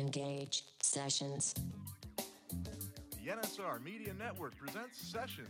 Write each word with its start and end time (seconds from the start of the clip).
Engage 0.00 0.64
sessions. 0.82 1.54
The 3.24 3.32
NSR 3.32 3.82
Media 3.82 4.12
Network 4.18 4.56
presents 4.58 4.98
Sessions, 4.98 5.48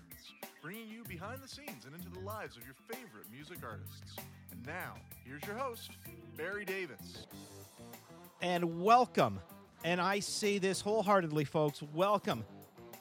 bringing 0.62 0.88
you 0.88 1.02
behind 1.08 1.42
the 1.42 1.48
scenes 1.48 1.84
and 1.84 1.94
into 1.94 2.08
the 2.10 2.20
lives 2.20 2.56
of 2.56 2.62
your 2.64 2.74
favorite 2.88 3.26
music 3.32 3.58
artists. 3.64 4.16
And 4.52 4.64
now, 4.64 4.94
here's 5.24 5.44
your 5.44 5.56
host, 5.56 5.90
Barry 6.36 6.64
Davis. 6.64 7.26
and 8.40 8.82
welcome. 8.82 9.40
And 9.84 10.00
I 10.00 10.20
say 10.20 10.58
this 10.58 10.80
wholeheartedly, 10.80 11.44
folks. 11.44 11.82
Welcome 11.82 12.44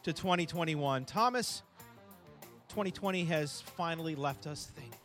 to 0.04 0.14
2021. 0.14 1.06
Thomas, 1.06 1.62
2020 2.70 3.24
has 3.26 3.62
finally 3.62 4.16
left 4.16 4.48
us. 4.48 4.72
Thank 4.76 4.92
God. 4.92 5.00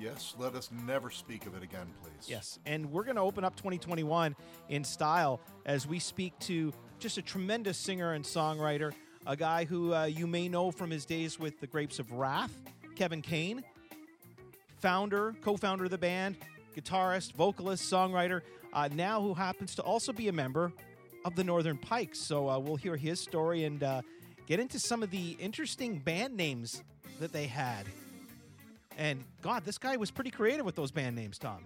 Yes, 0.00 0.34
let 0.38 0.54
us 0.54 0.70
never 0.86 1.10
speak 1.10 1.46
of 1.46 1.54
it 1.54 1.62
again, 1.62 1.86
please. 2.02 2.28
Yes. 2.28 2.58
And 2.66 2.90
we're 2.90 3.04
going 3.04 3.16
to 3.16 3.22
open 3.22 3.44
up 3.44 3.56
2021 3.56 4.34
in 4.68 4.84
style 4.84 5.40
as 5.66 5.86
we 5.86 5.98
speak 5.98 6.38
to 6.40 6.72
just 6.98 7.18
a 7.18 7.22
tremendous 7.22 7.78
singer 7.78 8.12
and 8.12 8.24
songwriter, 8.24 8.92
a 9.26 9.36
guy 9.36 9.64
who 9.64 9.94
uh, 9.94 10.04
you 10.04 10.26
may 10.26 10.48
know 10.48 10.70
from 10.70 10.90
his 10.90 11.04
days 11.04 11.38
with 11.38 11.60
the 11.60 11.66
Grapes 11.66 11.98
of 11.98 12.12
Wrath, 12.12 12.52
Kevin 12.96 13.22
Kane, 13.22 13.62
founder, 14.80 15.34
co 15.42 15.56
founder 15.56 15.84
of 15.84 15.90
the 15.90 15.98
band, 15.98 16.36
guitarist, 16.76 17.32
vocalist, 17.32 17.90
songwriter, 17.90 18.42
uh, 18.72 18.88
now 18.92 19.20
who 19.20 19.34
happens 19.34 19.74
to 19.76 19.82
also 19.82 20.12
be 20.12 20.28
a 20.28 20.32
member 20.32 20.72
of 21.24 21.34
the 21.36 21.44
Northern 21.44 21.78
Pikes. 21.78 22.18
So 22.18 22.48
uh, 22.48 22.58
we'll 22.58 22.76
hear 22.76 22.96
his 22.96 23.20
story 23.20 23.64
and 23.64 23.82
uh, 23.82 24.02
get 24.46 24.60
into 24.60 24.78
some 24.78 25.02
of 25.02 25.10
the 25.10 25.36
interesting 25.40 25.98
band 25.98 26.36
names 26.36 26.82
that 27.20 27.32
they 27.32 27.46
had. 27.46 27.86
And 28.96 29.24
God, 29.42 29.64
this 29.64 29.78
guy 29.78 29.96
was 29.96 30.10
pretty 30.10 30.30
creative 30.30 30.64
with 30.64 30.74
those 30.74 30.90
band 30.90 31.16
names, 31.16 31.38
Tom. 31.38 31.64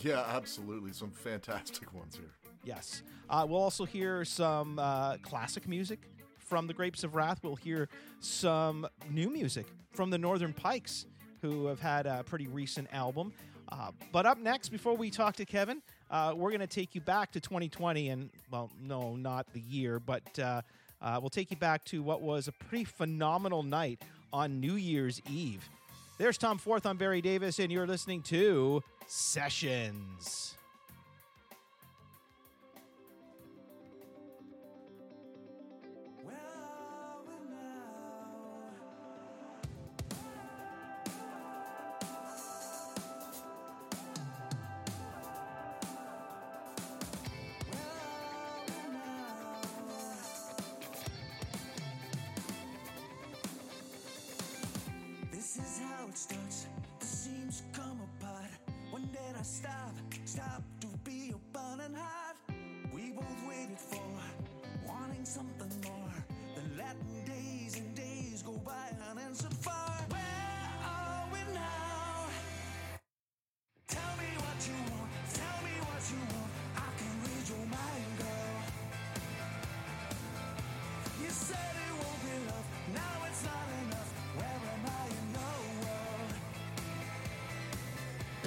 Yeah, 0.00 0.24
absolutely. 0.28 0.92
Some 0.92 1.10
fantastic 1.10 1.92
ones 1.94 2.16
here. 2.16 2.32
Yes. 2.64 3.02
Uh, 3.28 3.46
we'll 3.48 3.60
also 3.60 3.84
hear 3.84 4.24
some 4.24 4.78
uh, 4.78 5.16
classic 5.18 5.68
music 5.68 6.00
from 6.38 6.66
the 6.66 6.74
Grapes 6.74 7.04
of 7.04 7.14
Wrath. 7.14 7.40
We'll 7.42 7.56
hear 7.56 7.88
some 8.20 8.86
new 9.10 9.30
music 9.30 9.66
from 9.92 10.10
the 10.10 10.18
Northern 10.18 10.52
Pikes, 10.52 11.06
who 11.40 11.66
have 11.66 11.80
had 11.80 12.06
a 12.06 12.22
pretty 12.24 12.46
recent 12.46 12.88
album. 12.92 13.32
Uh, 13.68 13.90
but 14.12 14.26
up 14.26 14.38
next, 14.38 14.68
before 14.68 14.96
we 14.96 15.10
talk 15.10 15.36
to 15.36 15.44
Kevin, 15.44 15.82
uh, 16.10 16.32
we're 16.36 16.50
going 16.50 16.60
to 16.60 16.66
take 16.66 16.94
you 16.94 17.00
back 17.00 17.32
to 17.32 17.40
2020. 17.40 18.08
And, 18.10 18.30
well, 18.50 18.70
no, 18.80 19.16
not 19.16 19.52
the 19.52 19.60
year, 19.60 19.98
but 19.98 20.38
uh, 20.38 20.62
uh, 21.00 21.18
we'll 21.20 21.30
take 21.30 21.50
you 21.50 21.56
back 21.56 21.84
to 21.86 22.02
what 22.02 22.22
was 22.22 22.48
a 22.48 22.52
pretty 22.52 22.84
phenomenal 22.84 23.62
night 23.62 24.02
on 24.32 24.60
New 24.60 24.74
Year's 24.74 25.20
Eve. 25.30 25.68
There's 26.16 26.38
Tom 26.38 26.58
Forth. 26.58 26.86
I'm 26.86 26.96
Barry 26.96 27.20
Davis, 27.20 27.58
and 27.58 27.72
you're 27.72 27.88
listening 27.88 28.22
to 28.22 28.82
Sessions. 29.08 30.54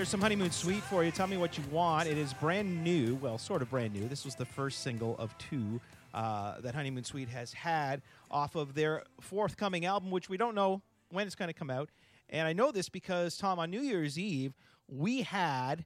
There's 0.07 0.13
some 0.13 0.22
Honeymoon 0.22 0.51
Suite 0.51 0.84
for 0.84 1.03
you. 1.03 1.12
Tell 1.12 1.28
me 1.28 1.35
what 1.35 1.57
you 1.57 1.66
want. 1.69 2.07
It 2.07 2.18
is 2.18 2.31
brand 2.31 2.81
new. 2.81 3.16
Well, 3.16 3.38
sort 3.38 3.62
of 3.62 3.69
brand 3.69 3.94
new. 3.94 4.07
This 4.07 4.23
was 4.23 4.35
the 4.35 4.45
first 4.45 4.79
single 4.79 5.18
of 5.18 5.38
two 5.38 5.81
uh, 6.13 6.62
that 6.62 6.73
Honeymoon 6.73 7.03
Suite 7.03 7.28
has 7.28 7.51
had 7.51 8.01
off 8.31 8.56
of 8.56 8.73
their 8.73 9.03
forthcoming 9.19 9.84
album, 9.84 10.09
which 10.09 10.29
we 10.29 10.38
don't 10.38 10.56
know 10.56 10.81
when 11.09 11.28
it's 11.28 11.35
going 11.35 11.50
to 11.50 11.53
come 11.53 11.69
out. 11.69 11.90
And 12.29 12.47
I 12.47 12.53
know 12.53 12.72
this 12.72 12.88
because, 12.88 13.35
Tom, 13.35 13.59
on 13.59 13.69
New 13.69 13.81
Year's 13.81 14.17
Eve, 14.17 14.53
we 14.88 15.23
had, 15.23 15.84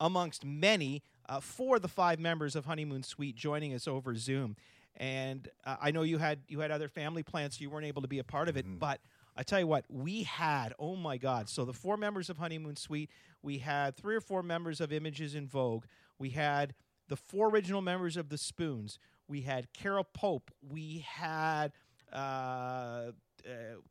amongst 0.00 0.44
many, 0.44 1.04
uh, 1.28 1.38
four 1.38 1.76
of 1.76 1.82
the 1.82 1.88
five 1.88 2.18
members 2.18 2.56
of 2.56 2.64
Honeymoon 2.64 3.04
Suite 3.04 3.36
joining 3.36 3.74
us 3.74 3.86
over 3.86 4.16
Zoom. 4.16 4.56
And 4.96 5.48
uh, 5.64 5.76
I 5.80 5.92
know 5.92 6.02
you 6.02 6.18
had 6.18 6.40
you 6.48 6.58
had 6.58 6.72
other 6.72 6.88
family 6.88 7.22
plans, 7.22 7.58
so 7.58 7.62
you 7.62 7.70
weren't 7.70 7.86
able 7.86 8.02
to 8.02 8.08
be 8.08 8.18
a 8.18 8.24
part 8.24 8.48
of 8.48 8.56
it. 8.56 8.66
But 8.80 9.00
I 9.36 9.42
tell 9.42 9.58
you 9.58 9.66
what, 9.66 9.84
we 9.88 10.24
had, 10.24 10.74
oh 10.78 10.94
my 10.96 11.16
God. 11.16 11.48
So 11.48 11.64
the 11.64 11.72
four 11.72 11.96
members 11.96 12.28
of 12.28 12.38
Honeymoon 12.38 12.76
Suite, 12.76 13.10
we 13.42 13.58
had 13.58 13.96
three 13.96 14.14
or 14.14 14.20
four 14.20 14.42
members 14.42 14.80
of 14.80 14.92
Images 14.92 15.34
in 15.34 15.46
Vogue. 15.48 15.84
We 16.18 16.30
had 16.30 16.74
the 17.08 17.16
four 17.16 17.48
original 17.48 17.80
members 17.80 18.16
of 18.16 18.28
the 18.28 18.36
Spoons. 18.38 18.98
We 19.28 19.40
had 19.42 19.72
Carol 19.72 20.04
Pope. 20.04 20.50
We 20.60 21.04
had, 21.08 21.72
uh, 22.12 22.16
uh, 22.16 23.12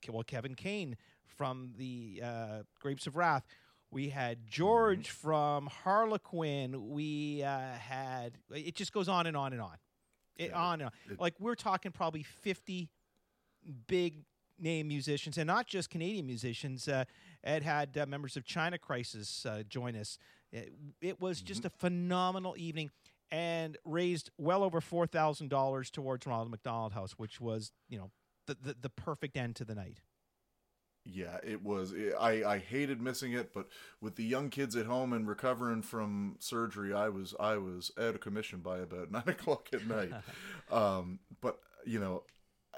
well, 0.09 0.23
Kevin 0.23 0.53
Kane 0.55 0.95
from 1.25 1.73
the 1.77 2.21
uh, 2.23 2.63
Grapes 2.79 3.07
of 3.07 3.15
Wrath. 3.15 3.43
We 3.89 4.09
had 4.09 4.45
George 4.47 5.09
from 5.09 5.65
Harlequin. 5.67 6.89
We 6.91 7.43
uh, 7.43 7.59
had, 7.73 8.37
it 8.53 8.75
just 8.75 8.93
goes 8.93 9.09
on 9.09 9.25
and 9.27 9.35
on 9.35 9.53
and 9.53 9.61
on. 9.61 9.75
It, 10.37 10.53
on 10.53 10.73
and 10.81 10.83
on. 10.83 10.91
it- 11.09 11.19
like 11.19 11.33
we're 11.39 11.55
talking 11.55 11.91
probably 11.91 12.23
50 12.23 12.89
big 13.87 14.23
name 14.61 14.87
musicians, 14.87 15.37
and 15.37 15.47
not 15.47 15.67
just 15.67 15.89
Canadian 15.89 16.25
musicians. 16.25 16.87
Uh, 16.87 17.05
Ed 17.43 17.63
had 17.63 17.97
uh, 17.97 18.05
members 18.05 18.37
of 18.37 18.45
China 18.45 18.77
Crisis 18.77 19.45
uh, 19.45 19.63
join 19.67 19.95
us. 19.95 20.17
It, 20.51 20.73
it 21.01 21.21
was 21.21 21.41
just 21.41 21.65
a 21.65 21.69
phenomenal 21.69 22.55
evening, 22.57 22.91
and 23.31 23.77
raised 23.85 24.29
well 24.37 24.63
over 24.63 24.81
four 24.81 25.07
thousand 25.07 25.49
dollars 25.49 25.89
towards 25.89 26.25
Ronald 26.27 26.51
McDonald 26.51 26.93
House, 26.93 27.13
which 27.13 27.39
was 27.41 27.71
you 27.89 27.97
know 27.97 28.11
the, 28.47 28.57
the 28.61 28.75
the 28.81 28.89
perfect 28.89 29.37
end 29.37 29.55
to 29.57 29.65
the 29.65 29.75
night. 29.75 29.99
Yeah, 31.03 31.37
it 31.43 31.63
was. 31.63 31.93
I, 32.19 32.43
I 32.43 32.57
hated 32.59 33.01
missing 33.01 33.33
it, 33.33 33.53
but 33.53 33.67
with 34.01 34.15
the 34.15 34.23
young 34.23 34.49
kids 34.49 34.75
at 34.75 34.85
home 34.85 35.13
and 35.13 35.27
recovering 35.27 35.81
from 35.81 36.35
surgery, 36.39 36.93
I 36.93 37.09
was 37.09 37.33
I 37.39 37.57
was 37.57 37.91
out 37.97 38.15
of 38.15 38.21
commission 38.21 38.59
by 38.59 38.79
about 38.79 39.11
nine 39.11 39.27
o'clock 39.27 39.69
at 39.73 39.87
night. 39.87 40.11
um, 40.71 41.19
but 41.41 41.59
you 41.85 41.99
know, 41.99 42.23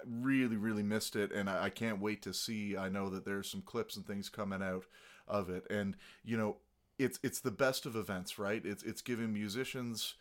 really 0.06 0.58
really 0.58 0.84
missed 0.84 1.16
it, 1.16 1.32
and 1.32 1.50
I, 1.50 1.66
I 1.66 1.70
can't 1.70 2.00
wait 2.00 2.22
to 2.24 2.34
see. 2.34 2.76
I 2.78 2.90
know 2.90 3.10
that 3.10 3.26
there's 3.26 3.50
some 3.50 3.62
clips 3.62 3.96
and 3.96 4.06
things 4.06 4.30
coming 4.30 4.62
out 4.62 4.86
of 5.28 5.50
it, 5.50 5.66
and 5.70 5.96
you 6.24 6.38
know, 6.38 6.58
it's 7.00 7.20
it's 7.24 7.40
the 7.40 7.52
best 7.52 7.86
of 7.86 7.96
events, 7.96 8.38
right? 8.40 8.62
It's 8.66 8.84
it's 8.84 9.02
giving 9.02 9.34
musicians 9.34 10.16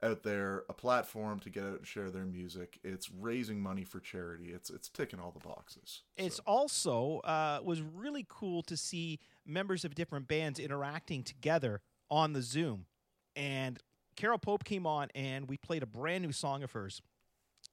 out 0.00 0.22
there 0.22 0.62
a 0.68 0.72
platform 0.72 1.40
to 1.40 1.50
get 1.50 1.64
out 1.64 1.78
and 1.78 1.86
share 1.86 2.08
their 2.10 2.24
music. 2.24 2.78
It's 2.84 3.10
raising 3.10 3.60
money 3.60 3.82
for 3.84 3.98
charity. 4.00 4.50
It's 4.52 4.70
it's 4.70 4.88
ticking 4.88 5.18
all 5.20 5.32
the 5.32 5.46
boxes. 5.46 6.02
It's 6.16 6.36
So- 6.36 6.42
also 6.46 7.18
uh, 7.20 7.60
was 7.64 7.82
really 7.82 8.24
cool 8.28 8.62
to 8.62 8.76
see 8.76 9.18
members 9.44 9.84
of 9.84 9.94
different 9.96 10.28
bands 10.28 10.58
interacting 10.60 11.22
together 11.24 11.80
on 12.10 12.32
the 12.32 12.42
Zoom. 12.42 12.86
And 13.34 13.78
Carol 14.16 14.38
Pope 14.38 14.64
came 14.64 14.86
on, 14.86 15.08
and 15.14 15.48
we 15.48 15.56
played 15.56 15.82
a 15.82 15.86
brand 15.86 16.24
new 16.24 16.32
song 16.32 16.62
of 16.62 16.72
hers, 16.72 17.00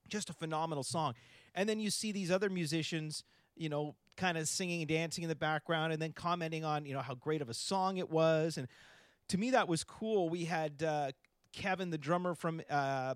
just 0.07 0.29
a 0.29 0.33
phenomenal 0.33 0.83
song. 0.83 1.13
And 1.55 1.67
then 1.67 1.79
you 1.79 1.89
see 1.89 2.11
these 2.11 2.29
other 2.29 2.49
musicians, 2.49 3.23
you 3.55 3.69
know, 3.69 3.95
kind 4.17 4.37
of 4.37 4.47
singing 4.47 4.81
and 4.81 4.89
dancing 4.89 5.23
in 5.23 5.29
the 5.29 5.35
background, 5.35 5.93
and 5.93 6.01
then 6.01 6.11
commenting 6.13 6.63
on 6.63 6.85
you 6.85 6.93
know 6.93 7.01
how 7.01 7.15
great 7.15 7.41
of 7.41 7.49
a 7.49 7.53
song 7.53 7.97
it 7.97 8.09
was. 8.09 8.57
And 8.57 8.67
to 9.29 9.37
me, 9.37 9.51
that 9.51 9.67
was 9.67 9.83
cool. 9.83 10.29
We 10.29 10.45
had 10.45 10.83
uh, 10.83 11.11
Kevin, 11.53 11.89
the 11.89 11.97
drummer 11.97 12.35
from 12.35 12.61
uh, 12.69 13.15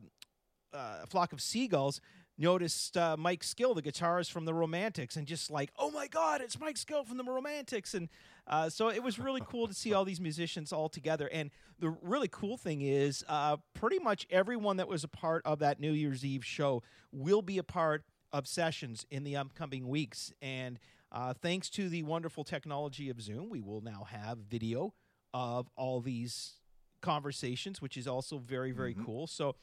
uh, 0.73 1.05
Flock 1.07 1.33
of 1.33 1.41
Seagulls, 1.41 2.01
noticed 2.37 2.95
uh, 2.95 3.17
Mike 3.19 3.43
Skill, 3.43 3.73
the 3.73 3.81
guitarist 3.81 4.31
from 4.31 4.45
the 4.45 4.53
Romantics, 4.53 5.17
and 5.17 5.27
just 5.27 5.51
like, 5.51 5.71
oh 5.77 5.91
my 5.91 6.07
God, 6.07 6.41
it's 6.41 6.59
Mike 6.59 6.77
Skill 6.77 7.03
from 7.03 7.17
the 7.17 7.23
Romantics. 7.23 7.93
And 7.93 8.07
uh, 8.47 8.69
so 8.69 8.89
it 8.89 9.03
was 9.03 9.19
really 9.19 9.41
cool 9.45 9.67
to 9.67 9.73
see 9.73 9.93
all 9.93 10.05
these 10.05 10.21
musicians 10.21 10.71
all 10.71 10.89
together. 10.89 11.29
And 11.31 11.51
the 11.79 11.89
really 12.01 12.29
cool 12.29 12.57
thing 12.57 12.81
is, 12.81 13.23
uh, 13.27 13.57
pretty 13.73 13.99
much 13.99 14.25
everyone 14.29 14.77
that 14.77 14.87
was 14.87 15.03
a 15.03 15.09
part 15.09 15.45
of 15.45 15.59
that 15.59 15.79
New 15.79 15.91
Year's 15.91 16.25
Eve 16.25 16.45
show 16.45 16.81
will 17.11 17.41
be 17.41 17.57
a 17.57 17.63
part 17.63 18.03
of 18.31 18.47
sessions 18.47 19.05
in 19.09 19.23
the 19.23 19.35
upcoming 19.35 19.87
weeks. 19.87 20.31
And 20.41 20.79
uh, 21.11 21.33
thanks 21.33 21.69
to 21.71 21.89
the 21.89 22.03
wonderful 22.03 22.43
technology 22.43 23.09
of 23.09 23.21
Zoom, 23.21 23.49
we 23.49 23.61
will 23.61 23.81
now 23.81 24.07
have 24.09 24.37
video 24.39 24.93
of 25.33 25.69
all 25.75 26.01
these 26.01 26.53
conversations, 27.01 27.81
which 27.81 27.97
is 27.97 28.07
also 28.07 28.37
very, 28.37 28.71
very 28.71 28.95
cool. 29.05 29.27
So 29.27 29.55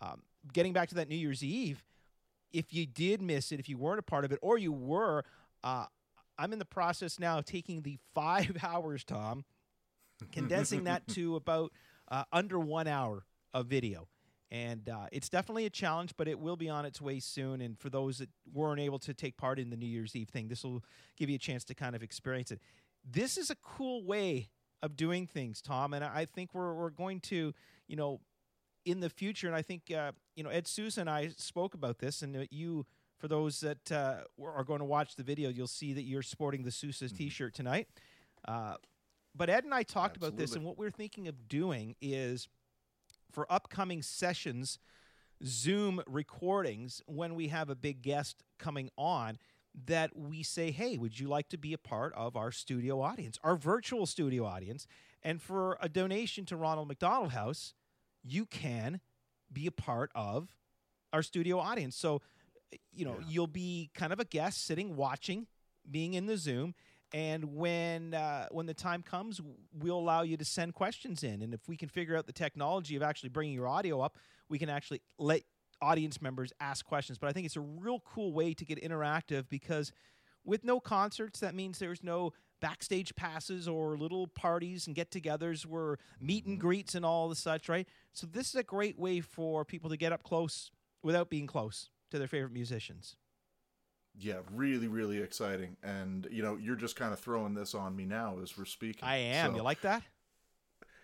um, 0.00 0.22
getting 0.52 0.72
back 0.72 0.88
to 0.90 0.94
that 0.96 1.08
New 1.08 1.16
Year's 1.16 1.42
Eve, 1.42 1.84
if 2.52 2.72
you 2.72 2.86
did 2.86 3.22
miss 3.22 3.52
it, 3.52 3.60
if 3.60 3.68
you 3.68 3.78
weren't 3.78 3.98
a 3.98 4.02
part 4.02 4.24
of 4.24 4.32
it, 4.32 4.38
or 4.42 4.58
you 4.58 4.72
were, 4.72 5.24
uh, 5.64 5.86
I'm 6.38 6.52
in 6.52 6.58
the 6.58 6.64
process 6.64 7.18
now 7.18 7.38
of 7.38 7.44
taking 7.44 7.82
the 7.82 7.98
five 8.14 8.56
hours, 8.62 9.04
Tom, 9.04 9.44
condensing 10.32 10.84
that 10.84 11.06
to 11.14 11.36
about 11.36 11.72
uh, 12.10 12.24
under 12.32 12.58
one 12.58 12.86
hour 12.86 13.24
of 13.54 13.66
video. 13.66 14.08
And 14.52 14.86
uh, 14.90 15.06
it's 15.12 15.30
definitely 15.30 15.64
a 15.64 15.70
challenge, 15.70 16.12
but 16.18 16.28
it 16.28 16.38
will 16.38 16.56
be 16.56 16.68
on 16.68 16.84
its 16.84 17.00
way 17.00 17.20
soon. 17.20 17.62
And 17.62 17.78
for 17.78 17.88
those 17.88 18.18
that 18.18 18.28
weren't 18.52 18.80
able 18.80 18.98
to 18.98 19.14
take 19.14 19.38
part 19.38 19.58
in 19.58 19.70
the 19.70 19.78
New 19.78 19.86
Year's 19.86 20.14
Eve 20.14 20.28
thing, 20.28 20.48
this 20.48 20.62
will 20.62 20.84
give 21.16 21.30
you 21.30 21.36
a 21.36 21.38
chance 21.38 21.64
to 21.64 21.74
kind 21.74 21.96
of 21.96 22.02
experience 22.02 22.50
it. 22.50 22.60
This 23.02 23.38
is 23.38 23.48
a 23.50 23.56
cool 23.56 24.04
way 24.04 24.50
of 24.82 24.94
doing 24.94 25.26
things, 25.26 25.62
Tom. 25.62 25.94
And 25.94 26.04
I 26.04 26.26
think 26.26 26.50
we're, 26.52 26.74
we're 26.74 26.90
going 26.90 27.20
to, 27.20 27.54
you 27.88 27.96
know, 27.96 28.20
in 28.84 29.00
the 29.00 29.08
future, 29.08 29.46
and 29.46 29.56
I 29.56 29.62
think, 29.62 29.90
uh, 29.90 30.12
you 30.36 30.42
know, 30.44 30.50
Ed 30.50 30.66
Souza 30.66 31.00
and 31.00 31.08
I 31.08 31.30
spoke 31.38 31.72
about 31.72 32.00
this, 32.00 32.20
and 32.20 32.36
uh, 32.36 32.40
you, 32.50 32.84
for 33.16 33.28
those 33.28 33.60
that 33.60 33.92
uh, 33.92 34.24
are 34.44 34.64
going 34.64 34.80
to 34.80 34.84
watch 34.84 35.14
the 35.14 35.22
video, 35.22 35.50
you'll 35.50 35.68
see 35.68 35.92
that 35.94 36.02
you're 36.02 36.20
sporting 36.22 36.64
the 36.64 36.72
Sousa's 36.72 37.12
Mm-hmm. 37.12 37.24
t 37.24 37.30
shirt 37.30 37.54
tonight. 37.54 37.88
Uh, 38.46 38.74
but 39.34 39.48
Ed 39.48 39.64
and 39.64 39.72
I 39.72 39.84
talked 39.84 40.16
about 40.16 40.36
this, 40.36 40.54
and 40.56 40.64
what 40.64 40.76
we're 40.76 40.90
thinking 40.90 41.28
of 41.28 41.48
doing 41.48 41.94
is 42.02 42.48
for 43.32 43.50
upcoming 43.50 44.02
sessions, 44.02 44.78
Zoom 45.44 46.02
recordings, 46.06 47.02
when 47.06 47.34
we 47.34 47.48
have 47.48 47.68
a 47.68 47.74
big 47.74 48.02
guest 48.02 48.44
coming 48.58 48.90
on, 48.96 49.38
that 49.86 50.16
we 50.16 50.42
say, 50.42 50.70
hey, 50.70 50.98
would 50.98 51.18
you 51.18 51.28
like 51.28 51.48
to 51.48 51.56
be 51.56 51.72
a 51.72 51.78
part 51.78 52.12
of 52.14 52.36
our 52.36 52.52
studio 52.52 53.00
audience, 53.00 53.38
our 53.42 53.56
virtual 53.56 54.04
studio 54.06 54.44
audience? 54.44 54.86
And 55.22 55.40
for 55.40 55.78
a 55.80 55.88
donation 55.88 56.44
to 56.46 56.56
Ronald 56.56 56.88
McDonald 56.88 57.32
House, 57.32 57.74
you 58.22 58.44
can 58.44 59.00
be 59.52 59.66
a 59.66 59.72
part 59.72 60.10
of 60.14 60.54
our 61.12 61.22
studio 61.22 61.58
audience. 61.58 61.96
So, 61.96 62.20
you 62.92 63.04
know, 63.04 63.18
Yeah. 63.18 63.26
you'll 63.28 63.46
be 63.46 63.90
kind 63.94 64.12
of 64.12 64.20
a 64.20 64.24
guest 64.24 64.64
sitting 64.64 64.94
watching, 64.96 65.46
being 65.90 66.14
in 66.14 66.26
the 66.26 66.36
Zoom. 66.36 66.74
And 67.14 67.56
when 67.56 68.14
uh, 68.14 68.46
when 68.50 68.66
the 68.66 68.74
time 68.74 69.02
comes, 69.02 69.40
we'll 69.78 69.98
allow 69.98 70.22
you 70.22 70.36
to 70.38 70.44
send 70.44 70.74
questions 70.74 71.22
in. 71.22 71.42
And 71.42 71.52
if 71.52 71.68
we 71.68 71.76
can 71.76 71.88
figure 71.88 72.16
out 72.16 72.26
the 72.26 72.32
technology 72.32 72.96
of 72.96 73.02
actually 73.02 73.28
bringing 73.28 73.54
your 73.54 73.68
audio 73.68 74.00
up, 74.00 74.16
we 74.48 74.58
can 74.58 74.70
actually 74.70 75.02
let 75.18 75.42
audience 75.82 76.22
members 76.22 76.52
ask 76.60 76.86
questions. 76.86 77.18
But 77.18 77.28
I 77.28 77.32
think 77.32 77.44
it's 77.44 77.56
a 77.56 77.60
real 77.60 78.00
cool 78.00 78.32
way 78.32 78.54
to 78.54 78.64
get 78.64 78.82
interactive 78.82 79.48
because 79.50 79.92
with 80.44 80.64
no 80.64 80.80
concerts, 80.80 81.40
that 81.40 81.54
means 81.54 81.78
there's 81.78 82.02
no 82.02 82.32
backstage 82.60 83.14
passes 83.16 83.68
or 83.68 83.98
little 83.98 84.28
parties 84.28 84.86
and 84.86 84.94
get-togethers 84.94 85.66
where 85.66 85.98
meet 86.20 86.46
and 86.46 86.60
greets 86.60 86.94
and 86.94 87.04
all 87.04 87.28
the 87.28 87.34
such, 87.34 87.68
right? 87.68 87.88
So 88.12 88.26
this 88.26 88.48
is 88.48 88.54
a 88.54 88.62
great 88.62 88.98
way 88.98 89.20
for 89.20 89.64
people 89.64 89.90
to 89.90 89.96
get 89.96 90.12
up 90.12 90.22
close 90.22 90.70
without 91.02 91.28
being 91.28 91.48
close 91.48 91.90
to 92.12 92.18
their 92.18 92.28
favorite 92.28 92.52
musicians. 92.52 93.16
Yeah, 94.18 94.40
really, 94.52 94.88
really 94.88 95.18
exciting. 95.18 95.76
And 95.82 96.28
you 96.30 96.42
know, 96.42 96.56
you're 96.56 96.76
just 96.76 96.96
kind 96.96 97.12
of 97.12 97.18
throwing 97.18 97.54
this 97.54 97.74
on 97.74 97.96
me 97.96 98.04
now 98.04 98.36
as 98.42 98.56
we're 98.56 98.64
speaking. 98.64 99.04
I 99.04 99.16
am. 99.16 99.50
So, 99.50 99.56
you 99.56 99.62
like 99.62 99.80
that? 99.82 100.02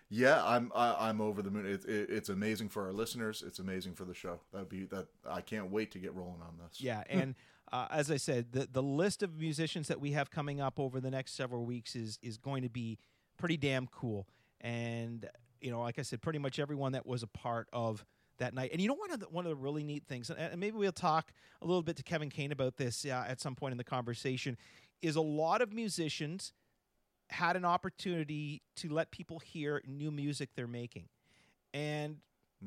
Yeah, 0.09 0.43
I'm. 0.43 0.71
I, 0.75 1.09
I'm 1.09 1.21
over 1.21 1.41
the 1.41 1.51
moon. 1.51 1.65
It, 1.65 1.85
it, 1.85 2.09
it's 2.09 2.29
amazing 2.29 2.69
for 2.69 2.85
our 2.85 2.93
listeners. 2.93 3.43
It's 3.45 3.59
amazing 3.59 3.93
for 3.93 4.05
the 4.05 4.13
show. 4.13 4.39
That'd 4.51 4.69
be 4.69 4.85
that. 4.85 5.07
I 5.27 5.41
can't 5.41 5.71
wait 5.71 5.91
to 5.91 5.99
get 5.99 6.15
rolling 6.15 6.41
on 6.41 6.55
this. 6.57 6.81
Yeah, 6.81 7.03
and 7.09 7.35
uh, 7.71 7.87
as 7.91 8.09
I 8.09 8.17
said, 8.17 8.51
the 8.51 8.67
the 8.71 8.81
list 8.81 9.21
of 9.21 9.37
musicians 9.37 9.87
that 9.87 9.99
we 9.99 10.11
have 10.11 10.31
coming 10.31 10.59
up 10.61 10.79
over 10.79 10.99
the 10.99 11.11
next 11.11 11.35
several 11.35 11.65
weeks 11.65 11.95
is 11.95 12.17
is 12.23 12.37
going 12.37 12.63
to 12.63 12.69
be 12.69 12.97
pretty 13.37 13.57
damn 13.57 13.87
cool. 13.87 14.27
And 14.61 15.29
you 15.61 15.69
know, 15.71 15.81
like 15.81 15.99
I 15.99 16.01
said, 16.01 16.21
pretty 16.21 16.39
much 16.39 16.57
everyone 16.57 16.93
that 16.93 17.05
was 17.05 17.21
a 17.21 17.27
part 17.27 17.67
of 17.71 18.03
that 18.39 18.53
night. 18.53 18.71
And 18.71 18.81
you 18.81 18.87
know, 18.87 18.95
one 18.95 19.11
of 19.11 19.19
the 19.19 19.27
one 19.27 19.45
of 19.45 19.49
the 19.49 19.55
really 19.55 19.83
neat 19.83 20.05
things, 20.05 20.29
and 20.29 20.39
and 20.39 20.59
maybe 20.59 20.77
we'll 20.77 20.91
talk 20.91 21.31
a 21.61 21.65
little 21.65 21.83
bit 21.83 21.95
to 21.97 22.03
Kevin 22.03 22.29
Kane 22.29 22.51
about 22.51 22.77
this 22.77 23.05
uh, 23.05 23.25
at 23.27 23.39
some 23.39 23.55
point 23.55 23.71
in 23.71 23.77
the 23.77 23.83
conversation, 23.83 24.57
is 25.01 25.15
a 25.15 25.21
lot 25.21 25.61
of 25.61 25.73
musicians 25.73 26.53
had 27.29 27.55
an 27.55 27.63
opportunity 27.63 28.63
to 28.75 28.89
let 28.89 29.11
people 29.11 29.39
hear 29.39 29.81
new 29.87 30.11
music 30.11 30.49
they're 30.55 30.67
making, 30.67 31.07
and 31.73 32.17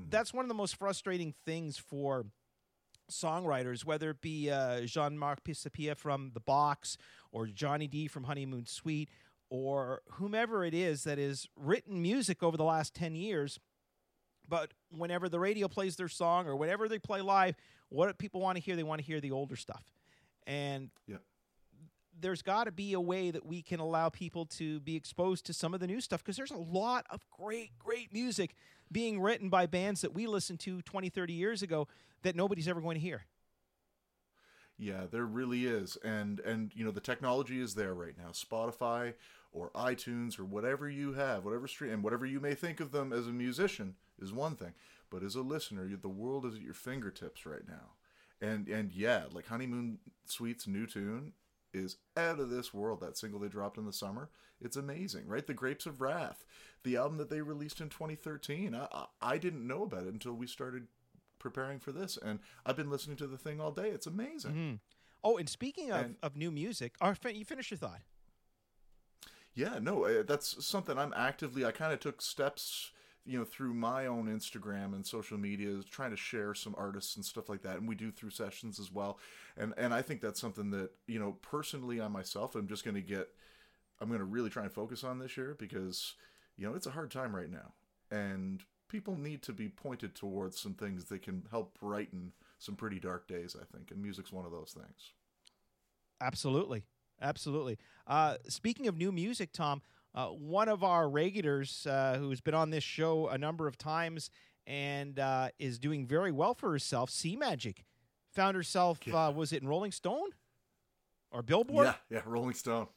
that's 0.08 0.32
one 0.32 0.44
of 0.44 0.48
the 0.48 0.54
most 0.54 0.76
frustrating 0.76 1.34
things 1.44 1.76
for 1.76 2.24
songwriters, 3.10 3.84
whether 3.84 4.10
it 4.10 4.20
be 4.20 4.50
uh, 4.50 4.80
Jean 4.82 5.18
Marc 5.18 5.44
Pisapia 5.44 5.96
from 5.96 6.30
The 6.34 6.40
Box 6.40 6.96
or 7.30 7.46
Johnnie 7.46 7.88
Dee 7.88 8.08
from 8.08 8.24
Honeymoon 8.24 8.66
Suite 8.66 9.10
or 9.50 10.00
whomever 10.12 10.64
it 10.64 10.72
is 10.72 11.04
that 11.04 11.18
has 11.18 11.46
written 11.56 12.00
music 12.00 12.42
over 12.42 12.56
the 12.56 12.64
last 12.64 12.94
10 12.94 13.14
years. 13.14 13.60
But 14.52 14.74
whenever 14.90 15.30
the 15.30 15.40
radio 15.40 15.66
plays 15.66 15.96
their 15.96 16.08
song 16.08 16.46
or 16.46 16.54
whenever 16.54 16.86
they 16.86 16.98
play 16.98 17.22
live, 17.22 17.56
what 17.88 18.18
people 18.18 18.42
want 18.42 18.56
to 18.58 18.62
hear, 18.62 18.76
they 18.76 18.82
want 18.82 19.00
to 19.00 19.06
hear 19.06 19.18
the 19.18 19.30
older 19.30 19.56
stuff. 19.56 19.82
And 20.46 20.90
Yeah. 21.06 21.16
there's 22.20 22.42
got 22.42 22.64
to 22.64 22.70
be 22.70 22.92
a 22.92 23.00
way 23.00 23.30
that 23.30 23.46
we 23.46 23.62
can 23.62 23.80
allow 23.80 24.10
people 24.10 24.44
to 24.44 24.78
be 24.80 24.94
exposed 24.94 25.46
to 25.46 25.54
some 25.54 25.72
of 25.72 25.80
the 25.80 25.86
new 25.86 26.02
stuff 26.02 26.22
because 26.22 26.36
there's 26.36 26.50
a 26.50 26.58
lot 26.58 27.06
of 27.08 27.26
great, 27.30 27.78
great 27.78 28.12
music 28.12 28.54
being 28.92 29.22
written 29.22 29.48
by 29.48 29.64
bands 29.64 30.02
that 30.02 30.12
we 30.12 30.26
listened 30.26 30.60
to 30.60 30.82
20, 30.82 31.08
30 31.08 31.32
years 31.32 31.62
ago 31.62 31.88
that 32.20 32.36
nobody's 32.36 32.68
ever 32.68 32.82
going 32.82 32.96
to 32.96 33.00
hear. 33.00 33.24
Yeah, 34.76 35.06
there 35.10 35.24
really 35.24 35.64
is, 35.64 35.96
and 36.04 36.40
and 36.40 36.72
you 36.74 36.84
know 36.84 36.90
the 36.90 37.00
technology 37.00 37.60
is 37.60 37.74
there 37.74 37.94
right 37.94 38.18
now. 38.18 38.30
Spotify 38.32 39.14
or 39.52 39.70
iTunes 39.70 40.38
or 40.38 40.44
whatever 40.44 40.88
you 40.88 41.12
have, 41.12 41.44
whatever 41.44 41.68
stream, 41.68 41.92
and 41.92 42.02
whatever 42.02 42.24
you 42.26 42.40
may 42.40 42.54
think 42.54 42.80
of 42.80 42.90
them 42.90 43.12
as 43.12 43.26
a 43.26 43.32
musician 43.32 43.94
is 44.20 44.32
one 44.32 44.56
thing, 44.56 44.72
but 45.10 45.22
as 45.22 45.34
a 45.34 45.42
listener, 45.42 45.86
you, 45.86 45.96
the 45.96 46.08
world 46.08 46.46
is 46.46 46.54
at 46.54 46.62
your 46.62 46.74
fingertips 46.74 47.44
right 47.46 47.66
now. 47.68 47.92
And 48.40 48.66
and 48.68 48.90
yeah, 48.92 49.24
like 49.32 49.46
Honeymoon 49.46 49.98
Suite's 50.24 50.66
new 50.66 50.86
tune 50.86 51.32
is 51.72 51.96
out 52.16 52.40
of 52.40 52.50
this 52.50 52.74
world. 52.74 53.00
That 53.00 53.16
single 53.16 53.38
they 53.40 53.48
dropped 53.48 53.78
in 53.78 53.84
the 53.86 53.92
summer, 53.92 54.30
it's 54.60 54.76
amazing, 54.76 55.26
right? 55.26 55.46
The 55.46 55.54
Grapes 55.54 55.86
of 55.86 56.00
Wrath, 56.00 56.44
the 56.82 56.96
album 56.96 57.18
that 57.18 57.30
they 57.30 57.40
released 57.40 57.80
in 57.80 57.88
2013. 57.88 58.74
I 58.74 59.06
I, 59.20 59.38
didn't 59.38 59.66
know 59.66 59.82
about 59.84 60.04
it 60.06 60.12
until 60.12 60.32
we 60.32 60.46
started 60.46 60.88
preparing 61.38 61.78
for 61.78 61.92
this, 61.92 62.16
and 62.16 62.40
I've 62.66 62.76
been 62.76 62.90
listening 62.90 63.16
to 63.18 63.26
the 63.26 63.38
thing 63.38 63.60
all 63.60 63.70
day. 63.70 63.88
It's 63.90 64.06
amazing. 64.06 64.50
Mm-hmm. 64.52 64.74
Oh, 65.24 65.36
and 65.36 65.48
speaking 65.48 65.92
of, 65.92 66.04
And- 66.04 66.16
of 66.22 66.36
new 66.36 66.50
music, 66.50 66.96
fin- 67.20 67.36
you 67.36 67.44
finish 67.44 67.70
your 67.70 67.78
thought. 67.78 68.00
Yeah, 69.54 69.78
no, 69.80 70.04
uh, 70.04 70.22
that's 70.26 70.64
something 70.64 70.98
I'm 70.98 71.12
actively. 71.14 71.64
I 71.64 71.72
kind 71.72 71.92
of 71.92 72.00
took 72.00 72.22
steps, 72.22 72.90
you 73.26 73.38
know, 73.38 73.44
through 73.44 73.74
my 73.74 74.06
own 74.06 74.26
Instagram 74.26 74.94
and 74.94 75.06
social 75.06 75.36
media, 75.38 75.80
trying 75.90 76.10
to 76.10 76.16
share 76.16 76.54
some 76.54 76.74
artists 76.78 77.16
and 77.16 77.24
stuff 77.24 77.48
like 77.48 77.62
that, 77.62 77.76
and 77.76 77.86
we 77.86 77.94
do 77.94 78.10
through 78.10 78.30
sessions 78.30 78.78
as 78.80 78.90
well. 78.90 79.18
And 79.56 79.74
and 79.76 79.92
I 79.92 80.00
think 80.02 80.20
that's 80.20 80.40
something 80.40 80.70
that 80.70 80.90
you 81.06 81.18
know, 81.18 81.32
personally, 81.42 82.00
I 82.00 82.08
myself, 82.08 82.54
i'm 82.54 82.68
just 82.68 82.84
going 82.84 82.94
to 82.94 83.02
get. 83.02 83.28
I'm 84.00 84.08
going 84.08 84.20
to 84.20 84.24
really 84.24 84.50
try 84.50 84.64
and 84.64 84.72
focus 84.72 85.04
on 85.04 85.18
this 85.20 85.36
year 85.36 85.54
because 85.58 86.14
you 86.56 86.66
know 86.66 86.74
it's 86.74 86.86
a 86.86 86.90
hard 86.90 87.10
time 87.10 87.34
right 87.36 87.50
now, 87.50 87.72
and 88.10 88.62
people 88.88 89.16
need 89.16 89.42
to 89.42 89.52
be 89.52 89.68
pointed 89.68 90.14
towards 90.14 90.58
some 90.60 90.74
things 90.74 91.04
that 91.06 91.22
can 91.22 91.44
help 91.50 91.78
brighten 91.78 92.32
some 92.58 92.74
pretty 92.76 92.98
dark 93.00 93.28
days. 93.28 93.56
I 93.60 93.64
think, 93.76 93.90
and 93.90 94.02
music's 94.02 94.32
one 94.32 94.46
of 94.46 94.52
those 94.52 94.72
things. 94.72 95.12
Absolutely. 96.20 96.84
Absolutely. 97.22 97.78
Uh, 98.06 98.36
speaking 98.48 98.88
of 98.88 98.98
new 98.98 99.12
music, 99.12 99.52
Tom, 99.52 99.80
uh, 100.14 100.26
one 100.26 100.68
of 100.68 100.82
our 100.82 101.08
regulars 101.08 101.86
uh, 101.86 102.16
who's 102.18 102.40
been 102.40 102.54
on 102.54 102.70
this 102.70 102.84
show 102.84 103.28
a 103.28 103.38
number 103.38 103.66
of 103.66 103.78
times 103.78 104.28
and 104.66 105.18
uh, 105.18 105.48
is 105.58 105.78
doing 105.78 106.06
very 106.06 106.32
well 106.32 106.54
for 106.54 106.70
herself, 106.70 107.08
Sea 107.08 107.36
Magic, 107.36 107.84
found 108.32 108.56
herself, 108.56 108.98
uh, 109.12 109.32
was 109.34 109.52
it 109.52 109.62
in 109.62 109.68
Rolling 109.68 109.92
Stone 109.92 110.30
or 111.30 111.42
Billboard? 111.42 111.86
Yeah, 111.86 111.94
yeah, 112.10 112.22
Rolling 112.26 112.54
Stone, 112.54 112.88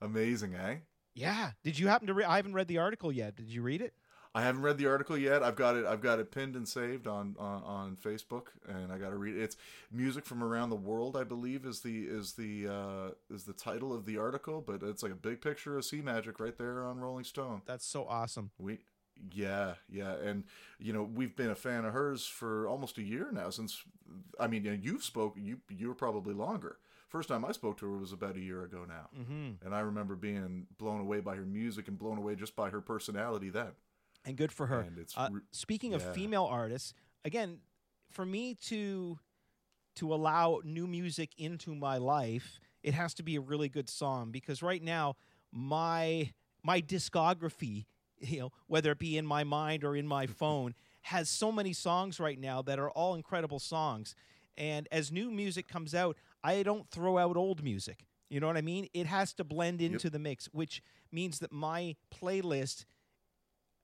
amazing, 0.00 0.54
eh? 0.54 0.76
Yeah. 1.14 1.52
Did 1.62 1.78
you 1.78 1.88
happen 1.88 2.06
to 2.06 2.14
read? 2.14 2.26
I 2.26 2.36
haven't 2.36 2.54
read 2.54 2.68
the 2.68 2.78
article 2.78 3.12
yet. 3.12 3.36
Did 3.36 3.48
you 3.48 3.62
read 3.62 3.82
it? 3.82 3.94
I 4.34 4.42
haven't 4.42 4.62
read 4.62 4.78
the 4.78 4.86
article 4.86 5.18
yet. 5.18 5.42
I've 5.42 5.56
got 5.56 5.76
it. 5.76 5.84
I've 5.84 6.00
got 6.00 6.20
it 6.20 6.30
pinned 6.30 6.54
and 6.54 6.66
saved 6.66 7.08
on 7.08 7.34
on, 7.38 7.62
on 7.64 7.96
Facebook, 7.96 8.48
and 8.68 8.92
I 8.92 8.98
got 8.98 9.10
to 9.10 9.16
read 9.16 9.36
it. 9.36 9.42
It's 9.42 9.56
music 9.90 10.24
from 10.24 10.42
around 10.42 10.70
the 10.70 10.76
world. 10.76 11.16
I 11.16 11.24
believe 11.24 11.64
is 11.64 11.80
the 11.80 12.04
is 12.04 12.34
the 12.34 12.68
uh, 12.68 13.34
is 13.34 13.44
the 13.44 13.52
title 13.52 13.92
of 13.92 14.06
the 14.06 14.18
article, 14.18 14.62
but 14.64 14.82
it's 14.82 15.02
like 15.02 15.12
a 15.12 15.16
big 15.16 15.40
picture 15.40 15.76
of 15.76 15.84
Sea 15.84 16.00
Magic 16.00 16.38
right 16.38 16.56
there 16.56 16.84
on 16.84 17.00
Rolling 17.00 17.24
Stone. 17.24 17.62
That's 17.66 17.84
so 17.84 18.06
awesome. 18.08 18.52
We, 18.58 18.78
yeah, 19.32 19.74
yeah, 19.88 20.14
and 20.14 20.44
you 20.78 20.92
know 20.92 21.02
we've 21.02 21.34
been 21.34 21.50
a 21.50 21.56
fan 21.56 21.84
of 21.84 21.92
hers 21.92 22.24
for 22.24 22.68
almost 22.68 22.98
a 22.98 23.02
year 23.02 23.30
now. 23.32 23.50
Since 23.50 23.82
I 24.38 24.46
mean, 24.46 24.80
you've 24.80 25.02
spoken. 25.02 25.44
You 25.44 25.58
you 25.68 25.88
were 25.88 25.94
probably 25.94 26.34
longer. 26.34 26.78
First 27.08 27.28
time 27.28 27.44
I 27.44 27.50
spoke 27.50 27.78
to 27.78 27.90
her 27.90 27.98
was 27.98 28.12
about 28.12 28.36
a 28.36 28.40
year 28.40 28.62
ago 28.62 28.86
now, 28.86 29.08
mm-hmm. 29.20 29.66
and 29.66 29.74
I 29.74 29.80
remember 29.80 30.14
being 30.14 30.68
blown 30.78 31.00
away 31.00 31.18
by 31.18 31.34
her 31.34 31.44
music 31.44 31.88
and 31.88 31.98
blown 31.98 32.18
away 32.18 32.36
just 32.36 32.54
by 32.54 32.70
her 32.70 32.80
personality 32.80 33.50
then. 33.50 33.72
And 34.24 34.36
good 34.36 34.52
for 34.52 34.66
her. 34.66 34.82
Uh, 35.16 35.28
re- 35.32 35.40
speaking 35.52 35.94
of 35.94 36.02
female 36.14 36.44
artists, 36.44 36.94
again, 37.24 37.58
for 38.10 38.24
me 38.24 38.54
to 38.66 39.18
to 39.96 40.14
allow 40.14 40.60
new 40.64 40.86
music 40.86 41.30
into 41.36 41.74
my 41.74 41.98
life, 41.98 42.60
it 42.82 42.94
has 42.94 43.12
to 43.14 43.22
be 43.22 43.36
a 43.36 43.40
really 43.40 43.68
good 43.68 43.88
song 43.88 44.30
because 44.30 44.62
right 44.62 44.82
now 44.82 45.16
my 45.52 46.32
my 46.62 46.80
discography, 46.80 47.86
you 48.18 48.40
know, 48.40 48.52
whether 48.66 48.92
it 48.92 48.98
be 48.98 49.16
in 49.16 49.26
my 49.26 49.44
mind 49.44 49.84
or 49.84 49.96
in 49.96 50.06
my 50.06 50.26
phone, 50.40 50.74
has 51.02 51.28
so 51.28 51.50
many 51.50 51.72
songs 51.72 52.20
right 52.20 52.38
now 52.38 52.62
that 52.62 52.78
are 52.78 52.90
all 52.90 53.14
incredible 53.14 53.58
songs. 53.58 54.14
And 54.56 54.86
as 54.92 55.10
new 55.10 55.30
music 55.30 55.68
comes 55.68 55.94
out, 55.94 56.16
I 56.44 56.62
don't 56.62 56.88
throw 56.90 57.18
out 57.18 57.36
old 57.36 57.62
music. 57.62 58.04
You 58.28 58.38
know 58.38 58.46
what 58.46 58.56
I 58.56 58.62
mean? 58.62 58.88
It 58.94 59.06
has 59.06 59.32
to 59.34 59.44
blend 59.44 59.80
into 59.80 60.08
the 60.10 60.18
mix, 60.18 60.46
which 60.52 60.82
means 61.10 61.40
that 61.40 61.50
my 61.50 61.96
playlist, 62.14 62.84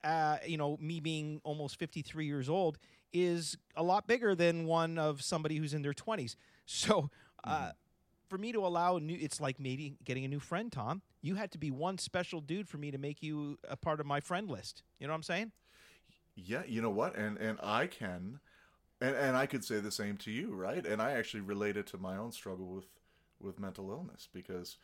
uh, 0.04 0.38
you 0.46 0.56
know, 0.56 0.76
me 0.80 1.00
being 1.00 1.40
almost 1.44 1.78
53 1.78 2.26
years 2.26 2.48
old, 2.48 2.78
is 3.12 3.56
a 3.76 3.82
lot 3.82 4.06
bigger 4.06 4.34
than 4.34 4.66
one 4.66 4.98
of 4.98 5.22
somebody 5.22 5.56
who's 5.56 5.74
in 5.74 5.82
their 5.82 5.94
20s. 5.94 6.36
So, 6.68 7.10
uh, 7.44 7.70
for 8.28 8.38
me 8.38 8.50
to 8.50 8.66
allow 8.66 8.98
new, 8.98 9.16
it's 9.20 9.40
like 9.40 9.60
maybe 9.60 9.94
getting 10.04 10.24
a 10.24 10.28
new 10.28 10.40
friend, 10.40 10.72
Tom. 10.72 11.00
You 11.22 11.36
had 11.36 11.52
to 11.52 11.58
be 11.58 11.70
one 11.70 11.96
special 11.96 12.40
dude 12.40 12.68
for 12.68 12.76
me 12.76 12.90
to 12.90 12.98
make 12.98 13.22
you 13.22 13.56
a 13.68 13.76
part 13.76 14.00
of 14.00 14.06
my 14.06 14.18
friend 14.18 14.50
list. 14.50 14.82
You 14.98 15.06
know 15.06 15.12
what 15.12 15.18
I'm 15.18 15.22
saying? 15.22 15.52
Yeah, 16.34 16.62
you 16.66 16.82
know 16.82 16.90
what? 16.90 17.16
And 17.16 17.38
and 17.38 17.60
I 17.62 17.86
can 17.86 18.40
and 19.00 19.14
and 19.14 19.36
I 19.36 19.46
could 19.46 19.64
say 19.64 19.80
the 19.80 19.90
same 19.90 20.16
to 20.18 20.30
you, 20.30 20.54
right? 20.54 20.84
And 20.84 21.00
I 21.00 21.12
actually 21.12 21.40
relate 21.40 21.76
it 21.76 21.86
to 21.88 21.98
my 21.98 22.16
own 22.16 22.32
struggle 22.32 22.66
with 22.66 22.86
with 23.40 23.60
mental 23.60 23.90
illness 23.90 24.28
because 24.32 24.76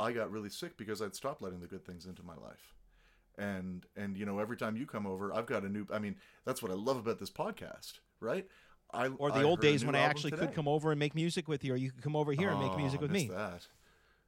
I 0.00 0.12
got 0.12 0.30
really 0.30 0.50
sick 0.50 0.76
because 0.76 1.02
I'd 1.02 1.14
stopped 1.14 1.42
letting 1.42 1.60
the 1.60 1.66
good 1.66 1.84
things 1.84 2.06
into 2.06 2.22
my 2.22 2.34
life. 2.34 2.74
And 3.38 3.86
and 3.96 4.16
you 4.16 4.26
know, 4.26 4.38
every 4.40 4.56
time 4.56 4.76
you 4.76 4.86
come 4.86 5.06
over, 5.06 5.32
I've 5.32 5.46
got 5.46 5.62
a 5.64 5.68
new 5.68 5.86
I 5.92 5.98
mean, 5.98 6.16
that's 6.44 6.62
what 6.62 6.72
I 6.72 6.74
love 6.74 6.96
about 6.96 7.18
this 7.18 7.30
podcast, 7.30 8.00
right? 8.20 8.46
I 8.92 9.06
Or 9.06 9.30
the 9.30 9.40
I 9.40 9.42
old 9.44 9.60
days 9.60 9.84
when 9.84 9.94
I 9.94 10.00
actually 10.00 10.30
today. 10.32 10.46
could 10.46 10.54
come 10.54 10.66
over 10.68 10.90
and 10.90 10.98
make 10.98 11.14
music 11.14 11.46
with 11.46 11.62
you, 11.64 11.74
or 11.74 11.76
you 11.76 11.90
could 11.92 12.02
come 12.02 12.16
over 12.16 12.32
here 12.32 12.50
and 12.50 12.58
make 12.58 12.72
Oh, 12.72 12.76
music 12.78 13.00
with 13.00 13.10
me. 13.10 13.28
That. 13.28 13.66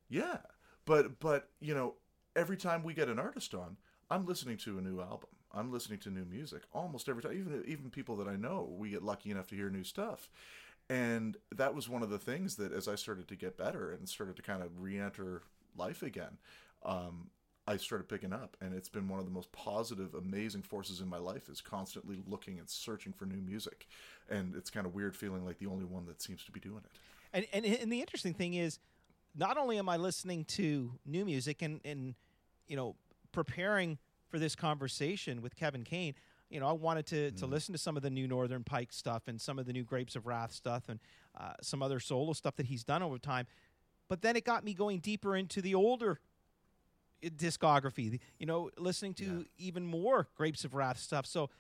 Yeah, 0.09 0.39
but 0.87 1.19
but 1.21 1.49
you 1.61 1.75
know, 1.75 1.95
every 2.37 2.57
time 2.57 2.83
we 2.83 2.95
get 2.95 3.09
an 3.09 3.19
artist 3.19 3.55
on, 3.55 3.77
I'm 4.11 4.27
listening 4.27 4.57
to 4.59 4.79
a 4.79 4.81
new 4.81 5.01
album. 5.01 5.31
I'm 5.53 5.73
listening 5.73 5.99
to 6.01 6.11
new 6.11 6.25
music 6.25 6.63
almost 6.73 7.09
every 7.09 7.23
time. 7.23 7.33
Even 7.33 7.65
even 7.67 7.91
people 7.91 8.17
that 8.17 8.29
I 8.29 8.37
know, 8.37 8.69
we 8.79 8.91
get 8.91 9.03
lucky 9.03 9.31
enough 9.31 9.49
to 9.49 9.57
hear 9.57 9.71
new 9.71 9.85
stuff. 9.85 10.29
And 10.89 11.37
that 11.55 11.75
was 11.75 11.89
one 11.89 12.03
of 12.03 12.11
the 12.11 12.19
things 12.19 12.57
that, 12.57 12.73
as 12.73 12.89
I 12.89 12.97
started 12.97 13.29
to 13.29 13.37
get 13.37 13.57
better 13.57 13.93
and 13.93 14.09
started 14.09 14.35
to 14.37 14.43
kind 14.43 14.61
of 14.63 14.81
re-enter 14.81 15.43
life 15.77 16.03
again, 16.03 16.39
um, 16.85 17.31
I 17.67 17.77
started 17.77 18.09
picking 18.09 18.33
up, 18.33 18.57
and 18.61 18.75
it's 18.75 18.89
been 18.89 19.09
one 19.09 19.21
of 19.21 19.27
the 19.27 19.31
most 19.31 19.53
positive, 19.53 20.15
amazing 20.15 20.63
forces 20.63 21.01
in 21.01 21.09
my 21.09 21.19
life. 21.19 21.49
Is 21.49 21.61
constantly 21.61 22.23
looking 22.27 22.59
and 22.59 22.69
searching 22.69 23.13
for 23.13 23.27
new 23.27 23.41
music, 23.41 23.87
and 24.29 24.55
it's 24.57 24.71
kind 24.71 24.87
of 24.87 24.95
weird 24.95 25.15
feeling 25.15 25.45
like 25.45 25.59
the 25.59 25.67
only 25.67 25.85
one 25.85 26.07
that 26.07 26.21
seems 26.21 26.45
to 26.45 26.53
be 26.53 26.61
doing 26.61 26.83
it. 26.85 26.91
And, 27.33 27.47
and 27.53 27.65
and 27.65 27.93
the 27.93 28.01
interesting 28.01 28.35
thing 28.35 28.55
is, 28.55 28.79
not 29.37 29.57
only 29.57 29.79
am 29.79 29.89
I 29.89 29.97
listening 29.97 30.45
to 30.47 30.93
new 31.07 31.25
music 31.25 31.63
and 31.63 31.81
and 31.85 32.15
you 32.67 32.77
know 32.77 32.97
preparing 33.33 33.99
for 34.29 34.39
this 34.39 34.57
conversation 34.57 35.43
with 35.43 35.55
Kevin 35.55 35.85
Kane, 35.85 36.15
you 36.49 36.61
know 36.61 36.67
I 36.67 36.73
wanted 36.73 37.07
to 37.07 37.31
to 37.33 37.47
listen 37.47 37.73
to 37.73 37.79
some 37.79 37.97
of 37.97 38.03
the 38.03 38.11
new 38.11 38.27
Northern 38.27 38.65
Pike 38.65 38.93
stuff 38.93 39.29
and 39.29 39.41
some 39.41 39.59
of 39.59 39.67
the 39.67 39.73
new 39.73 39.85
Grapes 39.85 40.17
of 40.17 40.27
Wrath 40.27 40.53
stuff 40.53 40.89
and 40.89 40.99
uh, 41.39 41.53
some 41.63 41.83
other 41.83 42.01
solo 42.01 42.33
stuff 42.33 42.57
that 42.57 42.67
he's 42.67 42.85
done 42.85 43.03
over 43.03 43.19
time. 43.19 43.47
But 44.09 44.23
then 44.23 44.35
it 44.35 44.45
got 44.45 44.65
me 44.65 44.75
going 44.75 44.99
deeper 44.99 45.37
into 45.37 45.63
the 45.63 45.77
older 45.77 46.19
discography. 47.23 48.21
You 48.39 48.47
know, 48.47 48.71
listening 48.79 49.15
to 49.15 49.47
even 49.59 49.87
more 49.87 50.29
Grapes 50.37 50.65
of 50.65 50.75
Wrath 50.75 50.99
stuff. 50.99 51.27
So 51.27 51.51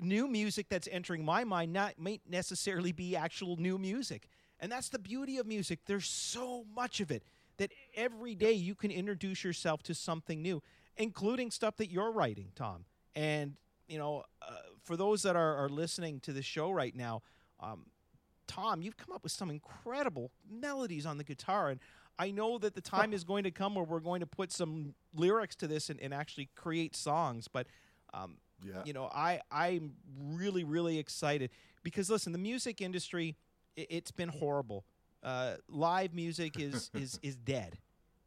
new 0.00 0.26
music 0.28 0.68
that's 0.68 0.88
entering 0.90 1.24
my 1.24 1.44
mind 1.44 1.72
not 1.72 1.98
might 1.98 2.22
necessarily 2.28 2.92
be 2.92 3.16
actual 3.16 3.56
new 3.56 3.78
music. 3.78 4.28
And 4.60 4.70
that's 4.70 4.88
the 4.88 4.98
beauty 4.98 5.38
of 5.38 5.46
music. 5.46 5.80
There's 5.86 6.06
so 6.06 6.64
much 6.74 7.00
of 7.00 7.10
it 7.10 7.24
that 7.58 7.72
every 7.94 8.34
day 8.34 8.52
you 8.52 8.74
can 8.74 8.90
introduce 8.90 9.44
yourself 9.44 9.82
to 9.84 9.94
something 9.94 10.42
new, 10.42 10.62
including 10.96 11.50
stuff 11.50 11.76
that 11.76 11.90
you're 11.90 12.10
writing, 12.10 12.48
Tom. 12.54 12.84
And, 13.14 13.56
you 13.88 13.98
know, 13.98 14.24
uh, 14.42 14.54
for 14.82 14.96
those 14.96 15.22
that 15.22 15.36
are, 15.36 15.56
are 15.56 15.68
listening 15.68 16.20
to 16.20 16.32
the 16.32 16.42
show 16.42 16.70
right 16.70 16.94
now, 16.94 17.22
um, 17.60 17.86
Tom, 18.46 18.82
you've 18.82 18.96
come 18.96 19.14
up 19.14 19.22
with 19.22 19.32
some 19.32 19.50
incredible 19.50 20.30
melodies 20.50 21.06
on 21.06 21.18
the 21.18 21.24
guitar. 21.24 21.70
And 21.70 21.80
I 22.18 22.30
know 22.30 22.58
that 22.58 22.74
the 22.74 22.80
time 22.80 23.12
is 23.12 23.24
going 23.24 23.44
to 23.44 23.50
come 23.50 23.74
where 23.74 23.84
we're 23.84 24.00
going 24.00 24.20
to 24.20 24.26
put 24.26 24.52
some 24.52 24.94
lyrics 25.14 25.56
to 25.56 25.66
this 25.66 25.90
and, 25.90 26.00
and 26.00 26.14
actually 26.14 26.48
create 26.54 26.94
songs. 26.94 27.48
But, 27.48 27.66
um, 28.12 28.36
Yeah. 28.62 28.82
you 28.84 28.92
know, 28.92 29.06
I, 29.12 29.40
I'm 29.50 29.94
really, 30.18 30.64
really 30.64 30.98
excited 30.98 31.50
because, 31.82 32.08
listen, 32.10 32.32
the 32.32 32.38
music 32.38 32.80
industry, 32.80 33.36
it, 33.76 33.86
it's 33.90 34.10
been 34.12 34.28
horrible. 34.28 34.84
Uh, 35.22 35.56
live 35.68 36.14
music 36.14 36.56
is, 36.60 36.90
is, 36.94 37.18
is 37.22 37.34
dead 37.36 37.78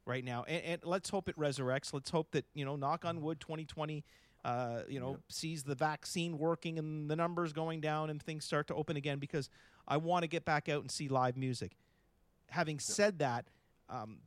right 0.06 0.24
now. 0.24 0.44
And, 0.48 0.64
and 0.64 0.82
let's 0.84 1.10
hope 1.10 1.30
it 1.30 1.38
resurrects. 1.38 1.94
Let's 1.94 2.10
hope 2.10 2.32
that, 2.32 2.46
you 2.54 2.66
know, 2.66 2.76
knock 2.76 3.06
on 3.06 3.22
wood, 3.22 3.40
2020, 3.40 4.04
uh, 4.44 4.82
you 4.90 5.00
know, 5.00 5.12
Yep. 5.12 5.20
sees 5.30 5.64
the 5.64 5.76
vaccine 5.76 6.38
working 6.38 6.78
and 6.78 7.10
the 7.10 7.16
numbers 7.16 7.54
going 7.54 7.80
down 7.82 8.10
and 8.10 8.22
things 8.22 8.44
start 8.46 8.68
to 8.68 8.76
open 8.76 8.98
again 8.98 9.20
because 9.20 9.50
I 9.88 9.98
want 9.98 10.24
to 10.24 10.28
get 10.28 10.44
back 10.46 10.68
out 10.70 10.82
and 10.82 10.92
see 10.92 11.08
live 11.08 11.38
music. 11.38 11.78
Having 12.50 12.80
said 12.80 13.20
that, 13.20 13.48
um, 13.90 14.20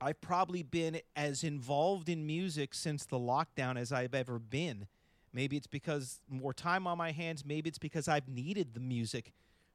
I've 0.00 0.20
probably 0.20 0.62
been 0.62 1.00
as 1.14 1.44
involved 1.44 2.08
in 2.08 2.26
music 2.26 2.74
since 2.74 3.04
the 3.04 3.18
lockdown 3.18 3.78
as 3.78 3.92
I've 3.92 4.14
ever 4.14 4.38
been. 4.38 4.86
Maybe 5.32 5.56
it's 5.56 5.66
because 5.66 6.20
more 6.28 6.52
time 6.52 6.86
on 6.86 6.98
my 6.98 7.12
hands. 7.12 7.44
Maybe 7.44 7.68
it's 7.68 7.78
because 7.78 8.08
I've 8.08 8.28
needed 8.28 8.74
the 8.74 8.80
music 8.80 9.32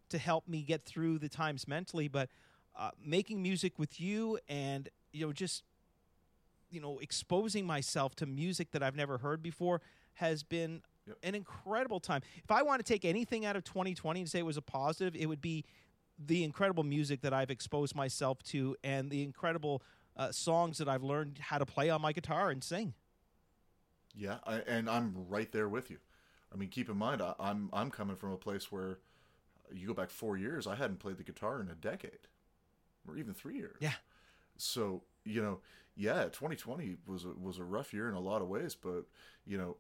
to 0.10 0.18
help 0.18 0.48
me 0.48 0.62
get 0.64 0.84
through 0.86 1.20
the 1.20 1.30
times 1.30 1.68
mentally. 1.68 2.08
But 2.08 2.30
uh, 2.78 2.92
making 3.04 3.42
music 3.42 3.80
with 3.80 4.00
you 4.00 4.38
and 4.48 4.90
you 5.12 5.26
know 5.26 5.34
just 5.34 5.64
you 6.70 6.80
know 6.82 7.00
exposing 7.00 7.66
myself 7.66 8.16
to 8.18 8.26
music 8.26 8.72
that 8.72 8.84
I've 8.84 8.96
never 8.96 9.18
heard 9.18 9.42
before 9.42 9.82
has 10.16 10.44
been 10.44 10.82
Yep. 11.08 11.18
an 11.24 11.36
incredible 11.36 12.02
time. 12.02 12.22
If 12.44 12.52
I 12.52 12.64
want 12.64 12.86
to 12.86 12.94
take 12.94 13.06
anything 13.06 13.46
out 13.46 13.56
of 13.56 13.64
2020 13.64 14.20
and 14.20 14.30
say 14.30 14.40
it 14.40 14.46
was 14.46 14.58
a 14.58 14.62
positive, 14.62 15.16
it 15.16 15.26
would 15.28 15.42
be 15.42 15.64
the 16.18 16.44
incredible 16.44 16.84
music 16.84 17.22
that 17.22 17.34
I've 17.34 17.52
exposed 17.52 17.96
myself 17.96 18.42
to 18.44 18.76
and 18.84 19.10
the 19.10 19.24
incredible 19.24 19.84
uh, 20.16 20.32
songs 20.32 20.80
that 20.80 20.90
I've 20.90 21.04
learned 21.04 21.38
how 21.40 21.58
to 21.58 21.66
play 21.66 21.90
on 21.90 22.02
my 22.02 22.12
guitar 22.12 22.50
and 22.50 22.64
sing. 22.64 22.94
Yeah, 24.16 24.38
I, 24.46 24.56
and 24.62 24.90
I'm 24.90 25.14
right 25.30 25.52
there 25.52 25.70
with 25.70 25.92
you. 25.92 25.98
I 26.52 26.58
mean, 26.58 26.70
keep 26.70 26.90
in 26.90 26.98
mind, 26.98 27.22
I, 27.22 27.34
I'm 27.40 27.70
I'm 27.72 27.92
coming 27.92 28.16
from 28.16 28.32
a 28.32 28.38
place 28.38 28.72
where 28.72 29.00
you 29.74 29.88
go 29.88 29.94
back 29.94 30.10
four 30.10 30.38
years, 30.38 30.66
I 30.66 30.76
hadn't 30.76 31.00
played 31.00 31.18
the 31.18 31.24
guitar 31.24 31.62
in 31.62 31.70
a 31.70 31.76
decade, 31.76 32.28
or 33.08 33.18
even 33.18 33.34
three 33.34 33.58
years. 33.58 33.78
Yeah. 33.80 33.94
So 34.58 35.04
you 35.24 35.42
know, 35.42 35.60
yeah, 35.96 36.24
2020 36.24 36.96
was 37.06 37.26
a, 37.26 37.30
was 37.40 37.60
a 37.60 37.64
rough 37.64 37.94
year 37.94 38.08
in 38.08 38.16
a 38.16 38.20
lot 38.20 38.42
of 38.42 38.48
ways, 38.48 38.76
but 38.76 39.06
you 39.46 39.58
know, 39.58 39.78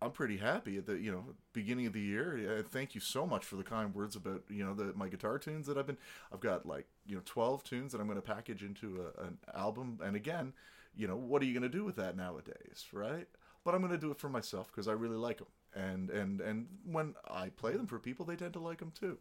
I'm 0.00 0.12
pretty 0.12 0.36
happy 0.36 0.78
at 0.78 0.86
the 0.86 0.96
you 0.96 1.10
know 1.10 1.24
beginning 1.52 1.86
of 1.86 1.92
the 1.92 2.00
year. 2.00 2.64
Thank 2.70 2.94
you 2.94 3.00
so 3.00 3.26
much 3.26 3.44
for 3.44 3.56
the 3.56 3.64
kind 3.64 3.94
words 3.94 4.14
about 4.14 4.42
you 4.48 4.64
know 4.64 4.74
the 4.74 4.92
my 4.94 5.08
guitar 5.08 5.38
tunes 5.38 5.66
that 5.66 5.76
I've 5.76 5.86
been. 5.86 5.98
I've 6.32 6.40
got 6.40 6.66
like 6.66 6.86
you 7.06 7.16
know 7.16 7.22
12 7.24 7.64
tunes 7.64 7.92
that 7.92 8.00
I'm 8.00 8.06
going 8.06 8.20
to 8.20 8.22
package 8.22 8.62
into 8.62 9.00
a, 9.00 9.24
an 9.24 9.38
album. 9.54 9.98
And 10.02 10.14
again, 10.14 10.52
you 10.96 11.08
know, 11.08 11.16
what 11.16 11.42
are 11.42 11.46
you 11.46 11.52
going 11.52 11.70
to 11.70 11.76
do 11.78 11.84
with 11.84 11.96
that 11.96 12.16
nowadays, 12.16 12.86
right? 12.92 13.26
But 13.64 13.74
I'm 13.74 13.80
going 13.80 13.92
to 13.92 13.98
do 13.98 14.10
it 14.10 14.18
for 14.18 14.28
myself 14.28 14.68
because 14.68 14.86
I 14.86 14.92
really 14.92 15.16
like 15.16 15.38
them. 15.38 15.48
And 15.74 16.10
and 16.10 16.40
and 16.40 16.66
when 16.84 17.14
I 17.28 17.48
play 17.48 17.72
them 17.72 17.86
for 17.86 17.98
people, 17.98 18.24
they 18.24 18.36
tend 18.36 18.52
to 18.52 18.60
like 18.60 18.78
them 18.78 18.92
too. 18.92 19.18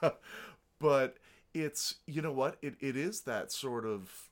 but 0.78 1.16
it's 1.54 1.96
you 2.06 2.22
know 2.22 2.32
what 2.32 2.56
it, 2.62 2.74
it 2.80 2.96
is 2.96 3.22
that 3.22 3.50
sort 3.50 3.84
of 3.84 4.30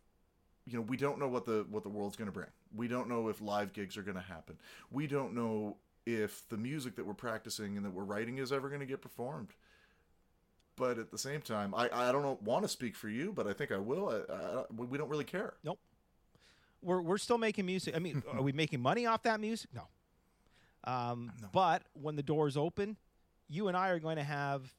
you 0.64 0.76
know 0.76 0.82
we 0.82 0.96
don't 0.96 1.18
know 1.18 1.28
what 1.28 1.44
the 1.44 1.66
what 1.70 1.82
the 1.82 1.88
world's 1.88 2.16
going 2.16 2.26
to 2.26 2.32
bring 2.32 2.48
we 2.74 2.88
don't 2.88 3.08
know 3.08 3.28
if 3.28 3.40
live 3.40 3.72
gigs 3.72 3.96
are 3.96 4.02
going 4.02 4.16
to 4.16 4.22
happen 4.22 4.56
we 4.90 5.06
don't 5.06 5.34
know 5.34 5.76
if 6.06 6.48
the 6.48 6.56
music 6.56 6.96
that 6.96 7.06
we're 7.06 7.14
practicing 7.14 7.76
and 7.76 7.84
that 7.86 7.92
we're 7.92 8.04
writing 8.04 8.38
is 8.38 8.52
ever 8.52 8.68
going 8.68 8.80
to 8.80 8.86
get 8.86 9.00
performed 9.00 9.48
but 10.76 10.98
at 10.98 11.10
the 11.10 11.18
same 11.18 11.40
time 11.40 11.74
i 11.74 11.88
i 11.92 12.12
don't 12.12 12.42
want 12.42 12.62
to 12.64 12.68
speak 12.68 12.96
for 12.96 13.08
you 13.08 13.32
but 13.32 13.46
i 13.46 13.52
think 13.52 13.70
i 13.70 13.78
will 13.78 14.08
I, 14.08 14.32
I, 14.32 14.64
we 14.76 14.98
don't 14.98 15.08
really 15.08 15.24
care 15.24 15.54
Nope. 15.62 15.78
We're 16.82 17.00
we're 17.00 17.18
still 17.18 17.38
making 17.38 17.64
music. 17.66 17.94
I 17.94 18.00
mean, 18.00 18.22
are 18.32 18.42
we 18.42 18.52
making 18.52 18.80
money 18.80 19.06
off 19.06 19.22
that 19.22 19.40
music? 19.40 19.70
No. 19.72 19.86
Um, 20.84 21.30
But 21.52 21.84
when 21.94 22.16
the 22.16 22.22
doors 22.24 22.56
open, 22.56 22.96
you 23.48 23.68
and 23.68 23.76
I 23.76 23.90
are 23.90 24.00
going 24.00 24.16
to 24.16 24.24
have, 24.24 24.74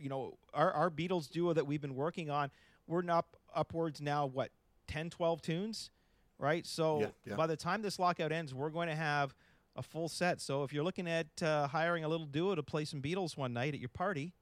you 0.00 0.08
know, 0.08 0.36
our, 0.52 0.72
our 0.72 0.90
Beatles 0.90 1.30
duo 1.30 1.52
that 1.52 1.64
we've 1.66 1.80
been 1.80 1.94
working 1.94 2.28
on. 2.28 2.50
We're 2.88 3.08
up 3.08 3.36
upwards 3.54 4.00
now. 4.00 4.26
What 4.26 4.50
10, 4.88 5.10
12 5.10 5.42
tunes, 5.42 5.90
right? 6.38 6.66
So 6.66 7.00
Yeah, 7.00 7.06
yeah. 7.26 7.34
by 7.36 7.46
the 7.46 7.56
time 7.56 7.82
this 7.82 7.98
lockout 7.98 8.32
ends, 8.32 8.54
we're 8.54 8.70
going 8.70 8.88
to 8.88 8.94
have 8.96 9.34
a 9.76 9.82
full 9.82 10.08
set. 10.08 10.40
So 10.40 10.64
if 10.64 10.72
you're 10.72 10.84
looking 10.84 11.08
at 11.08 11.26
uh, 11.42 11.68
hiring 11.68 12.04
a 12.04 12.08
little 12.08 12.26
duo 12.26 12.54
to 12.54 12.62
play 12.62 12.84
some 12.84 13.00
Beatles 13.00 13.36
one 13.36 13.52
night 13.52 13.74
at 13.74 13.80
your 13.80 13.88
party, 13.88 14.32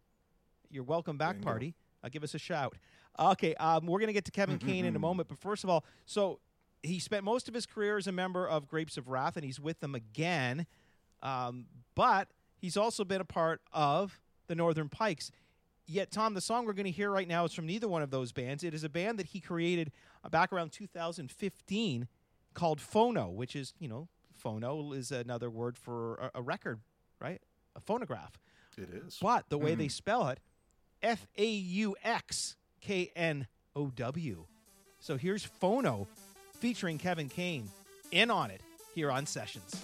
your 0.70 0.84
welcome 0.84 1.18
back 1.18 1.40
party, 1.42 1.74
uh, 2.02 2.08
give 2.08 2.24
us 2.24 2.34
a 2.34 2.38
shout. 2.38 2.76
Okay, 3.18 3.54
um, 3.54 3.86
we're 3.86 3.98
going 3.98 4.08
to 4.08 4.12
get 4.12 4.24
to 4.26 4.30
Kevin 4.30 4.58
Kane 4.58 4.84
in 4.84 4.94
a 4.96 4.98
moment, 4.98 5.28
but 5.28 5.38
first 5.38 5.64
of 5.64 5.70
all, 5.70 5.84
so 6.04 6.40
he 6.82 6.98
spent 6.98 7.24
most 7.24 7.48
of 7.48 7.54
his 7.54 7.66
career 7.66 7.96
as 7.96 8.06
a 8.06 8.12
member 8.12 8.46
of 8.46 8.66
Grapes 8.66 8.96
of 8.96 9.08
Wrath, 9.08 9.36
and 9.36 9.44
he's 9.44 9.58
with 9.58 9.80
them 9.80 9.94
again. 9.94 10.66
Um, 11.22 11.66
but 11.94 12.28
he's 12.58 12.76
also 12.76 13.04
been 13.04 13.20
a 13.20 13.26
part 13.26 13.60
of 13.72 14.20
the 14.48 14.54
Northern 14.54 14.88
Pikes. 14.88 15.30
Yet, 15.86 16.10
Tom, 16.10 16.34
the 16.34 16.40
song 16.40 16.66
we're 16.66 16.72
going 16.72 16.86
to 16.86 16.90
hear 16.90 17.10
right 17.10 17.28
now 17.28 17.44
is 17.44 17.52
from 17.52 17.66
neither 17.66 17.86
one 17.88 18.02
of 18.02 18.10
those 18.10 18.32
bands. 18.32 18.64
It 18.64 18.74
is 18.74 18.84
a 18.84 18.88
band 18.88 19.18
that 19.18 19.26
he 19.26 19.40
created 19.40 19.92
uh, 20.24 20.28
back 20.28 20.52
around 20.52 20.72
2015 20.72 22.08
called 22.54 22.80
Fauxknow, 22.80 23.32
which 23.32 23.54
is, 23.54 23.72
you 23.78 23.88
know, 23.88 24.08
phono 24.42 24.96
is 24.96 25.12
another 25.12 25.48
word 25.48 25.78
for 25.78 26.16
a, 26.16 26.38
a 26.40 26.42
record 26.42 26.80
right? 27.20 27.40
A 27.74 27.80
phonograph. 27.80 28.38
It 28.76 28.88
is. 29.06 29.18
But 29.20 29.48
the 29.48 29.58
way 29.58 29.74
they 29.74 29.88
spell 29.88 30.28
it, 30.28 30.40
F 31.02 31.26
A 31.38 31.46
U 31.46 31.96
X 32.04 32.56
K 32.80 33.10
N 33.16 33.46
O 33.74 33.86
W. 33.88 34.44
So 35.00 35.16
here's 35.16 35.46
Fauxknow 35.62 36.06
featuring 36.58 36.98
Kevin 36.98 37.28
Kane 37.28 37.68
in 38.10 38.30
on 38.30 38.50
it 38.50 38.60
here 38.94 39.10
on 39.10 39.26
Sessions. 39.26 39.74